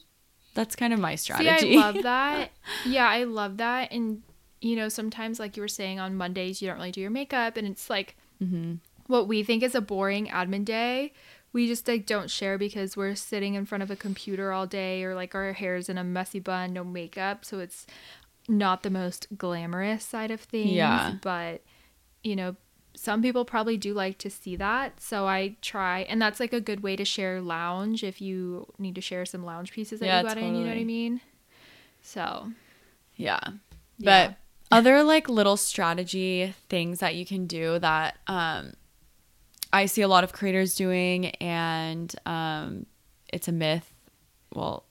That's 0.54 0.74
kind 0.74 0.92
of 0.92 0.98
my 0.98 1.14
strategy. 1.14 1.74
See, 1.74 1.78
I 1.78 1.80
love 1.80 2.02
that. 2.02 2.50
yeah, 2.84 3.08
I 3.08 3.22
love 3.24 3.58
that. 3.58 3.92
And 3.92 4.22
you 4.60 4.74
know, 4.76 4.88
sometimes 4.88 5.38
like 5.38 5.56
you 5.56 5.62
were 5.62 5.68
saying 5.68 6.00
on 6.00 6.16
Mondays, 6.16 6.60
you 6.60 6.66
don't 6.68 6.76
really 6.78 6.90
do 6.90 7.00
your 7.00 7.10
makeup, 7.10 7.56
and 7.56 7.68
it's 7.68 7.88
like 7.88 8.16
Mm-hmm. 8.42 8.76
what 9.06 9.28
we 9.28 9.42
think 9.42 9.62
is 9.62 9.74
a 9.74 9.80
boring 9.82 10.26
admin 10.28 10.64
day. 10.64 11.12
We 11.52 11.66
just 11.66 11.86
like 11.86 12.06
don't 12.06 12.30
share 12.30 12.56
because 12.58 12.96
we're 12.96 13.14
sitting 13.14 13.52
in 13.54 13.66
front 13.66 13.82
of 13.82 13.90
a 13.90 13.96
computer 13.96 14.50
all 14.52 14.66
day, 14.66 15.04
or 15.04 15.14
like 15.14 15.34
our 15.34 15.52
hair's 15.52 15.88
in 15.90 15.98
a 15.98 16.04
messy 16.04 16.40
bun, 16.40 16.72
no 16.72 16.82
makeup, 16.82 17.44
so 17.44 17.58
it's 17.58 17.86
not 18.48 18.82
the 18.82 18.88
most 18.90 19.26
glamorous 19.36 20.04
side 20.04 20.30
of 20.30 20.40
things. 20.40 20.72
Yeah. 20.72 21.14
but 21.22 21.62
you 22.24 22.34
know. 22.34 22.56
Some 23.02 23.22
people 23.22 23.46
probably 23.46 23.78
do 23.78 23.94
like 23.94 24.18
to 24.18 24.28
see 24.28 24.56
that, 24.56 25.00
so 25.00 25.26
I 25.26 25.56
try, 25.62 26.00
and 26.00 26.20
that's 26.20 26.38
like 26.38 26.52
a 26.52 26.60
good 26.60 26.82
way 26.82 26.96
to 26.96 27.04
share 27.06 27.40
lounge 27.40 28.04
if 28.04 28.20
you 28.20 28.70
need 28.78 28.94
to 28.94 29.00
share 29.00 29.24
some 29.24 29.42
lounge 29.42 29.72
pieces 29.72 30.00
that 30.00 30.06
Yeah, 30.06 30.20
you 30.20 30.28
got 30.28 30.36
in. 30.36 30.54
You 30.54 30.64
know 30.64 30.68
what 30.68 30.76
I 30.76 30.84
mean? 30.84 31.22
So 32.02 32.52
Yeah. 33.16 33.40
Yeah. 33.96 34.28
But 34.28 34.36
other 34.70 35.02
like 35.02 35.30
little 35.30 35.56
strategy 35.56 36.54
things 36.68 36.98
that 36.98 37.14
you 37.14 37.24
can 37.24 37.46
do 37.46 37.78
that 37.78 38.18
um 38.26 38.74
I 39.72 39.86
see 39.86 40.02
a 40.02 40.08
lot 40.08 40.22
of 40.22 40.34
creators 40.34 40.74
doing 40.74 41.30
and 41.36 42.14
um 42.26 42.84
it's 43.32 43.48
a 43.48 43.52
myth. 43.52 43.94
Well, 44.54 44.84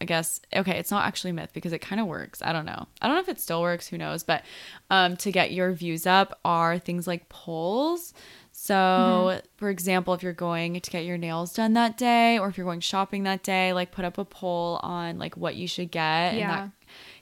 I 0.00 0.04
guess 0.06 0.40
okay, 0.54 0.78
it's 0.78 0.90
not 0.90 1.04
actually 1.06 1.30
a 1.30 1.34
myth 1.34 1.50
because 1.52 1.72
it 1.72 1.80
kind 1.80 2.00
of 2.00 2.06
works. 2.06 2.40
I 2.42 2.52
don't 2.52 2.64
know. 2.66 2.86
I 3.02 3.06
don't 3.06 3.16
know 3.16 3.22
if 3.22 3.28
it 3.28 3.40
still 3.40 3.60
works, 3.62 3.86
who 3.88 3.98
knows, 3.98 4.22
but 4.22 4.42
um 4.90 5.16
to 5.18 5.30
get 5.30 5.52
your 5.52 5.72
views 5.72 6.06
up 6.06 6.38
are 6.44 6.78
things 6.78 7.06
like 7.06 7.28
polls. 7.28 8.14
So, 8.52 8.74
Mm-hmm. 8.74 9.46
for 9.56 9.70
example, 9.70 10.12
if 10.14 10.22
you're 10.22 10.32
going 10.34 10.78
to 10.80 10.90
get 10.90 11.04
your 11.04 11.16
nails 11.16 11.52
done 11.54 11.72
that 11.74 11.96
day 11.96 12.38
or 12.38 12.48
if 12.48 12.58
you're 12.58 12.66
going 12.66 12.80
shopping 12.80 13.22
that 13.22 13.42
day, 13.42 13.72
like 13.72 13.90
put 13.90 14.04
up 14.04 14.18
a 14.18 14.24
poll 14.24 14.80
on 14.82 15.18
like 15.18 15.36
what 15.36 15.54
you 15.54 15.66
should 15.66 15.90
get 15.90 16.32
and 16.32 16.38
Yeah. 16.40 16.56
that 16.56 16.70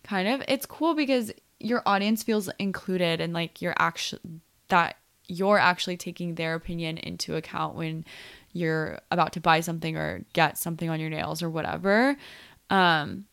kind 0.03 0.26
of 0.29 0.43
it's 0.49 0.66
cool 0.66 0.95
because 0.95 1.31
your 1.61 1.83
audience 1.87 2.22
feels 2.22 2.49
included 2.59 3.20
and 3.20 3.33
like 3.33 3.61
you're 3.61 3.74
actually 3.79 4.20
that 4.68 4.97
you're 5.26 5.59
actually 5.59 5.97
taking 5.97 6.37
their 6.37 6.55
opinion 6.55 6.97
into 6.99 7.37
account 7.37 7.74
when 7.74 8.05
you're 8.53 8.99
about 9.11 9.33
to 9.35 9.41
buy 9.41 9.61
something 9.61 9.97
or 9.97 10.24
get 10.33 10.57
something 10.57 10.89
on 10.89 10.99
your 10.99 11.11
nails 11.11 11.43
or 11.43 11.51
whatever 11.51 12.16
um 12.70 13.24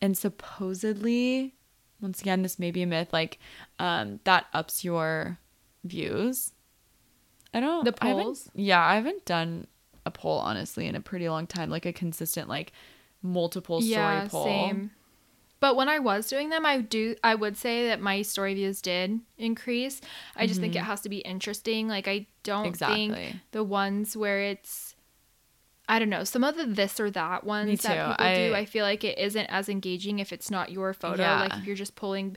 and 0.00 0.16
supposedly 0.16 1.54
once 2.00 2.20
again 2.20 2.42
this 2.42 2.58
may 2.58 2.70
be 2.70 2.82
a 2.82 2.86
myth 2.86 3.12
like 3.12 3.38
um 3.78 4.20
that 4.24 4.46
ups 4.52 4.84
your 4.84 5.38
views 5.84 6.52
i 7.52 7.60
don't 7.60 7.84
The 7.84 7.94
I 8.00 8.12
polls? 8.12 8.50
yeah 8.54 8.84
i 8.84 8.94
haven't 8.96 9.24
done 9.24 9.66
a 10.06 10.10
poll 10.10 10.38
honestly 10.38 10.86
in 10.86 10.94
a 10.94 11.00
pretty 11.00 11.28
long 11.28 11.46
time 11.46 11.70
like 11.70 11.86
a 11.86 11.92
consistent 11.92 12.48
like 12.48 12.72
multiple 13.22 13.80
story 13.80 14.28
poll 14.28 14.44
Same. 14.44 14.90
But 15.60 15.76
when 15.76 15.88
I 15.88 15.98
was 15.98 16.28
doing 16.28 16.50
them, 16.50 16.66
I 16.66 16.82
do 16.82 17.16
I 17.24 17.34
would 17.34 17.56
say 17.56 17.86
that 17.88 17.98
my 17.98 18.20
story 18.20 18.52
views 18.52 18.82
did 18.82 19.20
increase. 19.38 20.02
I 20.36 20.46
just 20.46 20.60
think 20.60 20.76
it 20.76 20.82
has 20.82 21.00
to 21.02 21.08
be 21.08 21.18
interesting. 21.18 21.88
Like 21.88 22.06
I 22.06 22.26
don't 22.42 22.64
Mm-hmm. 22.64 22.68
Exactly. 22.68 22.96
think 23.14 23.36
the 23.52 23.64
ones 23.64 24.14
where 24.14 24.40
it's 24.42 24.93
I 25.88 25.98
don't 25.98 26.10
know, 26.10 26.24
some 26.24 26.44
of 26.44 26.56
the 26.56 26.64
this 26.64 26.98
or 26.98 27.10
that 27.10 27.44
ones 27.44 27.82
that 27.82 27.90
people 27.90 28.26
do, 28.26 28.54
I- 28.54 28.58
I 28.60 28.64
feel 28.64 28.84
like 28.84 29.04
it 29.04 29.18
isn't 29.18 29.46
as 29.46 29.68
engaging 29.68 30.18
if 30.18 30.32
it's 30.32 30.50
not 30.50 30.72
your 30.72 30.94
photo. 30.94 31.22
Like 31.22 31.54
if 31.54 31.66
you're 31.66 31.76
just 31.76 31.94
pulling 31.96 32.36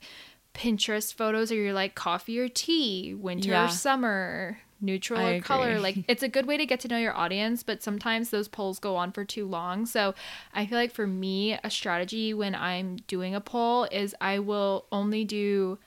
Pinterest 0.53 1.13
photos 1.13 1.51
or 1.51 1.55
you're 1.55 1.73
like 1.73 1.95
coffee 1.95 2.39
or 2.39 2.49
tea, 2.49 3.13
winter 3.13 3.51
Yeah. 3.51 3.65
or 3.65 3.69
summer, 3.69 4.59
neutral 4.81 5.19
I 5.19 5.33
or 5.35 5.41
color. 5.41 5.79
Like 5.79 5.97
it's 6.07 6.23
a 6.23 6.27
good 6.27 6.45
way 6.45 6.57
to 6.57 6.65
get 6.65 6.79
to 6.81 6.87
know 6.87 6.97
your 6.97 7.15
audience, 7.15 7.63
but 7.63 7.81
sometimes 7.81 8.29
those 8.29 8.47
polls 8.47 8.79
go 8.79 8.95
on 8.95 9.11
for 9.11 9.23
too 9.23 9.45
long. 9.47 9.85
So 9.85 10.13
I 10.53 10.65
feel 10.65 10.77
like 10.77 10.91
for 10.91 11.07
me, 11.07 11.53
a 11.63 11.69
strategy 11.69 12.33
when 12.33 12.55
I'm 12.55 12.97
doing 13.07 13.33
a 13.35 13.41
poll 13.41 13.85
is 13.85 14.15
I 14.19 14.39
will 14.39 14.85
only 14.91 15.23
do, 15.23 15.79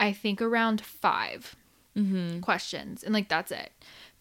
I 0.00 0.12
think, 0.12 0.42
around 0.42 0.80
5 0.80 1.56
mm-hmm. 1.96 2.40
questions. 2.40 3.02
And 3.04 3.14
like 3.14 3.28
that's 3.28 3.52
it. 3.52 3.72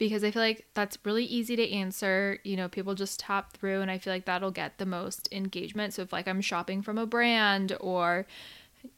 Because 0.01 0.23
I 0.23 0.31
feel 0.31 0.41
like 0.41 0.65
that's 0.73 0.97
really 1.03 1.25
easy 1.25 1.55
to 1.55 1.69
answer. 1.71 2.39
You 2.43 2.55
know, 2.55 2.67
people 2.67 2.95
just 2.95 3.19
tap 3.19 3.53
through, 3.53 3.81
and 3.81 3.91
I 3.91 3.99
feel 3.99 4.11
like 4.11 4.25
that'll 4.25 4.49
get 4.49 4.79
the 4.79 4.85
most 4.87 5.29
engagement. 5.31 5.93
So 5.93 6.01
if 6.01 6.11
like 6.11 6.27
I'm 6.27 6.41
shopping 6.41 6.81
from 6.81 6.97
a 6.97 7.05
brand 7.05 7.77
or 7.79 8.25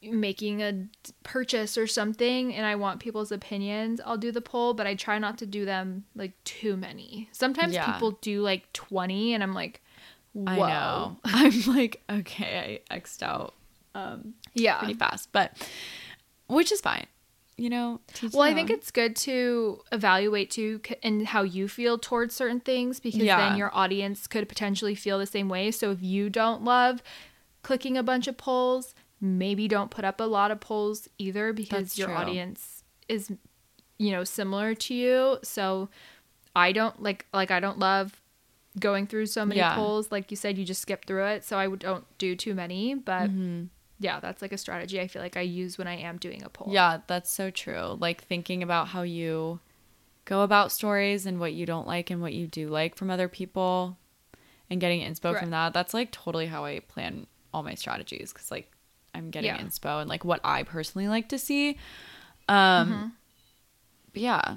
making 0.00 0.62
a 0.62 0.86
purchase 1.22 1.76
or 1.76 1.86
something 1.86 2.54
and 2.54 2.64
I 2.64 2.74
want 2.76 3.00
people's 3.00 3.30
opinions, 3.30 4.00
I'll 4.02 4.16
do 4.16 4.32
the 4.32 4.40
poll, 4.40 4.72
but 4.72 4.86
I 4.86 4.94
try 4.94 5.18
not 5.18 5.36
to 5.40 5.46
do 5.46 5.66
them 5.66 6.04
like 6.14 6.32
too 6.44 6.74
many. 6.74 7.28
Sometimes 7.32 7.74
Yeah. 7.74 7.92
people 7.92 8.12
do 8.22 8.40
like 8.40 8.72
20 8.72 9.34
and 9.34 9.42
I'm 9.42 9.52
like, 9.52 9.82
whoa. 10.32 10.46
I 10.46 10.58
know. 10.58 11.18
I'm 11.24 11.74
like, 11.76 12.02
okay, 12.08 12.80
I 12.90 12.94
X'd 12.94 13.22
out 13.22 13.52
um, 13.94 14.32
Yeah. 14.54 14.78
pretty 14.78 14.94
fast, 14.94 15.32
but 15.32 15.52
which 16.46 16.72
is 16.72 16.80
fine. 16.80 17.06
You 17.56 17.70
know, 17.70 18.00
Well, 18.32 18.42
I 18.42 18.52
think 18.54 18.68
it's 18.70 18.90
good 18.90 19.14
to 19.16 19.80
evaluate 19.92 20.50
too 20.50 20.80
and 21.02 21.26
how 21.28 21.42
you 21.42 21.68
feel 21.68 21.98
towards 21.98 22.34
certain 22.34 22.60
things 22.60 22.98
because 23.00 23.20
Yeah. 23.22 23.36
then 23.36 23.56
your 23.56 23.70
audience 23.74 24.26
could 24.26 24.48
potentially 24.48 24.94
feel 24.94 25.18
the 25.18 25.26
same 25.26 25.48
way. 25.48 25.70
So 25.70 25.90
if 25.92 26.02
you 26.02 26.28
don't 26.30 26.64
love 26.64 27.02
clicking 27.62 27.96
a 27.96 28.02
bunch 28.02 28.26
of 28.26 28.36
polls, 28.36 28.94
maybe 29.20 29.68
don't 29.68 29.90
put 29.90 30.04
up 30.04 30.20
a 30.20 30.24
lot 30.24 30.50
of 30.50 30.60
polls 30.60 31.08
either 31.18 31.52
because 31.52 31.82
That's 31.88 31.98
your 31.98 32.08
true. 32.08 32.16
audience 32.16 32.82
is 33.08 33.30
you 33.98 34.10
know 34.10 34.24
similar 34.24 34.74
to 34.74 34.94
you. 34.94 35.38
So 35.44 35.88
I 36.56 36.72
don't 36.72 37.00
like 37.02 37.26
like 37.32 37.50
I 37.52 37.60
don't 37.60 37.78
love 37.78 38.20
going 38.80 39.06
through 39.06 39.26
so 39.26 39.46
many 39.46 39.60
Yeah. 39.60 39.76
polls 39.76 40.10
like 40.10 40.32
you 40.32 40.36
said 40.36 40.58
you 40.58 40.64
just 40.64 40.82
skip 40.82 41.04
through 41.06 41.26
it. 41.26 41.44
So 41.44 41.56
I 41.58 41.68
don't 41.68 42.04
do 42.18 42.34
too 42.34 42.54
many, 42.54 42.94
but 42.96 43.30
Mm-hmm. 43.30 43.64
Yeah, 44.04 44.20
that's 44.20 44.42
like 44.42 44.52
a 44.52 44.58
strategy 44.58 45.00
I 45.00 45.08
feel 45.08 45.22
like 45.22 45.36
I 45.36 45.40
use 45.62 45.78
when 45.78 45.88
I 45.88 45.96
am 45.96 46.18
doing 46.18 46.42
a 46.44 46.48
poll. 46.50 46.68
Yeah, 46.72 46.98
that's 47.06 47.30
so 47.30 47.50
true. 47.50 47.96
Like 47.98 48.22
thinking 48.22 48.62
about 48.62 48.88
how 48.88 49.02
you 49.02 49.60
go 50.26 50.42
about 50.42 50.70
stories 50.72 51.26
and 51.26 51.40
what 51.40 51.52
you 51.54 51.64
don't 51.66 51.86
like 51.86 52.10
and 52.10 52.20
what 52.20 52.32
you 52.34 52.46
do 52.46 52.68
like 52.68 52.96
from 52.96 53.10
other 53.10 53.28
people 53.28 53.96
and 54.70 54.80
getting 54.80 55.00
inspo 55.00 55.22
Correct. 55.30 55.40
from 55.40 55.50
that. 55.50 55.72
That's 55.72 55.94
like 55.94 56.10
totally 56.12 56.46
how 56.46 56.64
I 56.64 56.80
plan 56.80 57.26
all 57.52 57.62
my 57.62 57.74
strategies 57.74 58.32
cuz 58.32 58.50
like 58.50 58.70
I'm 59.14 59.30
getting 59.30 59.54
Yeah. 59.54 59.62
inspo 59.62 60.00
and 60.00 60.08
like 60.08 60.24
what 60.24 60.40
I 60.44 60.62
personally 60.64 61.08
like 61.08 61.28
to 61.30 61.38
see. 61.38 61.78
Um 62.48 62.88
Mm-hmm. 62.88 63.06
but 64.12 64.22
yeah. 64.22 64.56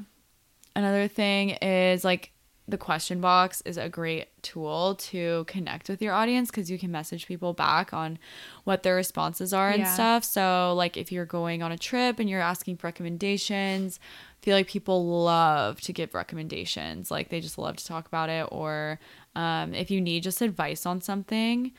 Another 0.76 1.08
thing 1.08 1.52
is 1.62 2.04
like 2.04 2.32
the 2.70 2.78
question 2.78 3.22
box 3.22 3.62
is 3.62 3.78
a 3.78 3.88
great 3.88 4.28
tool 4.44 4.96
to 4.96 5.46
connect 5.48 5.88
with 5.88 6.02
your 6.02 6.14
audience 6.14 6.52
because 6.52 6.70
you 6.70 6.78
can 6.78 6.92
message 6.92 7.26
people 7.26 7.54
back 7.54 7.94
on 7.94 8.20
what 8.66 8.84
their 8.84 8.96
responses 8.96 9.54
are 9.54 9.70
and 9.70 9.80
Yeah. 9.80 9.94
stuff. 9.94 10.24
So, 10.26 10.74
like, 10.76 10.98
if 10.98 11.10
you're 11.12 11.26
going 11.26 11.64
on 11.64 11.72
a 11.72 11.78
trip 11.78 12.20
and 12.20 12.30
you're 12.30 12.42
asking 12.42 12.76
for 12.78 12.88
recommendations, 12.88 14.00
I 14.42 14.46
feel 14.46 14.56
like 14.56 14.68
people 14.68 15.24
love 15.24 15.80
to 15.82 15.94
give 15.94 16.14
recommendations. 16.14 17.10
Like, 17.10 17.30
they 17.30 17.40
just 17.40 17.58
love 17.58 17.78
to 17.78 17.86
talk 17.86 18.06
about 18.06 18.30
it. 18.30 18.48
Or 18.52 19.00
um, 19.36 19.74
if 19.74 19.90
you 19.90 20.02
need 20.02 20.24
just 20.24 20.42
advice 20.42 20.86
on 20.86 21.00
something, 21.02 21.72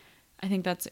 I 0.43 0.49
think 0.49 0.65
that's 0.65 0.89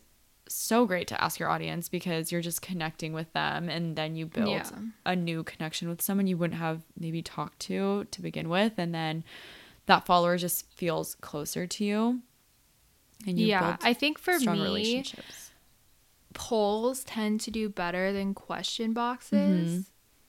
so 0.49 0.87
great 0.87 1.09
to 1.09 1.25
ask 1.25 1.41
your 1.41 1.49
audience 1.49 1.89
because 1.89 2.31
you're 2.31 2.41
just 2.41 2.63
connecting 2.63 3.13
with 3.13 3.33
them 3.33 3.69
and 3.69 3.97
then 3.97 4.15
you 4.15 4.27
build 4.27 4.49
Yeah. 4.49 4.71
a 5.05 5.17
new 5.17 5.43
connection 5.43 5.89
with 5.89 6.01
someone 6.01 6.29
you 6.29 6.37
wouldn't 6.37 6.61
have 6.61 6.83
maybe 6.99 7.21
talked 7.21 7.59
to 7.61 8.07
to 8.13 8.23
begin 8.23 8.49
with 8.49 8.75
and 8.79 8.95
then 8.95 9.25
that 9.87 10.07
follower 10.07 10.37
just 10.37 10.71
feels 10.73 11.15
closer 11.17 11.67
to 11.67 11.85
you 11.85 12.21
and 13.27 13.39
you 13.39 13.47
yeah, 13.47 13.77
I 13.83 13.95
think 13.95 14.19
for 14.19 14.39
strong 14.39 14.59
me, 14.59 14.65
relationships 14.65 15.47
polls 16.37 17.03
tend 17.03 17.41
to 17.41 17.51
do 17.51 17.69
better 17.71 18.13
than 18.13 18.35
question 18.35 18.93
boxes. 18.93 19.71
Mm-hmm. 19.71 19.81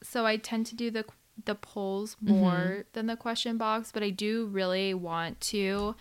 So 0.02 0.26
I 0.26 0.38
tend 0.38 0.66
to 0.68 0.76
do 0.76 0.90
the 0.90 1.06
the 1.46 1.54
polls 1.54 2.16
more 2.20 2.86
than 2.94 3.06
the 3.06 3.16
question 3.16 3.58
box, 3.58 3.92
but 3.92 4.02
I 4.02 4.10
do 4.10 4.48
really 4.48 4.94
want 4.94 5.40
to 5.42 5.96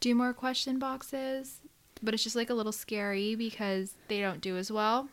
do 0.00 0.14
more 0.14 0.32
question 0.32 0.78
boxes. 0.78 1.60
But 2.02 2.14
it's 2.14 2.24
just 2.24 2.34
like 2.34 2.50
a 2.50 2.54
little 2.54 2.72
scary 2.72 3.34
because 3.34 3.94
they 4.08 4.20
don't 4.20 4.40
do 4.40 4.56
as 4.56 4.72
well. 4.72 5.08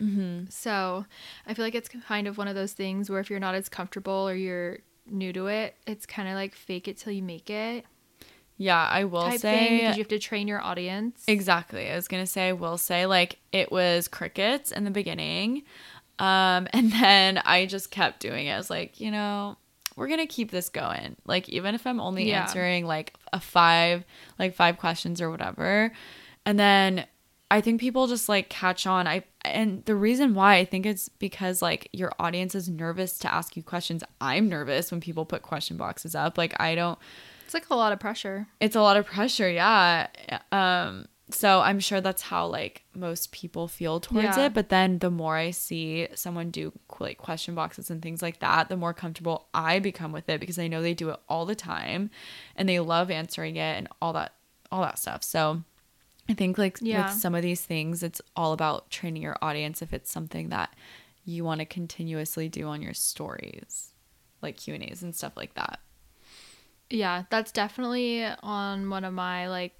mm-hmm. 0.00 0.44
So 0.48 1.04
I 1.46 1.52
feel 1.52 1.64
like 1.64 1.74
it's 1.74 1.88
kind 1.88 2.26
of 2.26 2.38
one 2.38 2.48
of 2.48 2.54
those 2.54 2.72
things 2.72 3.10
where 3.10 3.20
if 3.20 3.28
you're 3.28 3.40
not 3.40 3.54
as 3.54 3.68
comfortable 3.68 4.28
or 4.28 4.34
you're 4.34 4.78
new 5.08 5.32
to 5.32 5.46
it, 5.46 5.76
it's 5.86 6.06
kind 6.06 6.28
of 6.28 6.34
like 6.34 6.54
fake 6.54 6.88
it 6.88 6.96
till 6.98 7.12
you 7.12 7.22
make 7.22 7.48
it 7.50 7.84
yeah 8.58 8.88
i 8.90 9.04
will 9.04 9.30
say 9.32 9.38
thing 9.38 9.76
because 9.78 9.96
you 9.96 10.00
have 10.02 10.08
to 10.08 10.18
train 10.18 10.48
your 10.48 10.62
audience. 10.62 11.24
Exactly. 11.28 11.90
I 11.90 11.94
was 11.94 12.08
gonna 12.08 12.26
say, 12.26 12.48
I 12.48 12.52
will 12.52 12.78
say, 12.78 13.04
like 13.04 13.38
it 13.52 13.70
was 13.70 14.08
crickets 14.08 14.72
in 14.72 14.84
the 14.84 14.90
beginning, 14.90 15.62
um, 16.18 16.66
and 16.72 16.90
then 16.92 17.38
I 17.44 17.66
just 17.66 17.90
kept 17.90 18.20
doing 18.20 18.46
it. 18.46 18.52
I 18.52 18.56
was 18.56 18.70
like, 18.70 18.98
you 18.98 19.10
know, 19.10 19.58
we're 19.94 20.08
gonna 20.08 20.26
keep 20.26 20.50
this 20.50 20.70
going. 20.70 21.16
Like 21.26 21.48
even 21.50 21.74
if 21.74 21.86
I'm 21.86 22.00
only 22.00 22.30
Yeah. 22.30 22.44
answering 22.44 22.86
like 22.86 23.12
a 23.32 23.40
five, 23.40 24.04
like 24.38 24.54
five 24.54 24.78
questions 24.78 25.20
or 25.20 25.30
whatever, 25.30 25.92
and 26.46 26.58
then 26.58 27.04
I 27.50 27.60
think 27.60 27.80
people 27.80 28.06
just 28.08 28.28
like 28.28 28.48
catch 28.48 28.86
on. 28.86 29.06
I 29.06 29.24
and 29.44 29.84
the 29.84 29.94
reason 29.94 30.34
why 30.34 30.56
I 30.56 30.64
think 30.64 30.84
it's 30.86 31.08
because 31.08 31.62
like 31.62 31.88
your 31.92 32.12
audience 32.18 32.54
is 32.54 32.68
nervous 32.68 33.18
to 33.18 33.32
ask 33.32 33.56
you 33.56 33.62
questions. 33.62 34.02
I'm 34.20 34.48
nervous 34.48 34.90
when 34.90 35.00
people 35.00 35.24
put 35.24 35.42
question 35.42 35.76
boxes 35.76 36.14
up. 36.14 36.36
Like 36.36 36.58
I 36.60 36.74
don't 36.74 36.98
It's 37.44 37.54
like 37.54 37.70
a 37.70 37.74
lot 37.76 37.92
of 37.92 38.00
pressure. 38.00 38.48
it's 38.60 38.74
a 38.76 38.80
lot 38.82 38.96
of 38.96 39.06
pressure 39.06 39.48
yeah 39.48 40.08
um 40.50 41.06
so 41.30 41.60
i'm 41.60 41.80
sure 41.80 42.00
that's 42.00 42.22
how 42.22 42.46
like 42.46 42.84
most 42.94 43.32
people 43.32 43.66
feel 43.68 43.98
towards 44.00 44.36
Yeah. 44.36 44.46
it 44.46 44.54
but 44.54 44.68
then 44.68 44.98
the 45.00 45.10
more 45.10 45.36
i 45.36 45.50
see 45.50 46.06
someone 46.14 46.50
do 46.50 46.72
like 47.00 47.18
question 47.18 47.54
boxes 47.56 47.90
and 47.90 48.00
things 48.00 48.22
like 48.22 48.38
that 48.40 48.68
the 48.68 48.76
more 48.76 48.94
comfortable 48.94 49.48
i 49.52 49.80
become 49.80 50.12
with 50.12 50.28
it 50.28 50.38
because 50.40 50.56
i 50.58 50.68
know 50.68 50.82
they 50.82 50.94
do 50.94 51.10
it 51.10 51.18
all 51.28 51.44
the 51.46 51.56
time 51.56 52.10
and 52.54 52.68
they 52.68 52.78
love 52.78 53.10
answering 53.10 53.56
it 53.56 53.76
and 53.76 53.88
all 54.00 54.12
that 54.12 54.34
all 54.70 54.82
that 54.82 54.98
stuff 55.00 55.22
so 55.24 55.62
i 56.28 56.34
think 56.34 56.58
like 56.58 56.78
Yeah. 56.80 57.06
with 57.06 57.14
some 57.20 57.34
of 57.34 57.42
these 57.42 57.62
things 57.64 58.02
it's 58.02 58.20
all 58.34 58.52
about 58.52 58.90
training 58.90 59.22
your 59.22 59.36
audience 59.42 59.82
if 59.82 59.92
it's 59.92 60.10
something 60.10 60.48
that 60.50 60.74
you 61.24 61.44
want 61.44 61.60
to 61.60 61.64
continuously 61.66 62.48
do 62.48 62.66
on 62.68 62.82
your 62.82 62.94
stories 62.94 63.92
like 64.42 64.56
q 64.56 64.74
and 64.74 64.82
a's 64.84 65.02
and 65.02 65.14
stuff 65.14 65.36
like 65.36 65.54
that 65.54 65.80
Yeah, 66.88 67.24
that's 67.30 67.50
definitely 67.50 68.24
on 68.42 68.88
one 68.90 69.04
of 69.04 69.12
my 69.12 69.48
like 69.48 69.74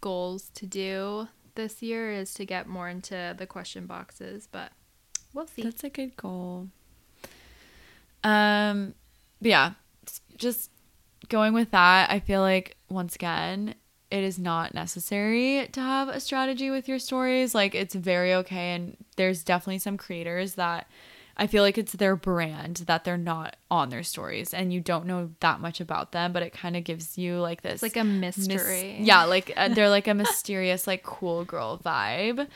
goals 0.00 0.50
to 0.54 0.64
do 0.66 1.28
this 1.56 1.82
year 1.82 2.10
is 2.10 2.32
to 2.34 2.46
get 2.46 2.66
more 2.66 2.88
into 2.88 3.34
the 3.36 3.46
question 3.46 3.84
boxes, 3.86 4.48
but 4.50 4.72
we'll 5.34 5.46
see. 5.46 5.62
That's 5.62 5.84
a 5.84 5.90
good 5.90 6.16
goal. 6.16 6.68
Um, 8.24 8.94
yeah, 9.40 9.72
just 10.36 10.70
going 11.28 11.52
with 11.52 11.70
that, 11.72 12.10
I 12.10 12.20
feel 12.20 12.40
like 12.40 12.76
once 12.88 13.14
again, 13.14 13.74
it 14.10 14.24
is 14.24 14.38
not 14.38 14.74
necessary 14.74 15.68
to 15.72 15.80
have 15.80 16.08
a 16.08 16.20
strategy 16.20 16.70
with 16.70 16.88
your 16.88 16.98
stories. 16.98 17.54
Like 17.54 17.74
it's 17.74 17.94
very 17.94 18.34
okay, 18.34 18.74
and 18.74 18.96
there's 19.16 19.42
definitely 19.44 19.78
some 19.78 19.96
creators 19.96 20.54
that 20.54 20.88
I 21.36 21.46
feel 21.46 21.62
like 21.62 21.78
it's 21.78 21.92
their 21.92 22.16
brand 22.16 22.78
that 22.86 23.04
they're 23.04 23.16
not 23.16 23.56
on 23.70 23.90
their 23.90 24.02
stories, 24.02 24.52
and 24.52 24.72
you 24.72 24.80
don't 24.80 25.06
know 25.06 25.30
that 25.40 25.60
much 25.60 25.80
about 25.80 26.12
them, 26.12 26.32
but 26.32 26.42
it 26.42 26.52
kind 26.52 26.76
of 26.76 26.84
gives 26.84 27.16
you 27.16 27.38
like 27.38 27.62
this 27.62 27.74
it's 27.74 27.82
like 27.82 27.96
a 27.96 28.04
mys- 28.04 28.48
mystery. 28.48 28.96
yeah, 29.00 29.24
like 29.24 29.52
uh, 29.56 29.68
they're 29.68 29.88
like 29.88 30.08
a 30.08 30.14
mysterious, 30.22 30.86
like 30.86 31.02
cool 31.02 31.44
girl 31.44 31.78
vibe. 31.78 32.48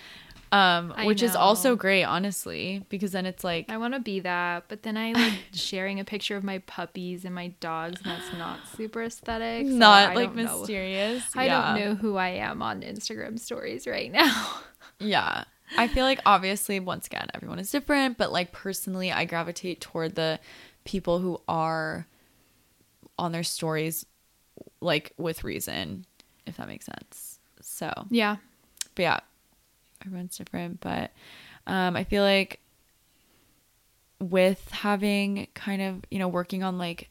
Um, 0.52 0.92
I 0.94 1.06
which 1.06 1.22
is 1.22 1.34
also 1.34 1.76
great, 1.76 2.04
honestly, 2.04 2.84
because 2.90 3.12
then 3.12 3.24
it's 3.24 3.42
like 3.42 3.70
I 3.70 3.78
want 3.78 3.94
to 3.94 4.00
be 4.00 4.20
that, 4.20 4.64
but 4.68 4.82
then 4.82 4.98
I 4.98 5.12
like 5.12 5.38
sharing 5.54 5.98
a 5.98 6.04
picture 6.04 6.36
of 6.36 6.44
my 6.44 6.58
puppies 6.58 7.24
and 7.24 7.34
my 7.34 7.48
dogs, 7.60 8.02
and 8.02 8.10
that's 8.12 8.30
not 8.36 8.58
super 8.76 9.02
aesthetic. 9.02 9.66
so 9.66 9.72
not 9.72 10.14
like 10.14 10.34
don't 10.34 10.36
know. 10.36 10.58
mysterious. 10.58 11.24
I 11.34 11.46
yeah. 11.46 11.74
don't 11.74 11.80
know 11.80 11.94
who 11.94 12.16
I 12.16 12.28
am 12.28 12.60
on 12.60 12.82
Instagram 12.82 13.40
stories 13.40 13.86
right 13.86 14.12
now. 14.12 14.60
Yeah. 14.98 15.44
I 15.76 15.88
feel 15.88 16.04
like 16.04 16.20
obviously 16.24 16.78
once 16.78 17.06
again 17.08 17.26
everyone 17.34 17.58
is 17.58 17.70
different, 17.70 18.18
but 18.18 18.30
like 18.30 18.52
personally 18.52 19.10
I 19.10 19.24
gravitate 19.24 19.80
toward 19.80 20.14
the 20.14 20.38
people 20.84 21.18
who 21.18 21.40
are 21.48 22.06
on 23.18 23.32
their 23.32 23.42
stories 23.42 24.06
like 24.80 25.12
with 25.16 25.42
reason, 25.42 26.04
if 26.46 26.56
that 26.58 26.68
makes 26.68 26.86
sense. 26.86 27.40
So, 27.60 27.90
yeah. 28.10 28.36
but 28.94 29.02
yeah, 29.02 29.20
everyone's 30.06 30.36
different, 30.36 30.80
but 30.80 31.12
um 31.66 31.96
I 31.96 32.04
feel 32.04 32.22
like 32.22 32.60
with 34.20 34.70
having 34.70 35.48
kind 35.54 35.82
of, 35.82 36.04
you 36.10 36.18
know, 36.18 36.28
working 36.28 36.62
on 36.62 36.78
like 36.78 37.10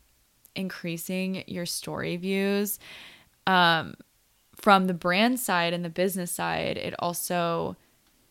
increasing 0.56 1.44
your 1.48 1.66
story 1.66 2.18
views 2.18 2.78
um 3.48 3.94
from 4.56 4.86
the 4.86 4.94
brand 4.94 5.40
side 5.40 5.74
and 5.74 5.84
the 5.84 5.90
business 5.90 6.32
side, 6.32 6.78
it 6.78 6.94
also 7.00 7.76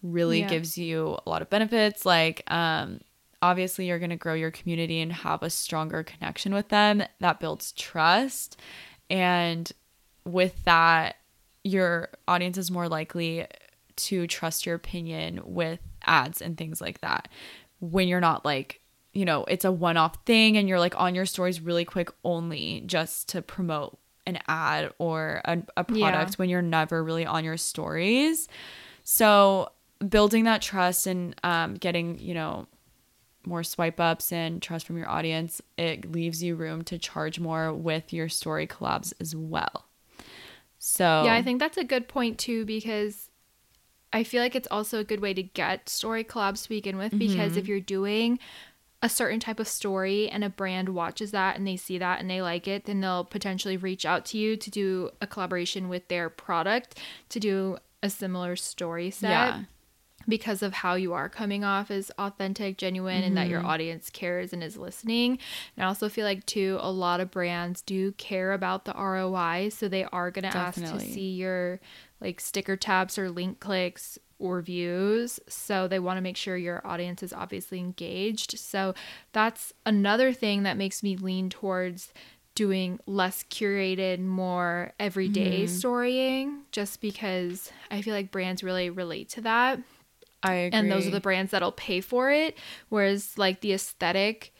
really 0.03 0.41
Yeah. 0.41 0.49
gives 0.49 0.79
you 0.79 1.19
a 1.27 1.31
lot 1.31 1.43
of 1.43 1.51
benefits 1.51 2.07
like 2.07 2.43
um 2.51 3.01
obviously 3.43 3.87
you're 3.87 3.99
going 3.99 4.11
to 4.11 4.17
grow 4.17 4.35
your 4.35 4.51
community 4.51 5.01
and 5.01 5.13
have 5.13 5.43
a 5.43 5.51
stronger 5.51 6.03
connection 6.03 6.55
with 6.55 6.69
them 6.69 7.03
that 7.21 7.41
builds 7.41 7.73
trust 7.73 8.59
and 9.11 9.73
with 10.25 10.63
that 10.65 11.17
your 11.65 12.09
audience 12.29 12.57
is 12.59 12.71
more 12.71 12.89
likely 12.89 13.47
to 14.07 14.27
trust 14.27 14.67
your 14.67 14.75
opinion 14.75 15.41
with 15.45 15.81
ads 16.05 16.41
and 16.41 16.57
things 16.57 16.81
like 16.81 17.01
that. 17.01 17.29
When 17.81 18.09
you're 18.09 18.21
not 18.21 18.45
like 18.45 18.81
you 19.13 19.25
know 19.25 19.45
it's 19.45 19.65
a 19.65 19.73
one-off 19.73 20.17
thing 20.25 20.57
and 20.57 20.69
you're 20.69 20.79
like 20.79 20.99
on 21.01 21.15
your 21.17 21.27
stories 21.27 21.61
really 21.61 21.85
quick 21.85 22.11
only 22.25 22.83
just 22.87 23.29
to 23.31 23.43
promote 23.43 23.99
an 24.27 24.39
ad 24.47 24.93
or 24.99 25.41
a, 25.45 25.59
a 25.77 25.83
product 25.85 25.99
Yeah. 25.99 26.35
when 26.37 26.49
you're 26.49 26.63
never 26.63 27.03
really 27.03 27.27
on 27.27 27.43
your 27.45 27.57
stories. 27.57 28.47
So 29.03 29.71
building 30.07 30.45
that 30.45 30.63
trust 30.63 31.07
and 31.07 31.35
um, 31.43 31.75
getting 31.75 32.19
you 32.21 32.35
know 32.35 32.67
more 33.47 33.65
swipe 33.65 33.99
ups 33.99 34.33
and 34.33 34.61
trust 34.63 34.87
from 34.87 34.99
your 34.99 35.09
audience 35.09 35.63
it 35.79 36.13
leaves 36.13 36.43
you 36.43 36.55
room 36.55 36.83
to 36.83 36.99
charge 36.99 37.41
more 37.41 37.73
with 37.73 38.13
your 38.13 38.29
story 38.29 38.67
collabs 38.67 39.15
as 39.19 39.35
well. 39.35 39.87
So 40.79 41.05
Yeah, 41.25 41.35
I 41.35 41.43
think 41.43 41.59
that's 41.59 41.79
a 41.79 41.85
good 41.85 42.07
point 42.07 42.39
too 42.39 42.65
because 42.65 43.30
I 44.13 44.25
feel 44.25 44.43
like 44.43 44.57
it's 44.57 44.69
also 44.71 44.99
a 44.99 45.05
good 45.05 45.21
way 45.21 45.35
to 45.35 45.43
get 45.43 45.89
story 45.89 46.25
collabs 46.25 46.65
to 46.65 46.69
begin 46.69 46.97
with 46.99 47.17
because 47.19 47.51
Mm-hmm. 47.53 47.59
if 47.59 47.69
you're 47.69 47.81
doing 47.81 48.39
a 49.03 49.09
certain 49.09 49.41
type 49.41 49.59
of 49.61 49.67
story 49.69 50.29
and 50.29 50.45
a 50.45 50.51
brand 50.51 50.91
watches 50.91 51.31
that 51.31 51.57
and 51.57 51.67
they 51.67 51.77
see 51.77 51.97
that 51.99 52.21
and 52.21 52.29
they 52.29 52.43
like 52.43 52.69
it, 52.69 52.85
then 52.85 53.01
they'll 53.01 53.25
potentially 53.25 53.77
reach 53.77 54.05
out 54.05 54.25
to 54.27 54.37
you 54.37 54.57
to 54.57 54.71
do 54.71 55.11
a 55.23 55.27
collaboration 55.27 55.89
with 55.89 56.07
their 56.09 56.29
product 56.29 56.99
to 57.31 57.41
do 57.41 57.79
a 58.03 58.11
similar 58.11 58.57
story 58.57 59.11
set. 59.11 59.31
Yeah. 59.31 59.63
Because 60.29 60.62
of 60.62 60.73
how 60.75 60.95
you 60.95 61.12
are 61.12 61.29
coming 61.29 61.64
off 61.64 61.91
as 61.91 62.11
authentic, 62.18 62.77
genuine, 62.79 63.25
and 63.25 63.37
that 63.37 63.49
your 63.49 63.61
Mm-hmm. 63.61 63.71
audience 63.71 64.11
cares 64.11 64.53
and 64.53 64.62
is 64.62 64.77
listening. 64.77 65.39
And 65.77 65.85
I 65.85 65.89
also 65.89 66.09
feel 66.09 66.25
like, 66.25 66.47
too, 66.47 66.79
a 66.81 66.91
lot 66.93 67.21
of 67.21 67.31
brands 67.31 67.83
do 67.83 68.12
care 68.12 68.53
about 68.53 68.85
the 68.85 68.93
ROI. 68.93 69.71
So 69.71 69.89
they 69.89 70.05
are 70.05 70.31
going 70.31 70.45
to 70.45 70.55
ask 70.57 70.79
to 70.93 71.01
see 71.01 71.31
your 71.33 71.81
like 72.21 72.41
sticker 72.41 72.77
tabs 72.77 73.18
or 73.18 73.31
link 73.31 73.61
clicks 73.61 74.18
or 74.39 74.61
views. 74.61 75.41
So 75.49 75.89
they 75.89 75.99
want 75.99 76.18
to 76.18 76.23
make 76.23 76.37
sure 76.37 76.57
your 76.57 76.87
audience 76.87 77.23
is 77.23 77.33
obviously 77.33 77.79
engaged. 77.81 78.59
So 78.59 78.95
that's 79.33 79.73
another 79.87 80.33
thing 80.33 80.62
that 80.62 80.77
makes 80.77 81.03
me 81.03 81.16
lean 81.16 81.51
towards 81.51 82.12
doing 82.55 83.01
less 83.07 83.43
curated, 83.45 84.21
more 84.21 84.93
everyday 85.01 85.64
Mm-hmm. 85.64 85.66
storying, 85.66 86.62
just 86.73 87.01
because 87.01 87.71
I 87.91 88.03
feel 88.03 88.14
like 88.14 88.31
brands 88.31 88.62
really 88.62 88.91
relate 88.91 89.29
to 89.31 89.41
that. 89.43 89.81
I 90.43 90.55
agree. 90.55 90.78
And 90.78 90.91
those 90.91 91.07
are 91.07 91.11
the 91.11 91.20
brands 91.20 91.51
that'll 91.51 91.72
pay 91.72 92.01
for 92.01 92.30
it. 92.30 92.57
Whereas 92.88 93.36
like 93.36 93.61
the 93.61 93.72
aesthetic 93.72 94.53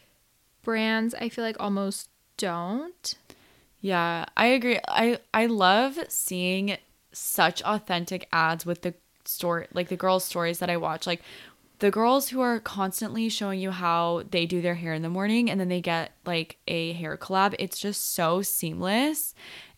brands, 0.63 1.15
I 1.15 1.29
feel 1.29 1.45
like 1.45 1.57
almost 1.59 2.11
don't. 2.37 3.15
Yeah, 3.81 4.27
I 4.37 4.47
agree. 4.47 4.79
I 4.89 5.19
I 5.33 5.47
love 5.47 5.99
seeing 6.09 6.77
such 7.13 7.63
authentic 7.63 8.29
ads 8.33 8.65
with 8.67 8.83
the 8.83 8.95
story 9.25 9.67
like 9.73 9.89
the 9.89 9.97
girls' 9.97 10.25
stories 10.25 10.59
that 10.59 10.71
I 10.71 10.77
watch. 10.77 11.07
Like 11.07 11.23
the 11.79 11.91
girls 11.91 12.29
who 12.29 12.41
are 12.41 12.61
constantly 12.61 13.29
showing 13.31 13.59
you 13.59 13.71
how 13.71 14.25
they 14.31 14.45
do 14.45 14.61
their 14.61 14.75
hair 14.75 14.93
in 14.93 15.03
the 15.03 15.09
morning 15.09 15.51
and 15.51 15.59
then 15.59 15.69
they 15.69 15.81
get 15.81 16.13
like 16.27 16.59
a 16.69 16.93
hair 16.93 17.17
collab. 17.17 17.55
It's 17.59 17.79
just 17.79 18.15
so 18.15 18.43
seamless. 18.43 19.35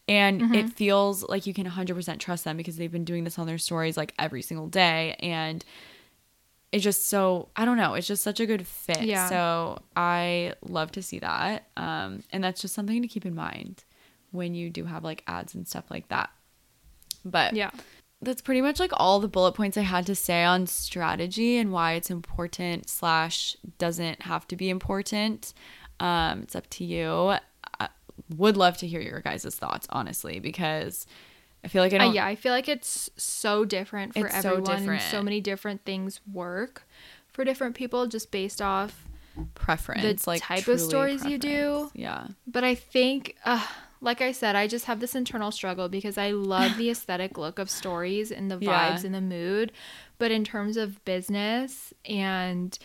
And 0.09 0.41
mm-hmm. 0.41 0.55
it 0.55 0.71
feels 0.71 1.23
like 1.23 1.47
you 1.47 1.55
can 1.55 1.67
100% 1.67 2.19
trust 2.19 2.43
them 2.43 2.57
because 2.57 2.77
they've 2.77 2.91
been 2.91 3.05
doing 3.05 3.23
this 3.23 3.39
on 3.39 3.47
their 3.47 3.57
stories 3.57 3.97
like 3.97 4.13
every 4.19 4.43
single 4.43 4.67
day. 4.67 5.15
And 5.21 5.65
it's 6.73 6.83
just 6.83 7.09
so 7.09 7.49
I 7.55 7.65
don't 7.65 7.77
know. 7.77 7.95
It's 7.95 8.07
just 8.07 8.23
such 8.25 8.41
a 8.41 8.47
good 8.47 8.67
fit. 8.67 9.03
Yeah. 9.03 9.29
So 9.29 9.79
I 9.95 10.55
love 10.63 10.91
to 10.93 11.03
see 11.03 11.19
that. 11.21 11.69
Um, 11.77 12.23
and 12.33 12.43
that's 12.43 12.61
just 12.61 12.75
something 12.75 13.03
to 13.03 13.09
keep 13.09 13.27
in 13.27 13.35
mind 13.35 13.85
when 14.31 14.55
you 14.55 14.71
do 14.71 14.85
have 14.87 15.05
like 15.05 15.23
ads 15.27 15.55
and 15.55 15.69
stuff 15.69 15.85
like 15.91 16.09
that. 16.09 16.31
But 17.25 17.55
Yeah. 17.55 17.71
that's 18.23 18.41
pretty 18.41 18.63
much 18.63 18.81
like 18.81 18.93
all 18.97 19.21
the 19.21 19.29
bullet 19.29 19.53
points 19.53 19.77
I 19.77 19.83
had 19.83 20.07
to 20.07 20.15
say 20.15 20.43
on 20.45 20.67
strategy 20.67 21.59
and 21.59 21.71
why 21.73 21.93
it's 21.93 22.11
important 22.11 22.89
slash 22.89 23.57
doesn't 23.79 24.23
have 24.23 24.49
to 24.49 24.57
be 24.57 24.71
important. 24.71 25.53
Um, 26.01 26.43
it's 26.43 26.57
up 26.57 26.69
to 26.71 26.85
you. 26.85 27.35
I 27.79 27.89
would 28.37 28.57
love 28.57 28.79
to 28.79 28.87
hear 28.87 29.01
your 29.01 29.21
guys' 29.21 29.45
thoughts, 29.57 29.87
honestly, 29.91 30.41
because 30.41 31.07
I 31.65 31.69
feel 31.69 31.83
like 31.83 31.93
I 31.93 31.97
Uh, 31.97 32.05
don't. 32.07 32.15
yeah, 32.15 32.27
I 32.27 32.35
feel 32.35 32.53
like 32.53 32.69
it's 32.69 33.09
so 33.17 33.65
different 33.65 34.15
for 34.15 34.29
so 34.29 34.37
everyone. 34.37 34.71
and 34.73 34.81
different. 34.83 35.03
so 35.03 35.23
many 35.23 35.41
different 35.41 35.85
things 35.85 36.21
work 36.31 36.87
for 37.29 37.45
different 37.45 37.75
people 37.77 38.07
just 38.07 38.31
based 38.31 38.61
off. 38.61 39.07
preference, 39.55 40.25
the 40.25 40.31
like 40.31 40.43
type 40.43 40.69
of 40.69 40.79
stories 40.79 41.25
you 41.25 41.39
do. 41.39 41.91
Yeah. 41.95 42.27
But 42.47 42.65
I 42.65 42.75
think, 42.75 43.37
uh, 43.47 43.67
like 44.03 44.21
I 44.21 44.33
said, 44.33 44.57
I 44.57 44.67
just 44.67 44.85
have 44.85 45.01
this 45.01 45.15
internal 45.15 45.51
struggle 45.51 45.89
because 45.89 46.19
I 46.19 46.33
love 46.33 46.77
the 46.77 46.91
aesthetic 46.95 47.39
look 47.39 47.59
of 47.59 47.71
stories 47.71 48.31
and 48.31 48.51
the 48.51 48.57
vibes 48.59 48.61
Yeah. 48.63 49.01
and 49.07 49.15
the 49.15 49.21
mood. 49.23 49.73
But 50.19 50.33
in 50.33 50.45
terms 50.45 50.77
of 50.77 51.03
business 51.07 51.95
and, 52.05 52.79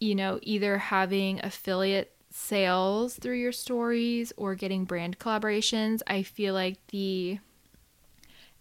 you 0.00 0.14
know, 0.14 0.38
either 0.42 0.78
having 0.78 1.38
affiliate 1.44 2.12
sales 2.30 3.16
through 3.18 3.36
your 3.38 3.52
stories 3.52 4.32
or 4.38 4.54
getting 4.54 4.84
brand 4.86 5.18
collaborations, 5.18 6.00
I 6.06 6.22
feel 6.22 6.54
like 6.54 6.78
the 6.88 7.40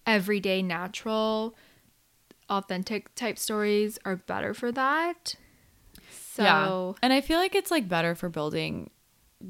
everyday, 0.06 0.62
natural, 0.62 1.56
authentic 2.50 3.14
type 3.16 3.38
stories 3.38 4.00
are 4.06 4.16
better 4.16 4.54
for 4.54 4.72
that. 4.72 5.36
So, 6.10 6.44
yeah. 6.44 7.00
And 7.04 7.14
I 7.14 7.22
feel 7.22 7.40
like 7.40 7.56
it's 7.56 7.72
like 7.72 7.88
better 7.88 8.16
for 8.16 8.30
building 8.30 8.90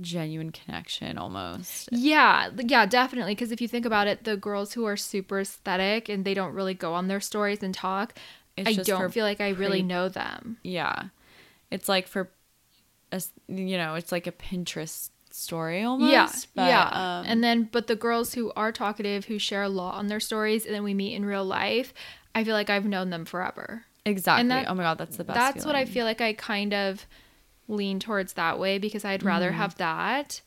genuine 0.01 0.51
connection 0.51 1.17
almost. 1.17 1.89
Yeah, 1.91 2.49
yeah, 2.57 2.85
definitely. 2.85 3.35
Because 3.35 3.51
if 3.51 3.61
you 3.61 3.67
think 3.67 3.85
about 3.85 4.07
it, 4.07 4.23
the 4.23 4.37
girls 4.37 4.73
who 4.73 4.85
are 4.85 4.97
super 4.97 5.39
aesthetic 5.39 6.09
and 6.09 6.25
they 6.25 6.33
don't 6.33 6.53
really 6.53 6.73
go 6.73 6.93
on 6.93 7.07
their 7.07 7.21
stories 7.21 7.63
and 7.63 7.73
talk, 7.73 8.17
It's 8.57 8.79
I 8.79 8.81
don't 8.81 9.13
feel 9.13 9.25
like 9.25 9.41
I 9.41 9.49
really 9.49 9.81
pre- 9.81 9.87
know 9.87 10.09
them. 10.09 10.57
Yeah. 10.63 11.05
It's 11.71 11.87
like 11.87 12.07
for 12.07 12.29
us 13.11 13.31
you 13.47 13.77
know, 13.77 13.95
it's 13.95 14.11
like 14.11 14.27
a 14.27 14.31
Pinterest 14.31 15.09
story 15.33 15.83
almost. 15.83 16.11
yeah, 16.11 16.29
but, 16.55 16.67
yeah. 16.67 16.87
Um, 17.19 17.25
and 17.27 17.43
then, 17.43 17.69
but 17.71 17.87
the 17.87 17.95
girls 17.95 18.33
who 18.33 18.51
are 18.55 18.71
talkative, 18.71 19.25
who 19.25 19.39
share 19.39 19.63
a 19.63 19.69
lot 19.69 19.95
on 19.95 20.07
their 20.07 20.19
stories, 20.19 20.65
and 20.65 20.73
then 20.75 20.83
we 20.83 20.93
meet 20.93 21.15
in 21.15 21.25
real 21.25 21.43
life, 21.45 21.93
I 22.35 22.43
feel 22.43 22.53
like 22.53 22.69
I've 22.69 22.85
known 22.85 23.09
them 23.09 23.25
forever. 23.25 23.85
exactly. 24.05 24.47
that- 24.49 24.67
oh 24.69 24.73
my 24.75 24.83
god, 24.83 24.97
that's 24.97 25.17
the 25.17 25.23
best. 25.23 25.35
That's 25.37 25.65
what 25.65 25.75
I 25.75 25.85
feel 25.85 26.05
like 26.05 26.21
I 26.21 26.33
kind 26.33 26.73
of 26.73 27.05
lean 27.67 27.99
towards 27.99 28.33
that 28.33 28.59
way 28.59 28.77
because 28.77 29.05
I'd 29.05 29.23
rather 29.23 29.49
Mm-hmm. 29.49 29.57
have 29.57 29.75
that 29.77 30.41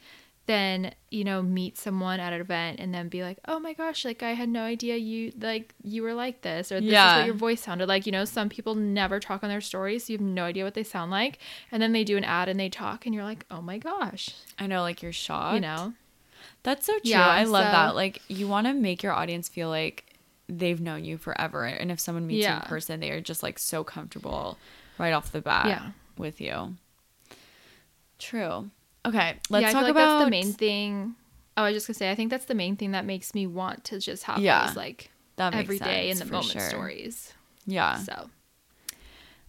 than, 0.47 0.95
you 1.11 1.25
know, 1.25 1.43
meet 1.43 1.77
someone 1.77 2.21
at 2.21 2.33
an 2.33 2.41
event 2.41 2.79
and 2.81 2.95
then 2.95 3.09
be 3.09 3.23
like, 3.23 3.39
"Oh 3.49 3.59
my 3.59 3.73
gosh, 3.73 4.05
like 4.05 4.23
I 4.23 4.35
had 4.35 4.49
no 4.49 4.63
idea 4.63 4.97
you 4.97 5.33
like 5.41 5.75
you 5.83 6.03
were 6.03 6.15
like 6.15 6.43
this 6.43 6.71
or 6.71 6.81
this 6.81 6.89
is 6.91 6.95
what 7.19 7.27
your 7.27 7.35
voice 7.35 7.61
sounded 7.61 7.89
like." 7.89 8.07
You 8.07 8.13
know, 8.13 8.25
some 8.25 8.49
people 8.49 8.75
never 8.75 9.19
talk 9.21 9.43
on 9.43 9.49
their 9.51 9.61
stories, 9.61 10.05
so 10.05 10.13
you 10.13 10.19
have 10.19 10.27
no 10.27 10.45
idea 10.45 10.65
what 10.65 10.75
they 10.75 10.85
sound 10.85 11.11
like, 11.11 11.39
and 11.73 11.83
then 11.83 11.93
they 11.93 12.05
do 12.05 12.17
an 12.17 12.25
ad 12.25 12.49
and 12.49 12.59
they 12.61 12.69
talk 12.69 13.07
and 13.07 13.15
you're 13.15 13.25
like, 13.25 13.45
"Oh 13.51 13.61
my 13.61 13.79
gosh." 13.79 14.31
I 14.59 14.67
know 14.67 14.83
like 14.83 15.03
you're 15.03 15.13
shocked. 15.13 15.55
You 15.57 15.61
know. 15.63 15.95
That's 16.63 16.87
so 16.87 16.93
true. 16.95 17.01
Yeah, 17.05 17.27
I 17.27 17.45
love 17.45 17.65
so- 17.67 17.71
that. 17.73 17.95
Like 17.95 18.23
you 18.29 18.47
want 18.49 18.67
to 18.67 18.73
make 18.75 19.03
your 19.03 19.13
audience 19.13 19.49
feel 19.49 19.69
like 19.69 20.05
they've 20.49 20.81
known 20.81 21.05
you 21.05 21.19
forever 21.19 21.65
and 21.65 21.91
if 21.91 21.99
someone 21.99 22.25
meets 22.27 22.47
you 22.47 22.53
in 22.53 22.61
person, 22.61 23.01
they 23.01 23.11
are 23.11 23.21
just 23.21 23.43
like 23.43 23.59
so 23.59 23.83
comfortable 23.83 24.59
right 24.97 25.13
off 25.13 25.33
the 25.33 25.41
bat 25.41 25.67
Yeah. 25.67 25.91
with 26.17 26.41
you. 26.41 26.77
True. 28.19 28.71
Okay, 29.07 29.37
let's 29.51 29.63
yeah, 29.63 29.69
I 29.69 29.73
talk 29.73 29.81
feel 29.81 29.83
like 29.83 29.91
about 29.93 30.19
that's 30.19 30.25
the 30.25 30.31
main 30.31 30.53
thing. 30.53 31.15
Oh, 31.57 31.63
I 31.63 31.71
was 31.71 31.77
just 31.77 31.87
gonna 31.87 31.95
say, 31.95 32.11
I 32.11 32.15
think 32.15 32.31
that's 32.31 32.47
the 32.47 32.55
main 32.55 32.77
thing 32.77 32.91
that 32.93 33.05
makes 33.05 33.35
me 33.35 33.47
want 33.47 33.85
to 33.85 33.99
just 34.01 34.25
have 34.25 34.41
Yeah, 34.41 34.67
these 34.67 34.77
like 34.77 35.11
that 35.37 35.55
every 35.55 35.79
day 35.79 36.11
in 36.11 36.19
the 36.19 36.25
moment 36.27 36.53
sure. 36.53 36.61
stories. 36.61 37.33
Yeah. 37.67 37.97
So, 37.99 38.31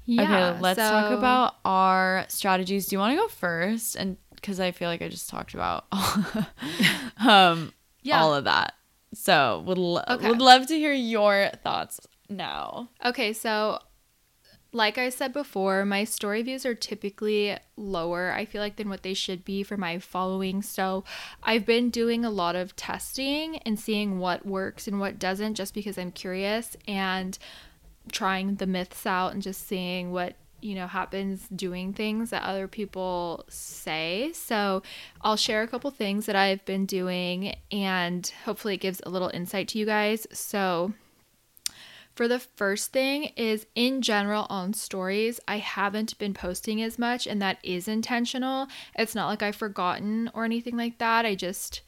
yeah. 0.05 0.23
okay, 0.53 0.61
let's 0.61 0.79
talk 0.79 1.11
about 1.11 1.55
our 1.65 2.25
strategies. 2.29 2.87
Do 2.87 2.95
you 2.95 2.99
want 2.99 3.11
to 3.13 3.17
go 3.21 3.27
first? 3.27 3.95
And 3.95 4.17
because 4.35 4.59
I 4.59 4.71
feel 4.71 4.87
like 4.89 5.01
I 5.01 5.09
just 5.09 5.29
talked 5.29 5.53
about 5.53 5.85
um 7.25 7.73
Yeah. 8.03 8.21
all 8.21 8.33
of 8.33 8.45
that, 8.45 8.73
so 9.13 9.63
would 9.65 9.77
lo- 9.77 10.03
Okay. 10.07 10.27
would 10.29 10.39
love 10.39 10.67
to 10.67 10.75
hear 10.75 10.93
your 10.93 11.49
thoughts 11.63 11.99
now. 12.29 12.89
Okay, 13.03 13.33
so 13.33 13.79
like 14.73 14.97
I 14.97 15.09
said 15.09 15.33
before, 15.33 15.85
my 15.85 16.03
story 16.03 16.41
views 16.41 16.65
are 16.65 16.75
typically 16.75 17.57
lower, 17.77 18.31
I 18.31 18.45
feel 18.45 18.61
like, 18.61 18.75
than 18.75 18.89
what 18.89 19.03
they 19.03 19.13
should 19.13 19.45
be 19.45 19.63
for 19.63 19.77
my 19.77 19.99
following. 19.99 20.61
So 20.61 21.03
I've 21.43 21.65
been 21.65 21.89
doing 21.89 22.25
a 22.25 22.29
lot 22.29 22.55
of 22.55 22.75
testing 22.75 23.57
and 23.59 23.79
seeing 23.79 24.19
what 24.19 24.45
works 24.45 24.87
and 24.87 24.99
what 24.99 25.19
doesn't 25.19 25.55
just 25.55 25.73
because 25.73 25.97
I'm 25.97 26.11
curious 26.11 26.75
and 26.87 27.37
trying 28.11 28.55
the 28.55 28.67
myths 28.67 29.05
out 29.05 29.33
and 29.33 29.41
just 29.41 29.67
seeing 29.67 30.11
what 30.11 30.35
you 30.61 30.73
know 30.73 30.87
happens 30.87 31.47
doing 31.55 31.93
things 31.93 32.31
that 32.31 32.41
other 32.41 32.67
people 32.67 33.45
say 33.47 34.31
so 34.33 34.81
i'll 35.21 35.35
share 35.35 35.61
a 35.61 35.67
couple 35.67 35.91
things 35.91 36.25
that 36.25 36.35
i've 36.35 36.65
been 36.65 36.87
doing 36.87 37.55
and 37.71 38.33
hopefully 38.43 38.73
it 38.73 38.79
gives 38.79 38.99
a 39.05 39.09
little 39.09 39.29
insight 39.29 39.67
to 39.67 39.77
you 39.77 39.85
guys 39.85 40.25
so 40.31 40.91
for 42.17 42.27
the 42.27 42.39
first 42.39 42.91
thing 42.91 43.25
is 43.35 43.67
in 43.75 44.01
general 44.01 44.47
on 44.49 44.73
stories, 44.73 45.39
I 45.47 45.59
haven't 45.59 46.17
been 46.17 46.33
posting 46.33 46.81
as 46.81 46.97
much 46.97 47.27
and 47.27 47.39
that 47.43 47.59
is 47.61 47.87
intentional. 47.87 48.67
It's 48.95 49.13
not 49.13 49.27
like 49.27 49.43
I've 49.43 49.55
forgotten 49.55 50.31
or 50.33 50.43
anything 50.43 50.75
like 50.75 50.97
that. 50.97 51.27
I 51.27 51.35
just 51.35 51.81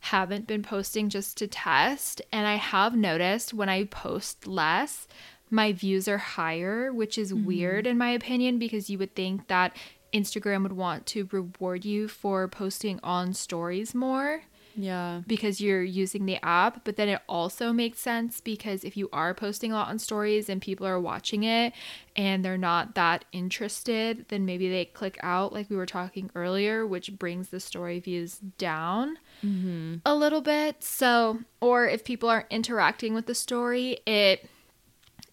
haven't 0.00 0.48
been 0.48 0.64
posting 0.64 1.08
just 1.08 1.36
to 1.38 1.46
test 1.46 2.20
and 2.32 2.48
I 2.48 2.56
have 2.56 2.96
noticed 2.96 3.54
when 3.54 3.68
I 3.68 3.84
post 3.84 4.48
less, 4.48 5.06
my 5.50 5.72
views 5.72 6.08
are 6.08 6.18
higher, 6.18 6.92
which 6.92 7.16
is 7.16 7.32
mm-hmm. 7.32 7.46
weird 7.46 7.86
in 7.86 7.96
my 7.96 8.10
opinion 8.10 8.58
because 8.58 8.90
you 8.90 8.98
would 8.98 9.14
think 9.14 9.46
that 9.46 9.76
Instagram 10.12 10.64
would 10.64 10.72
want 10.72 11.06
to 11.06 11.28
reward 11.30 11.84
you 11.84 12.08
for 12.08 12.48
posting 12.48 12.98
on 13.04 13.34
stories 13.34 13.94
more 13.94 14.42
Yeah. 14.76 15.22
because 15.26 15.60
you're 15.60 15.82
using 15.82 16.26
the 16.26 16.38
app, 16.44 16.84
but 16.84 16.96
then 16.96 17.08
it 17.08 17.20
also 17.28 17.72
makes 17.72 17.98
sense 17.98 18.40
because 18.40 18.84
if 18.84 18.96
you 18.96 19.08
are 19.12 19.34
posting 19.34 19.72
a 19.72 19.74
lot 19.74 19.88
on 19.88 19.98
stories 19.98 20.48
and 20.48 20.60
people 20.60 20.86
are 20.86 21.00
watching 21.00 21.44
it 21.44 21.72
and 22.14 22.44
they're 22.44 22.58
not 22.58 22.94
that 22.94 23.24
interested, 23.32 24.26
then 24.28 24.44
maybe 24.44 24.68
they 24.68 24.84
click 24.84 25.18
out, 25.22 25.52
like 25.52 25.68
we 25.70 25.76
were 25.76 25.86
talking 25.86 26.30
earlier, 26.34 26.86
which 26.86 27.18
brings 27.18 27.48
the 27.48 27.60
story 27.60 27.98
views 27.98 28.38
down 28.58 29.18
mm-hmm. 29.44 29.96
a 30.04 30.14
little 30.14 30.40
bit. 30.40 30.82
So, 30.82 31.40
or 31.60 31.88
if 31.88 32.04
people 32.04 32.28
aren't 32.28 32.46
interacting 32.50 33.14
with 33.14 33.26
the 33.26 33.34
story, 33.34 33.98
it 34.06 34.48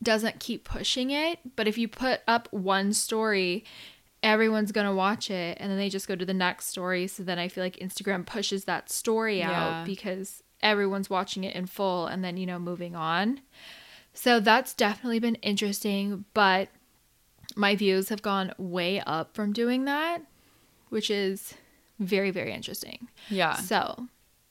doesn't 0.01 0.39
keep 0.39 0.63
pushing 0.65 1.11
it. 1.11 1.39
But 1.55 1.67
if 1.67 1.77
you 1.77 1.87
put 1.87 2.21
up 2.27 2.51
one 2.51 2.93
story 2.93 3.63
everyone's 4.23 4.71
going 4.71 4.87
to 4.87 4.93
watch 4.95 5.29
it 5.29 5.57
and 5.59 5.69
then 5.69 5.77
they 5.77 5.89
just 5.89 6.07
go 6.07 6.15
to 6.15 6.25
the 6.25 6.33
next 6.33 6.67
story. 6.67 7.05
So 7.07 7.21
then 7.23 7.37
I 7.37 7.47
feel 7.49 7.63
like 7.63 7.75
Instagram 7.77 8.25
pushes 8.25 8.63
that 8.65 8.89
story 8.89 9.39
Yeah. 9.39 9.51
out 9.81 9.85
because 9.85 10.41
everyone's 10.61 11.09
watching 11.09 11.43
it 11.43 11.55
in 11.55 11.65
full 11.65 12.07
and 12.07 12.23
then, 12.23 12.37
you 12.37 12.45
know, 12.45 12.57
moving 12.57 12.95
on. 12.95 13.41
So 14.13 14.39
that's 14.39 14.73
definitely 14.73 15.19
been 15.19 15.35
interesting, 15.35 16.23
but 16.33 16.69
my 17.55 17.75
views 17.75 18.09
have 18.09 18.21
gone 18.21 18.53
way 18.57 19.01
up 19.01 19.35
from 19.35 19.51
doing 19.51 19.85
that, 19.85 20.21
which 20.89 21.09
is 21.11 21.55
very, 21.99 22.31
very 22.31 22.53
interesting. 22.53 23.09
Yeah. 23.29 23.55
So 23.55 24.07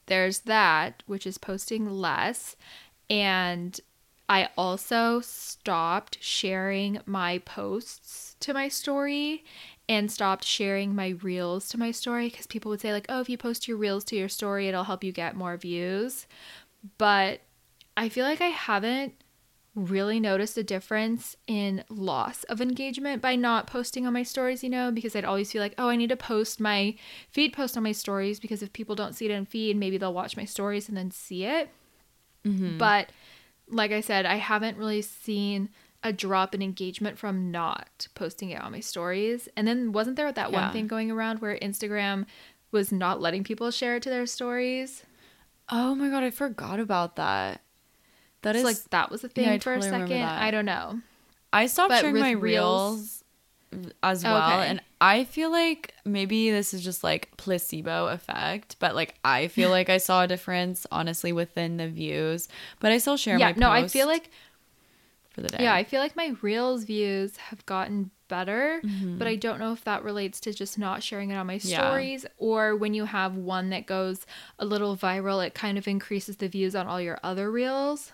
there's 0.06 0.40
that, 0.40 1.02
which 1.06 1.26
is 1.26 1.38
posting 1.38 1.88
less. 1.88 2.56
And 3.08 3.80
I 4.28 4.48
also 4.56 5.20
stopped 5.20 6.18
sharing 6.20 7.00
my 7.06 7.38
posts 7.38 8.31
to 8.42 8.54
my 8.54 8.68
story 8.68 9.44
and 9.88 10.10
stopped 10.10 10.44
sharing 10.44 10.94
my 10.94 11.10
reels 11.22 11.68
to 11.70 11.78
my 11.78 11.90
story 11.90 12.28
because 12.28 12.46
people 12.46 12.70
would 12.70 12.80
say, 12.80 12.92
like, 12.92 13.06
oh, 13.08 13.20
if 13.20 13.28
you 13.28 13.36
post 13.36 13.66
your 13.66 13.76
reels 13.76 14.04
to 14.04 14.16
your 14.16 14.28
story, 14.28 14.68
it'll 14.68 14.84
help 14.84 15.02
you 15.02 15.12
get 15.12 15.36
more 15.36 15.56
views. 15.56 16.26
But 16.98 17.40
I 17.96 18.08
feel 18.08 18.24
like 18.24 18.40
I 18.40 18.48
haven't 18.48 19.14
really 19.74 20.20
noticed 20.20 20.58
a 20.58 20.62
difference 20.62 21.34
in 21.46 21.82
loss 21.88 22.44
of 22.44 22.60
engagement 22.60 23.22
by 23.22 23.34
not 23.36 23.66
posting 23.66 24.06
on 24.06 24.12
my 24.12 24.22
stories, 24.22 24.62
you 24.62 24.68
know, 24.68 24.90
because 24.90 25.16
I'd 25.16 25.24
always 25.24 25.50
feel 25.50 25.62
like, 25.62 25.74
oh, 25.78 25.88
I 25.88 25.96
need 25.96 26.10
to 26.10 26.16
post 26.16 26.60
my 26.60 26.94
feed 27.30 27.52
post 27.52 27.76
on 27.76 27.82
my 27.82 27.92
stories 27.92 28.38
because 28.38 28.62
if 28.62 28.72
people 28.72 28.94
don't 28.94 29.14
see 29.14 29.24
it 29.26 29.30
in 29.30 29.46
feed, 29.46 29.76
maybe 29.76 29.96
they'll 29.96 30.12
watch 30.12 30.36
my 30.36 30.44
stories 30.44 30.88
and 30.88 30.96
then 30.96 31.10
see 31.10 31.44
it. 31.44 31.70
Mm-hmm. 32.44 32.76
But 32.76 33.12
like 33.68 33.92
I 33.92 34.02
said, 34.02 34.26
I 34.26 34.36
haven't 34.36 34.76
really 34.76 35.02
seen 35.02 35.70
a 36.04 36.12
drop 36.12 36.54
in 36.54 36.62
engagement 36.62 37.18
from 37.18 37.50
not 37.50 38.08
posting 38.14 38.50
it 38.50 38.60
on 38.60 38.72
my 38.72 38.80
stories. 38.80 39.48
And 39.56 39.66
then 39.68 39.92
wasn't 39.92 40.16
there 40.16 40.30
that 40.32 40.50
Yeah. 40.50 40.62
one 40.64 40.72
thing 40.72 40.86
going 40.86 41.10
around 41.10 41.40
where 41.40 41.56
Instagram 41.58 42.26
was 42.70 42.90
not 42.90 43.20
letting 43.20 43.44
people 43.44 43.70
share 43.70 43.96
it 43.96 44.02
to 44.04 44.10
their 44.10 44.26
stories? 44.26 45.04
Oh 45.68 45.94
my 45.94 46.08
god, 46.08 46.24
I 46.24 46.30
forgot 46.30 46.80
about 46.80 47.16
that. 47.16 47.60
That 48.42 48.56
is 48.56 48.62
It's 48.64 48.82
like 48.82 48.90
that 48.90 49.10
was 49.10 49.22
a 49.22 49.28
thing 49.28 49.44
Yeah, 49.44 49.58
for 49.58 49.74
totally 49.76 49.88
a 49.88 49.90
second. 49.90 50.22
I 50.22 50.50
don't 50.50 50.64
know. 50.66 51.00
I 51.52 51.66
stopped 51.66 51.90
But 51.90 52.00
sharing 52.00 52.18
my 52.18 52.32
Reels- 52.32 53.22
reels 53.72 53.88
as 54.02 54.24
well, 54.24 54.60
Okay. 54.60 54.68
and 54.68 54.80
I 55.00 55.24
feel 55.24 55.50
like 55.50 55.94
maybe 56.04 56.50
this 56.50 56.74
is 56.74 56.82
just 56.84 57.02
like 57.04 57.30
placebo 57.36 58.08
effect, 58.08 58.76
but 58.80 58.94
like 58.94 59.14
I 59.24 59.48
feel 59.48 59.70
like 59.78 59.88
I 59.88 59.98
saw 59.98 60.24
a 60.24 60.26
difference 60.28 60.86
honestly 60.90 61.32
within 61.32 61.76
the 61.78 61.88
views, 61.88 62.48
but 62.80 62.90
I 62.92 62.98
still 62.98 63.16
share 63.16 63.38
yeah, 63.38 63.48
my 63.50 63.54
no, 63.56 63.70
I 63.70 63.86
feel 63.88 64.06
like 64.06 64.30
for 65.34 65.40
the 65.40 65.48
day. 65.48 65.62
yeah, 65.62 65.74
I 65.74 65.84
feel 65.84 66.00
like 66.00 66.16
my 66.16 66.34
reels 66.42 66.84
views 66.84 67.36
have 67.36 67.64
gotten 67.66 68.10
better, 68.28 68.80
Mm-hmm. 68.84 69.18
but 69.18 69.26
I 69.26 69.36
don't 69.36 69.58
know 69.58 69.72
if 69.72 69.84
that 69.84 70.04
relates 70.04 70.40
to 70.40 70.52
just 70.52 70.78
not 70.78 71.02
sharing 71.02 71.30
it 71.30 71.36
on 71.36 71.46
my 71.46 71.58
Yeah. 71.58 71.76
stories 71.76 72.24
or 72.38 72.76
when 72.76 72.94
you 72.94 73.04
have 73.04 73.36
one 73.36 73.70
that 73.70 73.86
goes 73.86 74.26
a 74.58 74.64
little 74.64 74.96
viral, 74.96 75.44
it 75.46 75.54
kind 75.54 75.76
of 75.78 75.86
increases 75.86 76.36
the 76.36 76.48
views 76.48 76.74
on 76.74 76.86
all 76.86 77.00
your 77.00 77.18
other 77.22 77.50
reels. 77.50 78.12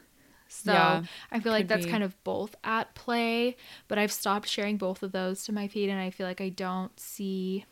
So 0.49 0.73
Yeah, 0.73 1.03
I 1.31 1.41
feel 1.41 1.53
like 1.53 1.69
that's 1.69 1.85
be. 1.85 1.91
kind 1.93 2.03
of 2.03 2.23
both 2.25 2.55
at 2.65 2.95
play, 2.95 3.57
but 3.87 3.99
I've 3.99 4.13
stopped 4.13 4.49
sharing 4.49 4.77
both 4.77 5.03
of 5.03 5.13
those 5.13 5.45
to 5.45 5.53
my 5.53 5.69
feed 5.69 5.89
and 5.91 6.01
I 6.01 6.11
feel 6.11 6.27
like 6.27 6.41
I 6.41 6.49
don't 6.49 6.99
see 6.99 7.65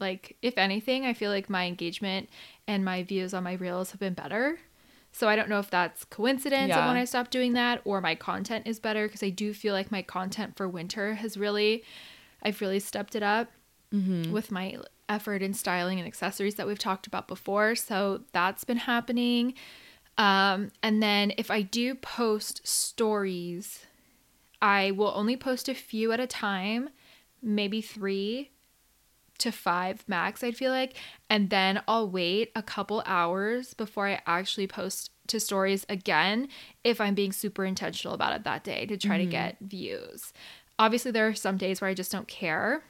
like 0.00 0.36
if 0.42 0.58
anything, 0.58 1.06
I 1.06 1.12
feel 1.12 1.30
like 1.30 1.48
my 1.48 1.66
engagement 1.66 2.28
and 2.66 2.84
my 2.84 3.02
views 3.02 3.32
on 3.34 3.44
my 3.44 3.52
reels 3.54 3.90
have 3.92 4.00
been 4.00 4.14
better. 4.14 4.58
So 5.16 5.28
I 5.28 5.36
don't 5.36 5.48
know 5.48 5.60
if 5.60 5.70
that's 5.70 6.04
coincidence 6.04 6.70
of 6.80 6.88
when 6.88 6.96
I 6.96 7.04
stopped 7.04 7.30
doing 7.30 7.52
that 7.52 7.80
or 7.84 8.00
my 8.00 8.16
content 8.16 8.66
is 8.66 8.80
better 8.80 9.06
because 9.06 9.22
I 9.22 9.30
do 9.30 9.54
feel 9.54 9.72
like 9.72 9.92
my 9.92 10.02
content 10.02 10.56
for 10.56 10.68
winter 10.68 11.14
has 11.14 11.36
really 11.36 11.84
I've 12.42 12.60
really 12.60 12.80
stepped 12.80 13.14
it 13.14 13.22
up 13.22 13.48
with 14.32 14.50
my 14.50 14.76
effort 15.08 15.40
in 15.40 15.54
styling 15.54 16.00
and 16.00 16.06
accessories 16.08 16.56
that 16.56 16.66
we've 16.66 16.80
talked 16.80 17.06
about 17.06 17.28
before. 17.28 17.76
So 17.76 18.22
that's 18.32 18.64
been 18.64 18.78
happening. 18.78 19.54
Um, 20.18 20.72
and 20.82 21.00
then 21.00 21.32
if 21.38 21.48
I 21.48 21.62
do 21.62 21.94
post 21.94 22.66
stories, 22.66 23.86
I 24.60 24.90
will 24.90 25.12
only 25.14 25.36
post 25.36 25.68
a 25.68 25.74
few 25.74 26.10
at 26.10 26.18
a 26.18 26.26
time, 26.26 26.88
maybe 27.40 27.80
three 27.80 28.50
to 29.44 29.52
five 29.52 30.04
max, 30.08 30.42
I'd 30.42 30.56
feel 30.56 30.72
like. 30.72 30.94
And 31.30 31.50
then 31.50 31.82
I'll 31.86 32.08
wait 32.08 32.50
a 32.56 32.62
couple 32.62 33.02
hours 33.06 33.74
before 33.74 34.08
I 34.08 34.20
actually 34.26 34.66
post 34.66 35.10
to 35.26 35.38
stories 35.38 35.86
again 35.88 36.48
if 36.82 37.00
I'm 37.00 37.14
being 37.14 37.32
super 37.32 37.64
intentional 37.64 38.14
about 38.14 38.34
it 38.34 38.44
that 38.44 38.64
day 38.64 38.86
to 38.86 38.96
try 38.96 39.18
to 39.18 39.24
mm-hmm. 39.24 39.30
get 39.30 39.56
views. 39.60 40.32
Obviously, 40.78 41.10
there 41.10 41.28
are 41.28 41.34
some 41.34 41.56
days 41.56 41.80
where 41.80 41.90
I 41.90 41.94
just 41.94 42.10
don't 42.10 42.26
care 42.26 42.82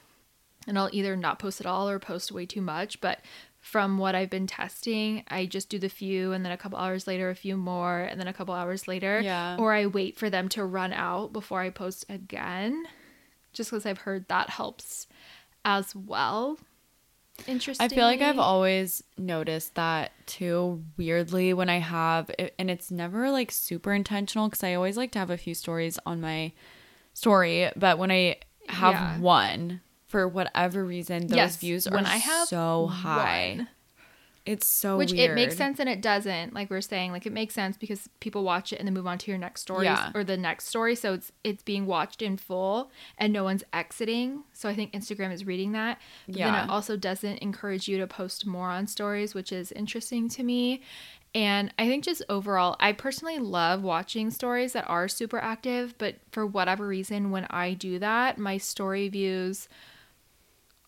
and 0.67 0.79
I'll 0.79 0.91
either 0.93 1.17
not 1.17 1.39
post 1.39 1.61
at 1.61 1.67
all 1.67 1.89
or 1.89 1.99
post 1.99 2.33
way 2.33 2.47
too 2.47 2.63
much. 2.63 3.01
But 3.01 3.21
from 3.61 3.99
what 3.99 4.15
I've 4.15 4.31
been 4.31 4.47
testing, 4.47 5.25
I 5.29 5.47
just 5.47 5.69
do 5.69 5.79
the 5.79 5.89
few 5.89 6.33
and 6.33 6.45
then 6.45 6.53
a 6.53 6.57
couple 6.57 6.79
hours 6.79 7.07
later, 7.07 7.31
a 7.31 7.35
few 7.35 7.57
more, 7.57 8.01
and 8.01 8.21
then 8.21 8.29
a 8.29 8.33
couple 8.33 8.55
hours 8.55 8.87
later. 8.87 9.21
Yeah. 9.21 9.57
Or 9.59 9.73
I 9.73 9.87
wait 9.87 10.17
for 10.17 10.31
them 10.31 10.49
to 10.51 10.65
run 10.65 10.93
out 10.93 11.33
before 11.33 11.61
I 11.61 11.71
post 11.71 12.07
again, 12.09 12.85
just 13.53 13.71
because 13.71 13.87
I've 13.87 13.99
heard 13.99 14.29
that 14.29 14.51
helps 14.51 15.09
as 15.65 15.95
well. 15.95 16.59
Interesting. 17.47 17.85
I 17.85 17.89
feel 17.89 18.05
like 18.05 18.21
I've 18.21 18.39
always 18.39 19.03
noticed 19.19 19.75
that 19.75 20.13
too 20.27 20.85
weirdly 20.97 21.53
when 21.53 21.69
I 21.69 21.79
have 21.79 22.31
and 22.59 22.71
it's 22.71 22.91
never 22.91 23.31
like 23.31 23.51
super 23.51 23.93
intentional 23.93 24.49
cuz 24.49 24.63
I 24.63 24.75
always 24.75 24.97
like 24.97 25.11
to 25.13 25.19
have 25.19 25.31
a 25.31 25.37
few 25.37 25.55
stories 25.55 25.99
on 26.07 26.21
my 26.21 26.53
story, 27.13 27.71
but 27.77 27.99
when 27.99 28.11
I 28.13 28.37
have 28.69 28.93
Yeah. 28.93 29.19
one 29.19 29.81
for 30.07 30.29
whatever 30.29 30.85
reason 30.85 31.27
those 31.27 31.37
Yes, 31.37 31.57
views 31.57 31.87
are 31.89 31.95
when 31.95 32.07
I 32.07 32.19
have 32.19 32.49
so 32.49 32.87
high. 32.87 33.57
one. 33.59 33.69
It's 34.47 34.67
so 34.67 34.99
Which 34.99 35.13
weird. 35.13 35.31
it 35.31 35.35
makes 35.35 35.57
sense 35.57 35.81
and 35.81 35.89
it 35.89 36.03
doesn't. 36.03 36.53
Like 36.53 36.69
we're 36.69 36.83
saying, 36.83 37.13
like 37.13 37.25
it 37.25 37.33
makes 37.33 37.55
sense 37.55 37.79
because 37.79 38.11
people 38.21 38.45
watch 38.45 38.75
it 38.75 38.79
and 38.79 38.87
then 38.87 38.93
move 38.93 39.07
on 39.07 39.17
to 39.19 39.31
your 39.31 39.39
next 39.39 39.63
story 39.63 39.87
Yeah. 39.87 40.11
or 40.15 40.23
the 40.23 40.37
next 40.37 40.67
story. 40.67 40.95
So 40.95 41.15
it's 41.15 41.33
it's 41.43 41.63
being 41.63 41.87
watched 41.87 42.21
in 42.21 42.37
full 42.37 42.91
and 43.17 43.33
no 43.33 43.43
one's 43.43 43.65
exiting. 43.73 44.45
So 44.53 44.69
I 44.69 44.75
think 44.75 44.93
Instagram 44.93 45.33
is 45.33 45.47
reading 45.47 45.73
that. 45.73 45.99
But 46.27 46.35
then 46.37 46.53
Yeah. 46.53 46.65
it 46.65 46.71
also 46.71 46.95
doesn't 46.97 47.39
encourage 47.39 47.89
you 47.89 47.97
to 47.99 48.07
post 48.07 48.45
more 48.45 48.69
on 48.69 48.87
stories, 48.87 49.35
which 49.35 49.51
is 49.51 49.73
interesting 49.73 50.29
to 50.31 50.43
me. 50.43 50.83
And 51.35 51.73
I 51.79 51.89
think 51.89 52.05
just 52.05 52.23
overall, 52.29 52.77
I 52.79 52.93
personally 52.93 53.39
love 53.39 53.83
watching 53.83 54.31
stories 54.31 54.75
that 54.75 54.85
are 54.89 55.09
super 55.09 55.39
active, 55.39 55.97
but 55.99 56.17
for 56.31 56.47
whatever 56.47 56.87
reason, 56.87 57.31
when 57.33 57.47
I 57.51 57.73
do 57.75 57.99
that, 57.99 58.37
my 58.39 58.59
story 58.59 59.09
views 59.09 59.69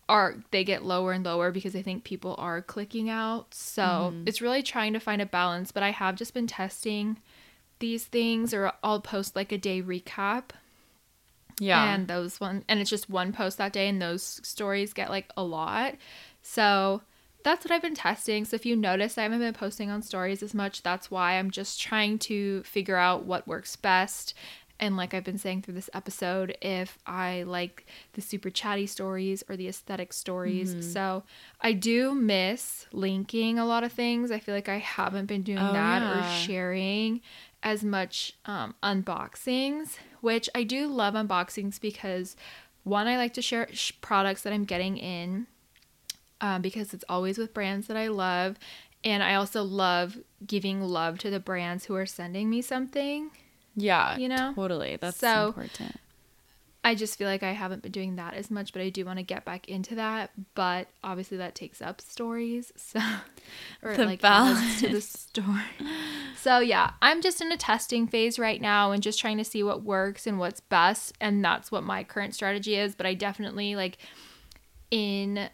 are 0.08 0.36
they 0.52 0.62
get 0.64 0.84
lower 0.84 1.12
and 1.12 1.24
lower 1.24 1.50
because 1.50 1.74
I 1.74 1.82
think 1.82 2.04
people 2.04 2.36
are 2.38 2.62
clicking 2.62 3.08
out. 3.10 3.52
So 3.54 3.82
Mm-hmm. 3.82 4.22
it's 4.26 4.40
really 4.40 4.62
trying 4.62 4.92
to 4.92 5.00
find 5.00 5.20
a 5.20 5.26
balance. 5.26 5.72
But 5.72 5.82
I 5.82 5.90
have 5.90 6.14
just 6.16 6.32
been 6.34 6.46
testing 6.46 7.18
these 7.78 8.04
things, 8.04 8.54
or 8.54 8.72
I'll 8.82 9.00
post 9.00 9.34
like 9.36 9.52
a 9.52 9.58
day 9.58 9.82
recap, 9.82 10.50
Yeah. 11.58 11.92
and 11.94 12.06
those 12.08 12.40
one, 12.40 12.64
and 12.68 12.80
it's 12.80 12.90
just 12.90 13.10
one 13.10 13.32
post 13.32 13.58
that 13.58 13.72
day, 13.72 13.88
and 13.88 14.00
those 14.00 14.40
stories 14.46 14.92
get 14.92 15.10
like 15.10 15.30
a 15.36 15.42
lot. 15.42 15.94
So 16.42 17.02
that's 17.42 17.64
what 17.64 17.72
I've 17.72 17.82
been 17.82 17.94
testing. 17.94 18.44
So 18.44 18.54
if 18.56 18.66
you 18.66 18.76
notice 18.76 19.18
I 19.18 19.22
haven't 19.22 19.38
been 19.40 19.54
posting 19.54 19.90
on 19.90 20.02
stories 20.02 20.42
as 20.42 20.54
much, 20.54 20.82
that's 20.82 21.10
why 21.10 21.34
I'm 21.38 21.50
just 21.50 21.80
trying 21.80 22.18
to 22.20 22.62
figure 22.64 22.96
out 22.96 23.24
what 23.24 23.46
works 23.46 23.76
best. 23.76 24.34
And 24.78 24.96
like 24.96 25.14
I've 25.14 25.24
been 25.24 25.38
saying 25.38 25.62
through 25.62 25.74
this 25.74 25.88
episode, 25.94 26.56
if 26.60 26.98
I 27.06 27.44
like 27.44 27.86
the 28.12 28.20
super 28.20 28.50
chatty 28.50 28.86
stories 28.86 29.42
or 29.48 29.56
the 29.56 29.68
aesthetic 29.68 30.12
stories. 30.12 30.92
So 30.92 31.22
I 31.60 31.72
do 31.72 32.14
miss 32.14 32.86
linking 32.92 33.58
a 33.58 33.64
lot 33.64 33.84
of 33.84 33.92
things. 33.92 34.30
I 34.30 34.38
feel 34.38 34.54
like 34.54 34.68
I 34.68 34.78
haven't 34.78 35.26
been 35.26 35.42
doing 35.42 35.58
Oh, 35.58 35.72
that 35.72 36.02
or 36.02 36.22
sharing 36.40 37.22
as 37.62 37.82
much 37.82 38.34
um, 38.44 38.74
unboxings, 38.82 39.96
which 40.20 40.48
I 40.54 40.62
do 40.62 40.86
love 40.88 41.14
unboxings 41.14 41.80
because 41.80 42.36
one, 42.84 43.06
I 43.08 43.16
like 43.16 43.32
to 43.34 43.42
share 43.42 43.68
sh- 43.72 43.92
products 44.00 44.42
that 44.42 44.52
I'm 44.52 44.64
getting 44.64 44.96
in 44.98 45.46
um, 46.40 46.62
because 46.62 46.92
it's 46.94 47.04
always 47.08 47.38
with 47.38 47.54
brands 47.54 47.86
that 47.88 47.96
I 47.96 48.08
love. 48.08 48.56
And 49.02 49.22
I 49.22 49.34
also 49.36 49.62
love 49.62 50.18
giving 50.46 50.82
love 50.82 51.18
to 51.20 51.30
the 51.30 51.40
brands 51.40 51.86
who 51.86 51.94
are 51.96 52.06
sending 52.06 52.50
me 52.50 52.60
something. 52.62 53.30
Yeah. 53.76 54.16
you 54.16 54.28
know? 54.28 54.52
Totally. 54.54 54.96
That's 55.00 55.16
So- 55.18 55.48
important. 55.48 55.96
I 56.84 56.94
just 56.94 57.18
feel 57.18 57.26
like 57.26 57.42
I 57.42 57.50
haven't 57.50 57.82
been 57.82 57.90
doing 57.90 58.14
that 58.14 58.34
as 58.34 58.48
much, 58.48 58.72
but 58.72 58.80
I 58.80 58.90
do 58.90 59.04
want 59.04 59.18
to 59.18 59.24
get 59.24 59.44
back 59.44 59.68
into 59.68 59.96
that. 59.96 60.30
But 60.54 60.86
obviously, 61.02 61.36
that 61.38 61.56
takes 61.56 61.82
up 61.82 62.00
stories, 62.00 62.72
so 62.76 63.00
or 63.82 63.96
The 63.96 64.04
like 64.06 64.22
adds 64.22 64.82
to 64.82 64.90
the 64.90 65.00
story. 65.00 65.64
So 66.36 66.60
yeah, 66.60 66.92
I'm 67.02 67.22
just 67.22 67.40
in 67.40 67.50
a 67.50 67.56
testing 67.56 68.06
phase 68.06 68.38
right 68.38 68.60
now 68.60 68.92
and 68.92 69.02
just 69.02 69.18
trying 69.18 69.38
to 69.38 69.44
see 69.44 69.64
what 69.64 69.82
works 69.82 70.28
and 70.28 70.38
what's 70.38 70.60
best, 70.60 71.12
and 71.20 71.44
that's 71.44 71.72
what 71.72 71.82
my 71.82 72.04
current 72.04 72.36
strategy 72.36 72.76
is. 72.76 72.94
But 72.94 73.06
I 73.06 73.14
definitely 73.14 73.74
like 73.74 73.98
in 74.92 75.50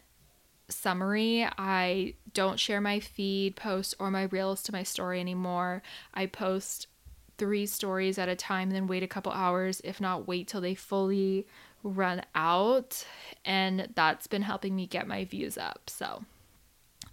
summary, 0.69 1.47
I 1.57 2.13
don't 2.35 2.59
share 2.59 2.79
my 2.81 2.99
feed 2.99 3.55
posts 3.55 3.95
or 3.97 4.11
my 4.11 4.23
reels 4.23 4.61
to 4.63 4.71
my 4.71 4.83
story 4.83 5.19
anymore. 5.19 5.81
I 6.13 6.27
post 6.27 6.85
three 7.37 7.65
stories 7.65 8.17
at 8.17 8.29
a 8.29 8.35
time, 8.35 8.69
then 8.69 8.87
wait 8.87 9.03
a 9.03 9.07
couple 9.07 9.31
hours, 9.31 9.81
if 9.83 9.99
not 9.99 10.27
wait 10.27 10.47
till 10.47 10.61
they 10.61 10.75
fully 10.75 11.47
run 11.83 12.21
out. 12.35 13.05
And 13.45 13.89
that's 13.95 14.27
been 14.27 14.41
helping 14.43 14.75
me 14.75 14.87
get 14.87 15.07
my 15.07 15.25
views 15.25 15.57
up. 15.57 15.89
So 15.89 16.23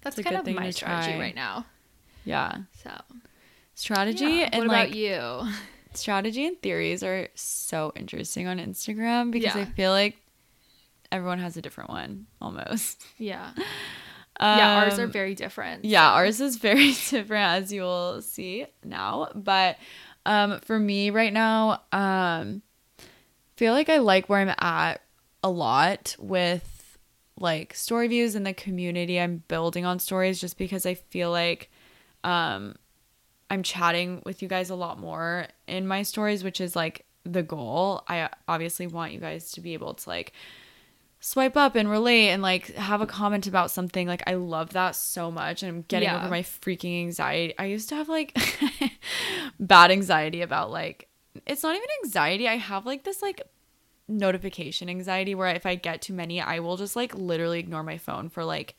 that's 0.02 0.18
kind 0.20 0.36
of 0.36 0.54
my 0.54 0.70
strategy 0.70 1.18
right 1.18 1.34
now. 1.34 1.66
Yeah. 2.24 2.58
So 2.82 2.90
Strategy 3.74 4.24
yeah. 4.24 4.50
and 4.52 4.68
what 4.68 4.74
about 4.74 4.94
you? 4.94 5.48
strategy 5.94 6.46
and 6.46 6.60
theories 6.62 7.02
are 7.02 7.28
so 7.34 7.92
interesting 7.96 8.46
on 8.46 8.58
Instagram 8.58 9.30
because 9.32 9.56
I 9.56 9.64
feel 9.64 9.90
like 9.90 10.16
everyone 11.10 11.38
has 11.38 11.56
a 11.56 11.62
different 11.62 11.90
one 11.90 12.26
almost. 12.40 13.02
Yeah. 13.18 13.50
yeah, 14.40 14.84
ours 14.84 14.98
are 14.98 15.04
Um, 15.04 15.10
very 15.12 15.34
different. 15.34 15.84
Yeah, 15.84 16.12
ours 16.12 16.40
is 16.40 16.56
very 16.56 16.92
different 17.10 17.62
as 17.62 17.72
you 17.72 17.82
will 17.82 18.22
see 18.22 18.66
now. 18.84 19.28
But 19.34 19.76
um 20.26 20.60
for 20.60 20.78
me 20.78 21.10
right 21.10 21.32
now, 21.32 21.82
um 21.92 22.62
feel 23.56 23.72
like 23.72 23.88
I 23.88 23.98
like 23.98 24.28
where 24.28 24.40
I'm 24.40 24.54
at 24.58 25.02
a 25.42 25.50
lot 25.50 26.16
with 26.18 26.98
like 27.38 27.74
story 27.74 28.08
views 28.08 28.34
and 28.34 28.46
the 28.46 28.54
community 28.54 29.18
I'm 29.20 29.42
building 29.48 29.84
on 29.84 29.98
stories 29.98 30.40
just 30.40 30.58
because 30.58 30.86
I 30.86 30.94
feel 30.94 31.30
like 31.30 31.70
um 32.24 32.76
I'm 33.50 33.62
chatting 33.62 34.22
with 34.24 34.42
you 34.42 34.48
guys 34.48 34.70
a 34.70 34.76
lot 34.76 35.00
more 35.00 35.48
in 35.66 35.86
my 35.86 36.04
stories, 36.04 36.44
which 36.44 36.60
is 36.60 36.76
like 36.76 37.04
the 37.24 37.42
goal. 37.42 38.04
I 38.08 38.30
obviously 38.46 38.86
want 38.86 39.12
you 39.12 39.18
guys 39.18 39.50
to 39.52 39.60
be 39.60 39.74
able 39.74 39.94
to 39.94 40.08
like 40.08 40.32
swipe 41.22 41.56
up 41.56 41.74
and 41.76 41.90
relate 41.90 42.30
and 42.30 42.40
like 42.42 42.74
have 42.74 43.00
a 43.02 43.06
comment 43.06 43.46
about 43.46 43.70
something. 43.70 44.08
Like 44.08 44.22
I 44.26 44.34
love 44.34 44.70
that 44.70 44.96
so 44.96 45.30
much. 45.30 45.62
And 45.62 45.70
I'm 45.70 45.82
getting 45.82 46.08
Yeah. 46.08 46.16
over 46.18 46.28
my 46.30 46.42
freaking 46.42 47.00
anxiety. 47.00 47.54
I 47.58 47.66
used 47.66 47.88
to 47.90 47.94
have 47.94 48.08
like 48.08 48.36
bad 49.60 49.90
anxiety 49.90 50.40
about 50.42 50.70
like 50.70 51.08
it's 51.46 51.62
not 51.62 51.76
even 51.76 51.86
anxiety. 52.04 52.48
I 52.48 52.56
have 52.56 52.86
like 52.86 53.04
this 53.04 53.22
like 53.22 53.42
notification 54.08 54.88
anxiety 54.88 55.34
where 55.34 55.48
if 55.54 55.66
I 55.66 55.74
get 55.76 56.02
too 56.02 56.14
many, 56.14 56.40
I 56.40 56.58
will 56.60 56.76
just 56.76 56.96
like 56.96 57.14
literally 57.14 57.58
ignore 57.60 57.82
my 57.82 57.98
phone 57.98 58.28
for 58.28 58.44
like 58.44 58.74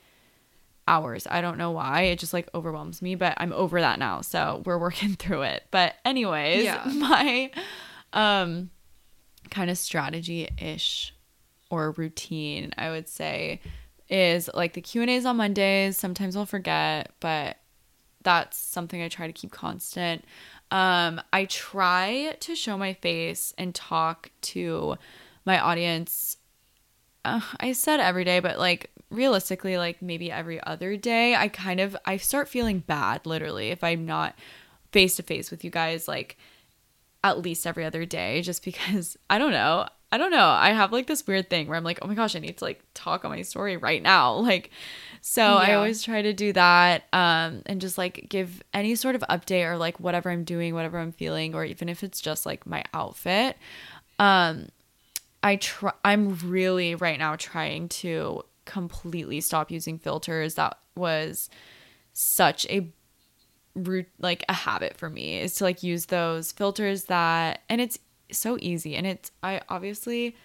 hours. 0.88 1.28
I 1.30 1.42
don't 1.42 1.58
know 1.60 1.72
why. 1.72 2.02
It 2.04 2.20
just 2.20 2.34
like 2.34 2.50
overwhelms 2.56 3.02
me, 3.04 3.14
but 3.16 3.36
I'm 3.38 3.54
over 3.54 3.80
that 3.82 4.00
now. 4.00 4.22
So 4.22 4.64
we're 4.66 4.80
working 4.80 5.14
through 5.20 5.44
it. 5.44 5.64
But 5.72 5.94
anyways, 6.04 6.64
Yeah. 6.64 6.84
my 6.96 7.52
um 8.14 8.72
kind 9.52 9.70
of 9.70 9.78
strategy-ish 9.78 11.14
or 11.72 11.92
routine, 11.92 12.74
I 12.78 12.92
would 12.92 13.10
say, 13.10 13.62
is 14.10 14.50
like 14.54 14.74
the 14.74 14.82
Q&As 14.82 15.26
on 15.26 15.38
Mondays. 15.38 15.98
Sometimes 15.98 16.36
I'll 16.36 16.46
forget, 16.46 17.14
but 17.20 17.58
that's 18.24 18.58
something 18.58 19.02
I 19.02 19.08
try 19.08 19.26
to 19.26 19.34
keep 19.34 19.52
constant. 19.52 20.24
Um, 20.70 21.22
I 21.34 21.46
try 21.46 22.36
to 22.42 22.56
show 22.56 22.78
my 22.78 22.94
face 22.94 23.54
and 23.58 23.74
talk 23.74 24.30
to 24.42 24.98
my 25.46 25.60
audience. 25.60 26.38
Uh, 27.26 27.42
I 27.60 27.72
said 27.72 28.00
every 28.00 28.26
day, 28.26 28.40
but 28.42 28.60
like 28.60 28.92
realistically, 29.10 29.78
like 29.78 30.02
maybe 30.02 30.32
every 30.32 30.62
other 30.64 30.98
day. 30.98 31.36
I 31.36 31.48
kind 31.48 31.80
of 31.80 31.96
I 32.06 32.18
start 32.18 32.50
feeling 32.50 32.80
bad 32.80 33.26
literally 33.26 33.70
if 33.70 33.84
I'm 33.84 34.06
not 34.06 34.36
face 34.92 35.16
to 35.16 35.24
face 35.24 35.52
with 35.52 35.64
you 35.64 35.72
guys 35.72 36.08
like 36.08 36.38
at 37.24 37.40
least 37.40 37.68
every 37.68 37.86
other 37.86 38.06
day, 38.06 38.42
just 38.42 38.64
because 38.64 39.18
I 39.30 39.38
don't 39.38 39.52
know. 39.52 39.88
I 40.12 40.18
don't 40.18 40.32
know. 40.32 40.48
I 40.50 40.72
have 40.72 40.92
like 40.92 41.08
this 41.08 41.26
weird 41.26 41.50
thing 41.50 41.68
where 41.68 41.78
I'm 41.78 41.86
like, 41.86 42.00
oh 42.02 42.08
my 42.08 42.16
gosh, 42.16 42.36
I 42.36 42.40
need 42.40 42.58
to 42.58 42.66
like 42.66 42.84
talk 42.94 43.24
on 43.24 43.32
my 43.32 43.44
story 43.44 43.78
right 43.78 44.02
now. 44.02 44.46
Like, 44.52 44.72
so 45.22 45.44
I 45.44 45.76
always 45.76 46.04
try 46.04 46.24
to 46.24 46.34
do 46.34 46.52
that 46.54 47.04
um, 47.14 47.62
and 47.68 47.80
just 47.80 47.98
like 47.98 48.26
give 48.28 48.62
any 48.74 48.96
sort 48.96 49.16
of 49.16 49.22
update 49.30 49.66
or 49.70 49.78
like 49.78 50.00
whatever 50.00 50.32
I'm 50.32 50.44
doing, 50.44 50.74
whatever 50.74 50.98
I'm 50.98 51.12
feeling, 51.12 51.54
or 51.54 51.64
even 51.64 51.88
if 51.90 52.04
it's 52.04 52.20
just 52.20 52.46
like 52.46 52.66
my 52.66 52.84
outfit. 52.94 53.56
Um, 54.20 54.70
I 55.44 55.58
try. 55.58 55.94
I'm 56.04 56.36
really 56.44 56.96
right 56.96 57.20
now 57.20 57.36
trying 57.36 57.88
to 57.90 58.44
completely 58.66 59.42
stop 59.42 59.72
using 59.72 60.00
filters. 60.00 60.56
That 60.56 60.78
was 60.96 61.50
such 62.14 62.66
a 62.66 62.92
root 63.76 64.08
like 64.20 64.44
a 64.50 64.54
habit 64.54 64.98
for 64.98 65.10
me 65.10 65.40
is 65.40 65.56
to 65.56 65.64
like 65.64 65.82
use 65.82 66.08
those 66.08 66.52
filters 66.52 67.06
that 67.06 67.62
and 67.70 67.80
it's 67.80 67.98
so 68.32 68.58
easy 68.60 68.96
and 68.96 69.06
it's 69.06 69.32
I 69.44 69.62
obviously 69.70 70.36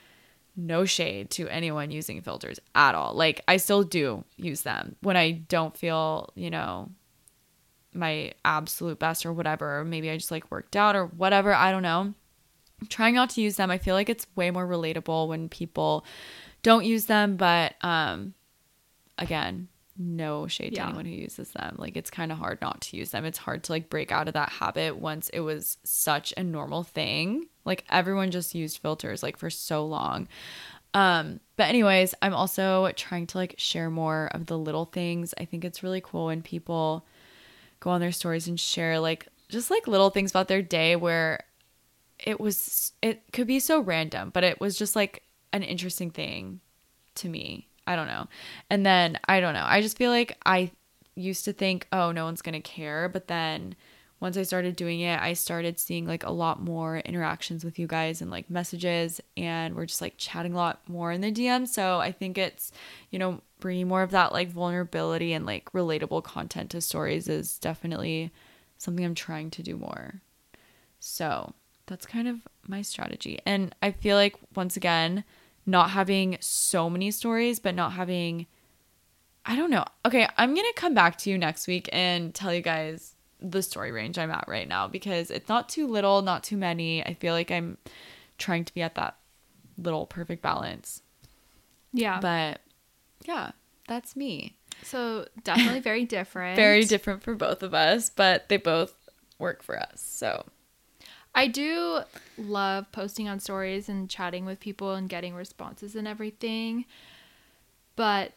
no 0.57 0.85
shade 0.85 1.31
to 1.31 1.49
anyone 1.49 1.91
using 1.91 2.23
filters 2.23 2.59
at 2.75 2.95
all. 2.95 3.13
Like 3.15 3.43
I 3.47 3.59
still 3.59 3.83
do 3.83 4.25
use 4.37 4.63
them 4.63 4.97
when 5.03 5.17
I 5.17 5.33
don't 5.33 5.77
feel, 5.77 6.33
you 6.35 6.51
know, 6.51 6.91
my 7.93 8.33
absolute 8.45 8.99
best 8.99 9.27
or 9.27 9.33
whatever. 9.33 9.81
Or 9.81 9.85
maybe 9.85 10.11
I 10.11 10.17
just 10.17 10.31
like 10.31 10.51
worked 10.51 10.77
out 10.77 10.97
or 10.97 11.07
whatever. 11.07 11.55
I 11.55 11.71
don't 11.71 11.83
know. 11.83 12.15
I'm 12.81 12.87
trying 12.89 13.15
not 13.15 13.31
to 13.31 13.43
use 13.43 13.57
them. 13.57 13.71
I 13.71 13.79
feel 13.79 13.95
like 13.95 14.09
it's 14.09 14.27
way 14.35 14.51
more 14.51 14.67
relatable 14.67 15.29
when 15.29 15.49
people 15.49 16.05
don't 16.63 16.85
use 16.85 17.07
them, 17.07 17.37
but 17.37 17.75
um 17.83 18.35
again, 19.19 19.69
no 19.99 20.47
shade 20.47 20.75
to 20.75 20.83
anyone 20.83 21.07
who 21.07 21.13
uses 21.13 21.51
them. 21.53 21.77
Like 21.79 21.97
it's 21.97 22.11
kind 22.11 22.33
of 22.33 22.39
hard 22.39 22.61
not 22.61 22.81
to 22.83 22.97
use 22.97 23.11
them. 23.11 23.25
It's 23.25 23.39
hard 23.39 23.65
to 23.65 23.73
like 23.73 23.89
break 23.89 24.13
out 24.13 24.29
of 24.29 24.35
that 24.35 24.51
habit 24.51 24.97
once 24.97 25.29
it 25.31 25.41
was 25.41 25.79
such 25.85 26.33
a 26.37 26.43
normal 26.43 26.83
thing. 26.83 27.47
Like 27.67 27.85
everyone 27.91 28.31
just 28.31 28.55
used 28.55 28.79
filters 28.79 29.23
like 29.23 29.37
for 29.37 29.51
so 29.51 29.85
long. 29.85 30.29
Um 30.95 31.41
but 31.57 31.69
anyways, 31.69 32.15
I'm 32.23 32.35
also 32.35 32.91
trying 32.97 33.27
to 33.29 33.39
like 33.39 33.55
share 33.59 33.91
more 33.91 34.29
of 34.33 34.47
the 34.47 34.59
little 34.59 34.87
things. 34.87 35.35
I 35.39 35.45
think 35.45 35.65
it's 35.65 35.83
really 35.83 36.01
cool 36.01 36.27
when 36.27 36.43
people 36.43 37.07
go 37.81 37.91
on 37.91 38.01
their 38.01 38.13
stories 38.13 38.49
and 38.49 38.59
share 38.59 38.99
like 39.01 39.29
just 39.49 39.71
like 39.71 39.87
little 39.87 40.11
things 40.11 40.31
about 40.31 40.49
their 40.49 40.63
day 40.63 40.97
where 40.97 41.45
it 42.19 42.41
was 42.41 42.93
it 43.03 43.23
could 43.33 43.47
be 43.47 43.61
so 43.61 43.81
random, 43.81 44.31
but 44.31 44.45
it 44.45 44.61
was 44.61 44.79
just 44.79 44.97
like 44.97 45.23
an 45.53 45.63
interesting 45.63 46.11
thing 46.11 46.61
to 47.17 47.29
me. 47.29 47.69
I 47.87 47.97
don't 47.97 48.09
know. 48.09 48.27
And 48.71 48.85
then 48.85 49.19
I 49.29 49.41
don't 49.41 49.55
know. 49.55 49.65
I 49.65 49.81
just 49.81 49.97
feel 49.97 50.11
like 50.11 50.37
I 50.45 50.71
used 51.15 51.45
to 51.45 51.53
think, 51.53 51.87
oh, 51.93 52.13
no 52.13 52.25
one's 52.25 52.43
going 52.43 52.61
to 52.61 52.61
care, 52.61 53.09
but 53.09 53.29
then 53.29 53.75
once 54.19 54.37
I 54.37 54.43
started 54.43 54.77
doing 54.77 55.01
it, 55.01 55.21
I 55.21 55.35
started 55.35 55.79
seeing 55.79 56.07
like 56.07 56.25
a 56.25 56.31
lot 56.31 56.63
more 56.63 56.99
interactions 56.99 57.65
with 57.65 57.79
you 57.79 57.87
guys 57.87 58.23
and 58.23 58.31
like 58.31 58.49
messages 58.49 59.21
and 59.37 59.75
we're 59.75 59.87
just 59.87 60.01
like 60.01 60.15
chatting 60.17 60.55
a 60.55 60.57
lot 60.57 60.81
more 60.89 61.13
in 61.13 61.21
the 61.21 61.31
DM. 61.31 61.69
So 61.69 61.99
I 61.99 62.13
think 62.13 62.39
it's, 62.39 62.73
you 63.11 63.19
know, 63.19 63.41
bringing 63.61 63.89
more 63.89 64.03
of 64.03 64.13
that 64.13 64.33
like 64.33 64.51
vulnerability 64.51 65.33
and 65.33 65.45
like 65.45 65.71
relatable 65.73 66.25
content 66.25 66.71
to 66.71 66.81
stories 66.81 67.29
is 67.29 67.59
definitely 67.59 68.33
something 68.79 69.05
I'm 69.05 69.15
trying 69.15 69.51
to 69.51 69.63
do 69.63 69.77
more. 69.77 70.23
So 70.99 71.53
that's 71.87 72.07
kind 72.07 72.27
of 72.27 72.41
my 72.67 72.83
strategy. 72.83 73.39
And 73.45 73.75
I 73.83 73.93
feel 73.93 74.17
like, 74.17 74.37
once 74.55 74.77
again, 74.77 75.25
not 75.65 75.91
having 75.91 76.39
so 76.41 76.89
many 76.89 77.11
stories, 77.11 77.59
but 77.59 77.75
not 77.75 77.93
having, 77.93 78.47
I 79.45 79.57
don't 79.57 79.71
know. 79.71 79.85
Okay, 80.05 80.29
I'm 80.37 80.55
to 80.55 80.73
come 80.75 80.95
back 80.95 81.19
to 81.19 81.31
you 81.31 81.39
next 81.39 81.67
week 81.67 81.89
and 81.93 82.35
tell 82.35 82.55
you 82.55 82.63
guys 82.63 83.16
the 83.41 83.63
story 83.63 83.93
range 83.93 84.19
I'm 84.19 84.31
at 84.31 84.47
right 84.49 84.69
now 84.69 84.89
because 84.89 85.31
it's 85.31 85.49
not 85.49 85.69
too 85.69 85.87
little, 85.87 86.23
not 86.23 86.43
too 86.43 86.57
many. 86.57 87.05
I 87.05 87.15
feel 87.15 87.35
like 87.35 87.51
I'm 87.51 87.79
trying 88.39 88.65
to 88.65 88.75
be 88.75 88.83
at 88.83 88.95
that 88.95 89.17
little 89.79 90.07
perfect 90.07 90.43
balance. 90.43 91.03
Yeah. 91.93 92.21
But 92.21 92.61
yeah, 93.25 93.53
that's 93.89 94.17
me. 94.17 94.57
so 94.83 95.27
definitely 95.45 95.81
very 95.81 96.05
different. 96.05 96.57
Very 96.57 96.85
different 96.85 97.23
for 97.23 97.35
both 97.35 97.63
of 97.63 97.75
us, 97.75 98.11
but 98.11 98.49
they 98.49 98.57
both 98.57 98.95
work 99.39 99.63
for 99.63 99.79
us. 99.79 100.01
So 100.01 100.45
I 101.35 101.47
do 101.49 102.01
love 102.39 102.91
posting 102.93 103.29
on 103.29 103.41
stories 103.41 103.89
and 103.89 104.09
chatting 104.09 104.45
with 104.45 104.61
people 104.61 104.95
and 104.95 105.09
getting 105.09 105.35
responses 105.35 105.95
and 105.95 106.09
everything. 106.09 106.85
But 107.95 108.33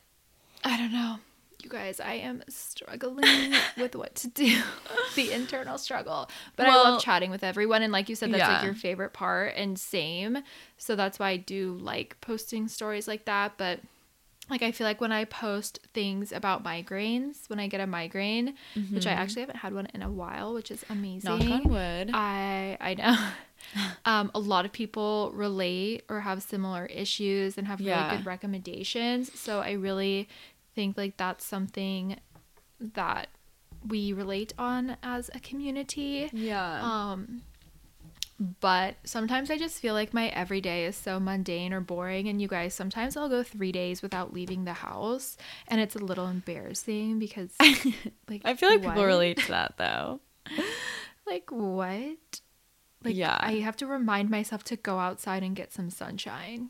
I 0.63 0.77
don't 0.77 0.91
know. 0.91 1.19
You 1.63 1.69
guys, 1.69 1.99
I 1.99 2.13
am 2.13 2.41
struggling 2.47 3.53
with 3.77 3.95
what 3.95 4.15
to 4.15 4.27
do. 4.29 4.61
the 5.15 5.31
internal 5.33 5.77
struggle. 5.77 6.29
But 6.55 6.67
I 6.67 6.75
love 6.75 7.01
chatting 7.01 7.31
with 7.31 7.43
everyone 7.43 7.81
and 7.81 7.91
like 7.91 8.07
you 8.09 8.15
said 8.15 8.31
that's 8.31 8.39
Yeah. 8.39 8.53
like 8.55 8.63
your 8.63 8.73
favorite 8.73 9.11
part 9.13 9.55
and 9.55 9.77
same. 9.77 10.37
So 10.77 10.95
that's 10.95 11.19
why 11.19 11.31
I 11.31 11.37
do 11.37 11.77
like 11.81 12.19
posting 12.21 12.67
stories 12.67 13.07
like 13.07 13.25
that, 13.25 13.53
but 13.57 13.79
like 14.49 14.63
I 14.63 14.71
feel 14.71 14.87
like 14.87 14.99
when 15.01 15.11
I 15.11 15.25
post 15.25 15.79
things 15.93 16.31
about 16.31 16.63
migraines, 16.63 17.47
when 17.49 17.59
I 17.59 17.67
get 17.67 17.81
a 17.81 17.85
migraine, 17.87 18.55
which 18.91 19.05
I 19.05 19.11
actually 19.11 19.41
haven't 19.41 19.57
had 19.57 19.73
one 19.73 19.87
in 19.93 20.01
a 20.01 20.09
while, 20.09 20.53
which 20.53 20.71
is 20.71 20.83
amazing. 20.89 21.29
Mm-hmm. 21.31 21.49
knock 21.49 21.65
on 21.65 21.71
wood. 21.71 22.11
I 22.13 22.77
I 22.81 22.93
know. 22.95 23.17
um, 24.05 24.31
a 24.33 24.39
lot 24.39 24.65
of 24.65 24.71
people 24.71 25.31
relate 25.35 26.03
or 26.09 26.21
have 26.21 26.41
similar 26.41 26.85
issues 26.87 27.57
and 27.59 27.67
have 27.67 27.79
really 27.79 27.89
Yeah. 27.91 28.15
good 28.17 28.25
recommendations. 28.25 29.37
So 29.37 29.59
I 29.59 29.73
really 29.73 30.27
think 30.75 30.97
like 30.97 31.17
that's 31.17 31.45
something 31.45 32.19
that 32.79 33.27
we 33.87 34.13
relate 34.13 34.53
on 34.57 34.97
as 35.03 35.29
a 35.33 35.39
community. 35.39 36.29
yeah. 36.33 36.79
Um, 36.81 37.41
but 38.61 38.95
sometimes 39.03 39.51
I 39.51 39.57
just 39.57 39.79
feel 39.81 39.93
like 39.93 40.13
my 40.13 40.27
everyday 40.29 40.85
is 40.85 40.95
so 40.95 41.19
mundane 41.19 41.73
or 41.73 41.81
boring. 41.81 42.29
And 42.29 42.41
you 42.41 42.47
guys, 42.47 42.73
sometimes 42.73 43.17
I'll 43.17 43.27
go 43.27 43.43
three 43.43 43.73
days 43.73 44.01
without 44.01 44.33
leaving 44.33 44.63
the 44.63 44.71
house, 44.73 45.35
and 45.67 45.81
it's 45.81 45.95
a 45.95 45.99
little 45.99 46.27
embarrassing 46.27 47.19
because, 47.19 47.51
like, 48.29 48.41
I 48.45 48.55
feel 48.55 48.69
like 48.69 48.81
people 48.81 49.05
relate 49.05 49.37
to 49.39 49.47
that 49.49 49.73
though. 49.77 50.19
Like 51.27 51.51
what? 51.51 52.41
Like 53.03 53.15
Yeah. 53.15 53.37
I 53.39 53.55
have 53.59 53.77
to 53.77 53.85
remind 53.85 54.31
myself 54.31 54.63
to 54.63 54.75
go 54.75 54.97
outside 54.97 55.43
and 55.43 55.55
get 55.55 55.71
some 55.71 55.91
sunshine. 55.91 56.69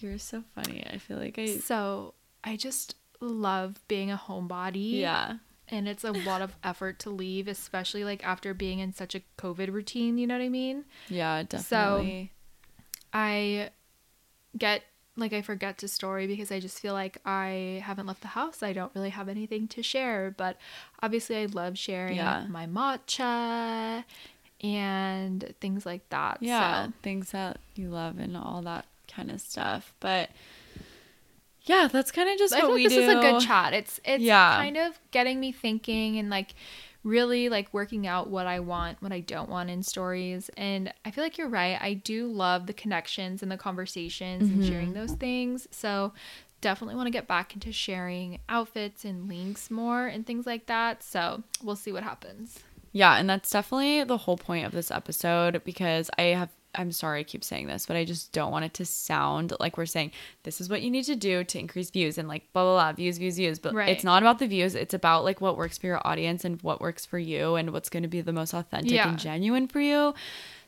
You're 0.00 0.18
so 0.18 0.42
funny. 0.54 0.84
I 0.92 0.98
feel 0.98 1.16
like 1.16 1.38
I. 1.38 1.58
So 1.58 2.14
I 2.42 2.56
just 2.56 2.96
love 3.24 3.80
being 3.88 4.10
a 4.10 4.16
homebody. 4.16 5.00
Yeah. 5.00 5.38
And 5.68 5.88
it's 5.88 6.04
a 6.04 6.12
lot 6.12 6.42
of 6.42 6.54
effort 6.62 6.98
to 7.00 7.10
leave, 7.10 7.48
especially 7.48 8.04
like 8.04 8.24
after 8.24 8.52
being 8.54 8.80
in 8.80 8.92
such 8.92 9.14
a 9.14 9.22
COVID 9.38 9.72
routine, 9.72 10.18
you 10.18 10.26
know 10.26 10.34
what 10.36 10.44
I 10.44 10.48
mean? 10.50 10.84
Yeah, 11.08 11.42
definitely. 11.42 12.30
So 12.32 13.08
I 13.14 13.70
get 14.58 14.82
like 15.16 15.32
I 15.32 15.42
forget 15.42 15.78
to 15.78 15.88
story 15.88 16.26
because 16.26 16.50
I 16.50 16.58
just 16.60 16.80
feel 16.80 16.92
like 16.92 17.18
I 17.24 17.80
haven't 17.84 18.06
left 18.06 18.20
the 18.22 18.28
house. 18.28 18.62
I 18.62 18.72
don't 18.72 18.92
really 18.94 19.10
have 19.10 19.28
anything 19.28 19.68
to 19.68 19.82
share, 19.82 20.34
but 20.36 20.58
obviously 21.02 21.36
I 21.36 21.46
love 21.46 21.78
sharing 21.78 22.16
Yeah. 22.16 22.46
my 22.48 22.66
matcha 22.66 24.04
and 24.62 25.54
things 25.60 25.86
like 25.86 26.08
that. 26.10 26.38
yeah, 26.40 26.86
So 26.86 26.92
things 27.02 27.30
that 27.30 27.58
you 27.76 27.88
love 27.90 28.18
and 28.18 28.36
all 28.36 28.60
that 28.62 28.86
kind 29.08 29.30
of 29.30 29.40
stuff. 29.40 29.92
But 30.00 30.30
yeah, 31.64 31.88
that's 31.90 32.10
kind 32.10 32.28
of 32.30 32.38
just 32.38 32.54
I 32.54 32.58
what 32.58 32.66
feel 32.66 32.74
we 32.74 32.82
like 32.84 32.90
this 32.90 32.98
do. 32.98 33.10
is 33.10 33.16
a 33.16 33.20
good 33.20 33.40
chat. 33.40 33.72
It's 33.72 34.00
it's 34.04 34.22
Yeah. 34.22 34.56
kind 34.56 34.76
of 34.76 34.98
getting 35.10 35.40
me 35.40 35.52
thinking 35.52 36.18
and 36.18 36.30
like 36.30 36.54
really 37.02 37.48
like 37.50 37.72
working 37.74 38.06
out 38.06 38.30
what 38.30 38.46
I 38.46 38.60
want, 38.60 39.02
what 39.02 39.12
I 39.12 39.20
don't 39.20 39.48
want 39.50 39.68
in 39.70 39.82
stories. 39.82 40.50
And 40.56 40.92
I 41.04 41.10
feel 41.10 41.22
like 41.24 41.36
you're 41.36 41.48
right. 41.48 41.78
I 41.80 41.94
do 41.94 42.26
love 42.26 42.66
the 42.66 42.72
connections 42.72 43.42
and 43.42 43.52
the 43.52 43.56
conversations 43.58 44.48
and 44.48 44.64
sharing 44.64 44.88
Mm-hmm. 44.92 44.98
those 45.00 45.12
things. 45.12 45.68
So 45.70 46.12
definitely 46.62 46.94
want 46.96 47.06
to 47.08 47.10
get 47.10 47.26
back 47.26 47.52
into 47.52 47.72
sharing 47.72 48.38
outfits 48.48 49.04
and 49.04 49.28
links 49.28 49.70
more 49.70 50.06
and 50.06 50.26
things 50.26 50.46
like 50.46 50.64
that. 50.66 51.02
So 51.02 51.42
we'll 51.62 51.76
see 51.76 51.92
what 51.92 52.04
happens. 52.04 52.60
Yeah, 52.92 53.16
and 53.16 53.28
that's 53.28 53.50
definitely 53.50 54.04
the 54.04 54.16
whole 54.18 54.38
point 54.38 54.64
of 54.64 54.72
this 54.72 54.90
episode 54.90 55.60
because 55.64 56.10
I 56.16 56.22
have 56.22 56.50
I'm 56.74 56.92
sorry 56.92 57.20
I 57.20 57.22
keep 57.22 57.44
saying 57.44 57.66
this, 57.66 57.86
but 57.86 57.96
I 57.96 58.04
just 58.04 58.32
don't 58.32 58.50
want 58.52 58.64
it 58.64 58.74
to 58.74 58.84
sound 58.84 59.52
like 59.60 59.76
we're 59.76 59.86
saying 59.86 60.12
this 60.42 60.60
is 60.60 60.68
what 60.68 60.82
you 60.82 60.90
need 60.90 61.04
to 61.04 61.16
do 61.16 61.44
to 61.44 61.58
increase 61.58 61.90
views 61.90 62.18
and 62.18 62.26
like 62.28 62.52
blah 62.52 62.62
blah 62.64 62.74
blah 62.74 62.92
views 62.92 63.18
views 63.18 63.36
views. 63.36 63.58
But 63.58 63.74
Right. 63.74 63.88
it's 63.90 64.04
not 64.04 64.22
about 64.22 64.38
the 64.38 64.46
views. 64.46 64.74
It's 64.74 64.94
about 64.94 65.24
like 65.24 65.40
what 65.40 65.56
works 65.56 65.78
for 65.78 65.86
your 65.86 66.06
audience 66.06 66.44
and 66.44 66.60
what 66.62 66.80
works 66.80 67.06
for 67.06 67.18
you 67.18 67.54
and 67.54 67.70
what's 67.72 67.88
going 67.88 68.02
to 68.02 68.08
be 68.08 68.20
the 68.20 68.32
most 68.32 68.52
authentic 68.54 68.92
Yeah. 68.92 69.08
and 69.08 69.18
genuine 69.18 69.68
for 69.68 69.80
you. 69.80 70.14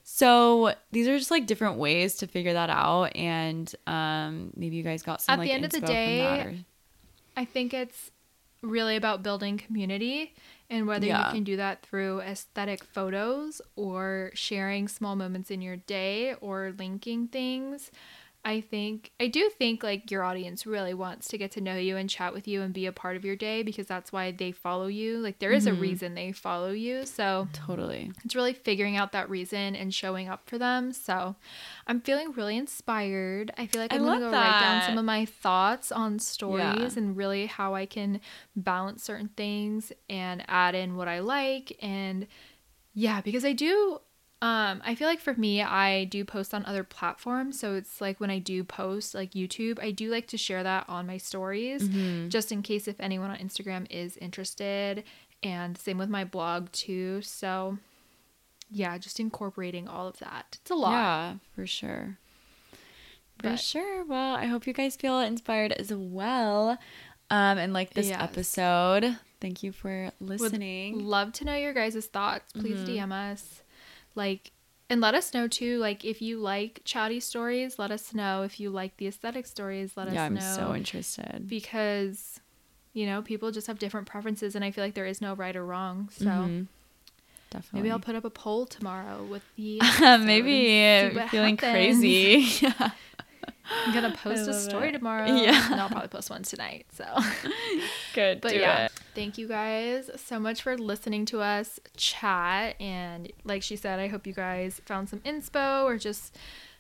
So 0.09 0.72
these 0.92 1.09
are 1.09 1.18
just 1.18 1.32
like 1.32 1.46
different 1.46 1.78
ways 1.78 2.16
to 2.18 2.28
figure 2.28 2.52
that 2.52 2.70
out, 2.70 3.16
and 3.16 3.74
um, 3.88 4.52
maybe 4.54 4.76
you 4.76 4.84
guys 4.84 5.02
got 5.02 5.20
some 5.20 5.32
At 5.32 5.36
the 5.42 5.48
like 5.48 5.54
end 5.54 5.64
of 5.64 5.72
the 5.72 5.78
inspo 5.78 5.86
from 5.86 5.86
that 5.88 5.94
day, 5.94 6.40
or- 6.42 6.54
I 7.36 7.44
think 7.44 7.74
it's 7.74 8.12
really 8.71 8.97
about 8.97 9.23
building 9.23 9.59
community 9.59 10.35
and 10.69 10.87
whether 10.87 11.07
Yeah. 11.07 11.27
you 11.27 11.33
can 11.33 11.45
do 11.45 11.57
that 11.57 11.83
through 11.83 12.21
aesthetic 12.21 12.83
photos 12.85 13.61
or 13.77 14.31
sharing 14.35 14.89
small 14.89 15.14
moments 15.17 15.51
in 15.51 15.62
your 15.62 15.77
day 15.77 16.35
or 16.41 16.75
linking 16.77 17.29
things. 17.29 17.91
I 18.47 18.61
think 18.61 19.11
I 19.18 19.26
do 19.26 19.51
think 19.51 19.82
like 19.82 20.09
your 20.09 20.22
audience 20.22 20.66
really 20.66 20.94
wants 20.94 21.26
to 21.28 21.36
get 21.36 21.51
to 21.53 21.61
know 21.61 21.74
you 21.76 21.97
and 21.97 22.09
chat 22.09 22.32
with 22.32 22.47
you 22.47 22.62
and 22.62 22.72
be 22.72 22.86
a 22.86 22.92
part 22.92 23.16
of 23.16 23.24
your 23.24 23.34
day 23.34 23.64
because 23.64 23.88
that's 23.88 24.12
why 24.12 24.30
they 24.30 24.53
follow 24.53 24.86
you. 24.86 25.18
Like 25.18 25.40
there 25.40 25.51
is 25.51 25.66
a 25.66 25.74
reason 25.74 26.14
they 26.14 26.30
follow 26.30 26.70
you. 26.70 27.05
So 27.07 27.49
totally. 27.53 28.12
it's 28.24 28.36
really 28.36 28.53
figuring 28.53 28.97
out 28.97 29.11
that 29.11 29.28
reason 29.28 29.74
and 29.74 29.92
showing 29.92 30.28
up 30.28 30.49
for 30.49 30.59
them. 30.59 30.92
So 30.92 31.34
I'm 31.88 32.01
feeling 32.01 32.30
really 32.32 32.57
inspired. 32.57 33.51
I 33.59 33.66
feel 33.66 33.82
like 33.82 33.92
I'm 33.92 34.05
going 34.05 34.20
to 34.20 34.26
go 34.26 34.30
write 34.30 34.61
down 34.61 34.82
some 34.82 34.97
of 34.97 35.05
my 35.05 35.24
thoughts 35.24 35.90
on 35.90 36.20
stories 36.20 36.62
Yeah. 36.62 36.99
and 36.99 37.16
really 37.16 37.47
how 37.47 37.74
I 37.74 37.84
can 37.84 38.20
balance 38.55 39.03
certain 39.03 39.30
things 39.36 39.92
and 40.09 40.44
add 40.47 40.76
in 40.76 40.94
what 40.94 41.09
I 41.09 41.18
like. 41.18 41.76
And 41.82 42.28
yeah, 42.94 43.20
because 43.22 43.44
I 43.44 43.55
do. 43.55 44.01
Um, 44.43 44.82
I 44.84 44.95
feel 44.95 45.09
like 45.09 45.20
for 45.20 45.32
me, 45.34 45.62
I 45.62 46.05
do 46.05 46.24
post 46.24 46.53
on 46.53 46.64
other 46.66 46.84
platforms. 46.84 47.59
So 47.59 47.74
it's 47.74 48.01
like 48.03 48.20
when 48.20 48.30
I 48.30 48.39
do 48.39 48.64
post, 48.64 49.14
like 49.14 49.32
YouTube, 49.32 49.78
I 49.82 49.91
do 49.91 50.11
like 50.11 50.26
to 50.28 50.37
share 50.37 50.62
that 50.62 50.84
on 50.89 51.07
my 51.07 51.16
stories 51.16 51.89
Mm-hmm. 51.89 52.28
just 52.28 52.53
in 52.53 52.62
case 52.62 52.87
if 52.87 52.97
anyone 53.01 53.30
on 53.30 53.39
Instagram 53.39 53.87
is 53.91 54.16
interested. 54.18 55.05
And 55.43 55.78
same 55.78 55.97
with 55.99 56.11
my 56.11 56.24
blog 56.24 56.70
too. 56.72 57.22
So 57.22 57.78
yeah, 58.70 58.99
just 58.99 59.18
incorporating 59.20 59.89
all 59.89 60.07
of 60.07 60.18
that. 60.18 60.59
It's 60.61 60.70
a 60.70 60.74
lot. 60.74 60.91
Yeah, 60.93 61.34
for 61.55 61.66
sure. 61.66 62.18
For 63.39 63.51
But- 63.51 63.61
sure. 63.61 64.05
Well, 64.05 64.34
I 64.34 64.47
hope 64.47 64.66
you 64.66 64.72
guys 64.74 64.97
feel 64.97 65.18
inspired 65.20 65.72
as 65.72 65.93
well. 65.95 66.78
Um, 67.30 67.59
and 67.59 67.72
like 67.72 67.95
this 67.95 68.09
Yes. 68.09 68.20
episode. 68.20 69.18
Thank 69.41 69.62
you 69.62 69.72
for 69.72 70.12
Would 70.20 70.41
listening. 70.41 71.05
love 71.07 71.32
to 71.34 71.45
know 71.45 71.55
your 71.57 71.72
guys' 71.72 72.07
thoughts. 72.07 72.53
Please 72.53 72.78
Mm-hmm. 72.80 73.11
DM 73.11 73.12
us. 73.32 73.62
Like, 74.17 74.51
and 74.91 75.01
let 75.01 75.14
us 75.14 75.33
know 75.35 75.47
too. 75.49 75.79
Like, 75.79 76.05
if 76.05 76.21
you 76.23 76.39
like 76.39 76.81
chatty 76.85 77.21
stories, 77.21 77.79
let 77.79 77.91
us 77.91 78.12
know. 78.14 78.43
If 78.43 78.59
you 78.59 78.71
like 78.71 78.97
the 78.97 79.07
aesthetic 79.07 79.47
stories, 79.47 79.97
let 79.97 80.09
us 80.09 80.14
know. 80.14 80.14
yeah, 80.14 80.25
us 80.25 80.27
I'm 80.27 80.35
know. 80.35 80.41
so 80.71 80.75
interested. 80.75 81.47
because, 81.49 82.41
you 82.93 83.05
know, 83.07 83.21
people 83.23 83.51
just 83.51 83.67
have 83.67 83.79
different 83.79 84.07
preferences, 84.07 84.55
and 84.55 84.64
I 84.64 84.71
feel 84.71 84.83
like 84.85 84.95
there 84.95 85.07
is 85.07 85.21
no 85.21 85.35
right 85.35 85.55
or 85.55 85.64
wrong. 85.67 86.09
So 86.11 86.25
Mhm. 86.27 86.67
Definitely. 87.51 87.81
maybe 87.81 87.93
I'll 87.93 88.01
put 88.01 88.14
up 88.17 88.25
a 88.25 88.31
poll 88.31 88.67
tomorrow 88.67 89.25
with 89.25 89.43
the 89.57 89.79
maybe 90.01 90.71
episode 90.73 91.07
and 91.07 91.12
see 91.12 91.17
what 91.19 91.31
feeling 91.31 91.57
happens. 91.57 91.73
crazy. 91.73 92.69
I'm 93.71 93.93
gonna 93.95 94.14
post 94.23 94.49
a 94.49 94.55
story 94.55 94.89
it. 94.89 94.93
tomorrow. 94.93 95.27
Yeah. 95.27 95.71
and 95.73 95.81
I'll 95.81 95.89
probably 95.89 96.09
post 96.09 96.31
one 96.31 96.43
tonight. 96.43 96.87
So. 96.93 97.05
Good. 98.14 98.41
But 98.41 98.53
do 98.53 98.59
yeah, 98.59 98.87
it. 98.87 98.93
thank 99.14 99.39
you 99.39 99.49
guys 99.49 100.11
so 100.17 100.39
much 100.39 100.62
for 100.62 100.77
listening 100.77 101.25
to 101.27 101.41
us 101.41 101.81
chat. 101.97 102.81
And 102.81 103.33
like 103.45 103.62
she 103.62 103.77
said, 103.77 103.99
I 104.01 104.09
hope 104.09 104.27
you 104.27 104.33
guys 104.33 104.81
found 104.87 105.09
some 105.09 105.21
inspo 105.21 105.85
or 105.85 105.99
just 105.99 106.37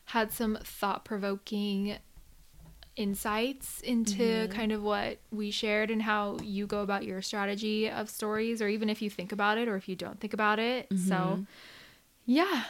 had 0.06 0.32
some 0.32 0.56
thought 0.62 1.04
provoking 1.04 1.96
insights 2.96 3.80
into 3.82 4.16
Mm-hmm. 4.22 4.52
kind 4.52 4.72
of 4.72 4.82
what 4.82 5.18
we 5.30 5.50
shared 5.50 5.90
and 5.90 6.00
how 6.02 6.38
you 6.42 6.66
go 6.66 6.80
about 6.80 7.04
your 7.04 7.20
strategy 7.20 7.90
of 7.90 8.08
stories, 8.08 8.62
or 8.62 8.68
even 8.68 8.88
if 8.88 9.02
you 9.02 9.10
think 9.10 9.32
about 9.32 9.58
it 9.58 9.68
or 9.68 9.76
if 9.76 9.88
you 9.88 9.96
don't 9.96 10.18
think 10.20 10.32
about 10.32 10.58
it. 10.58 10.88
Mm-hmm. 10.88 11.08
So, 11.08 11.44
yeah. 12.24 12.64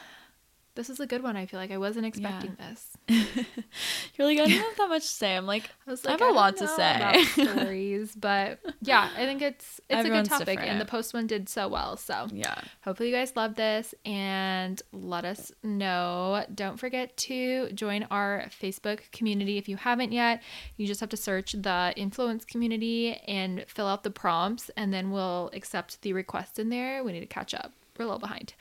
This 0.77 0.91
is 0.91 1.01
a 1.01 1.07
good 1.07 1.23
one. 1.23 1.39
I 1.39 1.47
feel 1.47 1.59
like 1.59 1.71
I 1.71 1.79
wasn't 1.79 2.05
expecting 2.05 2.55
this. 2.59 2.87
You're 3.09 4.27
like, 4.29 4.39
I 4.39 4.45
don't 4.45 4.51
have 4.51 4.77
that 4.77 4.89
much 4.91 5.03
to 5.05 5.09
say. 5.09 5.35
I'm 5.35 5.47
like, 5.47 5.71
I 5.87 5.91
was 5.91 6.05
I 6.05 6.11
have 6.11 6.21
a 6.21 6.27
lot 6.27 6.59
to 6.59 6.69
say. 6.69 7.25
stories, 7.33 8.15
but 8.15 8.61
yeah, 8.83 9.09
I 9.17 9.25
think 9.25 9.41
it's 9.41 9.81
it's 9.89 9.99
Everyone's 9.99 10.29
a 10.29 10.31
good 10.31 10.39
topic, 10.39 10.59
and 10.59 10.79
the 10.79 10.85
different. 10.85 10.91
post 10.91 11.15
one 11.15 11.27
did 11.27 11.49
so 11.49 11.67
well. 11.67 11.97
So 11.97 12.29
yeah. 12.31 12.61
hopefully 12.83 13.09
you 13.09 13.15
guys 13.15 13.33
love 13.35 13.55
this, 13.55 13.95
and 14.05 14.81
let 14.93 15.25
us 15.25 15.51
know. 15.63 16.45
Don't 16.55 16.79
forget 16.79 17.17
to 17.17 17.73
join 17.73 18.07
our 18.11 18.45
Facebook 18.61 19.11
community 19.13 19.57
if 19.57 19.71
you 19.71 19.79
haven't 19.79 20.13
yet. 20.13 20.43
You 20.77 20.87
just 20.87 21.01
have 21.01 21.09
to 21.09 21.17
search 21.17 21.53
the 21.53 21.95
influence 21.97 22.45
community 22.45 23.15
and 23.27 23.65
fill 23.67 23.87
out 23.87 24.03
the 24.03 24.11
prompts, 24.11 24.71
and 24.77 24.93
then 24.93 25.11
we'll 25.11 25.51
accept 25.55 26.03
the 26.03 26.13
request 26.13 26.59
in 26.59 26.69
there. 26.69 27.03
We 27.03 27.13
need 27.13 27.21
to 27.21 27.27
catch 27.27 27.55
up. 27.55 27.73
We're 27.99 28.05
a 28.05 28.09
little 28.09 28.21
behind. 28.21 28.53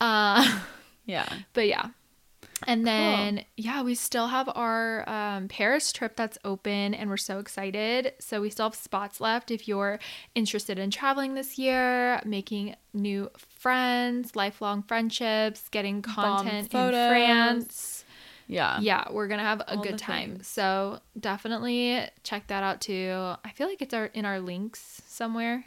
Uh, 0.00 0.60
Yeah. 1.06 1.28
but 1.52 1.66
yeah. 1.68 1.88
And 2.66 2.86
then 2.86 3.44
yeah, 3.56 3.82
we 3.82 3.94
still 3.96 4.28
have 4.28 4.48
our 4.54 5.08
um, 5.08 5.48
Paris 5.48 5.92
trip 5.92 6.14
that's 6.14 6.38
open, 6.44 6.94
and 6.94 7.10
we're 7.10 7.16
so 7.16 7.38
excited. 7.40 8.12
So 8.20 8.40
we 8.40 8.50
still 8.50 8.66
have 8.66 8.74
spots 8.76 9.20
left 9.20 9.50
if 9.50 9.66
you're 9.66 9.98
interested 10.36 10.78
in 10.78 10.90
traveling 10.92 11.34
this 11.34 11.58
year, 11.58 12.20
making 12.24 12.76
new 12.94 13.30
friends, 13.36 14.36
lifelong 14.36 14.82
friendships, 14.84 15.68
getting 15.70 16.02
content 16.02 16.72
in. 16.72 16.90
France. 16.92 18.04
Yeah. 18.46 18.78
Yeah, 18.80 19.04
we're 19.10 19.28
gonna 19.28 19.42
have 19.42 19.60
a 19.60 19.76
All 19.76 19.82
good 19.82 19.98
time. 19.98 20.34
things. 20.34 20.46
So 20.46 21.00
definitely 21.18 22.06
check 22.22 22.46
that 22.48 22.62
out 22.62 22.80
too. 22.80 23.34
I 23.44 23.50
feel 23.54 23.66
like 23.66 23.82
it's 23.82 23.94
our 23.94 24.06
in 24.06 24.24
our 24.24 24.38
links 24.40 25.02
somewhere. 25.06 25.64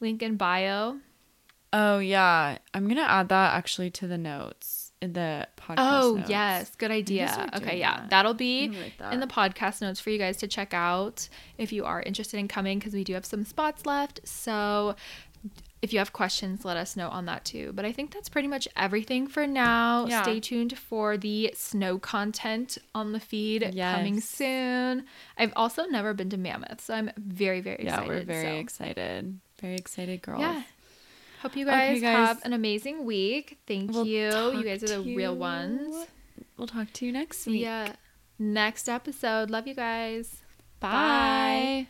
Link 0.00 0.22
in 0.22 0.36
bio. 0.36 0.98
Oh 1.78 1.98
yeah. 1.98 2.58
I'm 2.72 2.88
gonna 2.88 3.02
add 3.02 3.28
that 3.28 3.54
actually 3.54 3.90
to 3.90 4.06
the 4.06 4.16
notes 4.18 4.92
in 5.02 5.12
the 5.12 5.46
podcast. 5.58 5.74
Oh 5.78 6.14
notes. 6.16 6.30
yes, 6.30 6.74
good 6.76 6.90
idea. 6.90 7.50
Okay, 7.54 7.78
yeah, 7.78 7.96
that. 8.00 8.10
that'll 8.10 8.34
be 8.34 8.68
right 9.00 9.12
in 9.12 9.20
the 9.20 9.26
podcast 9.26 9.82
notes 9.82 10.00
for 10.00 10.08
you 10.10 10.18
guys 10.18 10.38
to 10.38 10.46
check 10.48 10.72
out 10.72 11.28
if 11.58 11.72
you 11.72 11.84
are 11.84 12.00
interested 12.02 12.38
in 12.38 12.48
coming 12.48 12.78
because 12.78 12.94
we 12.94 13.04
do 13.04 13.12
have 13.12 13.26
some 13.26 13.44
spots 13.44 13.84
left. 13.84 14.20
So 14.26 14.96
if 15.82 15.92
you 15.92 15.98
have 15.98 16.14
questions, 16.14 16.64
let 16.64 16.78
us 16.78 16.96
know 16.96 17.10
on 17.10 17.26
that 17.26 17.44
too. 17.44 17.72
But 17.74 17.84
I 17.84 17.92
think 17.92 18.12
that's 18.12 18.30
pretty 18.30 18.48
much 18.48 18.66
everything 18.74 19.26
for 19.26 19.46
now. 19.46 20.06
Yeah. 20.06 20.22
Stay 20.22 20.40
tuned 20.40 20.76
for 20.78 21.18
the 21.18 21.52
snow 21.54 21.98
content 21.98 22.78
on 22.94 23.12
the 23.12 23.20
feed 23.20 23.70
coming 23.78 24.20
soon. 24.20 25.04
I've 25.36 25.52
also 25.54 25.84
never 25.84 26.14
been 26.14 26.30
to 26.30 26.38
Mammoth, 26.38 26.80
so 26.80 26.94
I'm 26.94 27.10
very 27.18 27.60
very 27.60 27.84
Yeah, 27.84 28.00
excited. 28.00 28.08
we're 28.08 28.24
very 28.24 28.56
so. 28.56 28.60
excited. 28.60 29.40
Very 29.60 29.74
excited, 29.74 30.22
girls. 30.22 30.40
Yeah. 30.40 30.62
Hope 31.46 31.54
you 31.56 31.64
Okay, 31.68 31.92
guys, 31.92 32.00
guys. 32.00 32.26
have 32.28 32.44
an 32.44 32.52
amazing 32.54 33.04
week. 33.04 33.60
Thank 33.68 33.92
We'll 33.92 34.04
you. 34.04 34.32
You 34.58 34.64
guys 34.64 34.82
are 34.82 34.88
the 34.88 34.94
to 35.04 35.16
real 35.16 35.32
you 35.34 35.38
ones. 35.38 36.06
We'll 36.56 36.66
talk 36.66 36.92
to 36.94 37.06
you 37.06 37.12
next 37.12 37.46
week. 37.46 37.62
Yeah. 37.62 37.92
next 38.36 38.88
episode. 38.88 39.48
Love 39.48 39.68
you 39.68 39.74
guys. 39.74 40.38
Bye. 40.80 41.86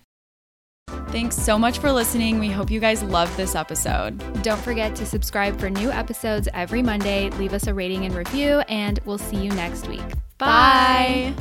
Thanks 1.09 1.37
so 1.37 1.59
much 1.59 1.79
for 1.79 1.91
listening. 1.91 2.39
We 2.39 2.49
hope 2.51 2.71
you 2.71 2.81
guys 2.81 3.03
loved 3.03 3.35
this 3.39 3.55
episode. 3.55 4.19
Don't 4.43 4.61
forget 4.61 4.95
to 4.97 5.07
subscribe 5.07 5.59
for 5.59 5.71
new 5.71 5.91
episodes 5.91 6.49
every 6.53 6.83
Monday. 6.83 7.31
Leave 7.31 7.55
us 7.55 7.67
a 7.67 7.73
rating 7.73 8.05
and 8.05 8.15
review, 8.15 8.61
and 8.69 9.01
we'll 9.07 9.17
see 9.17 9.37
you 9.39 9.51
next 9.53 9.89
week. 9.89 10.05
Bye. 10.37 11.33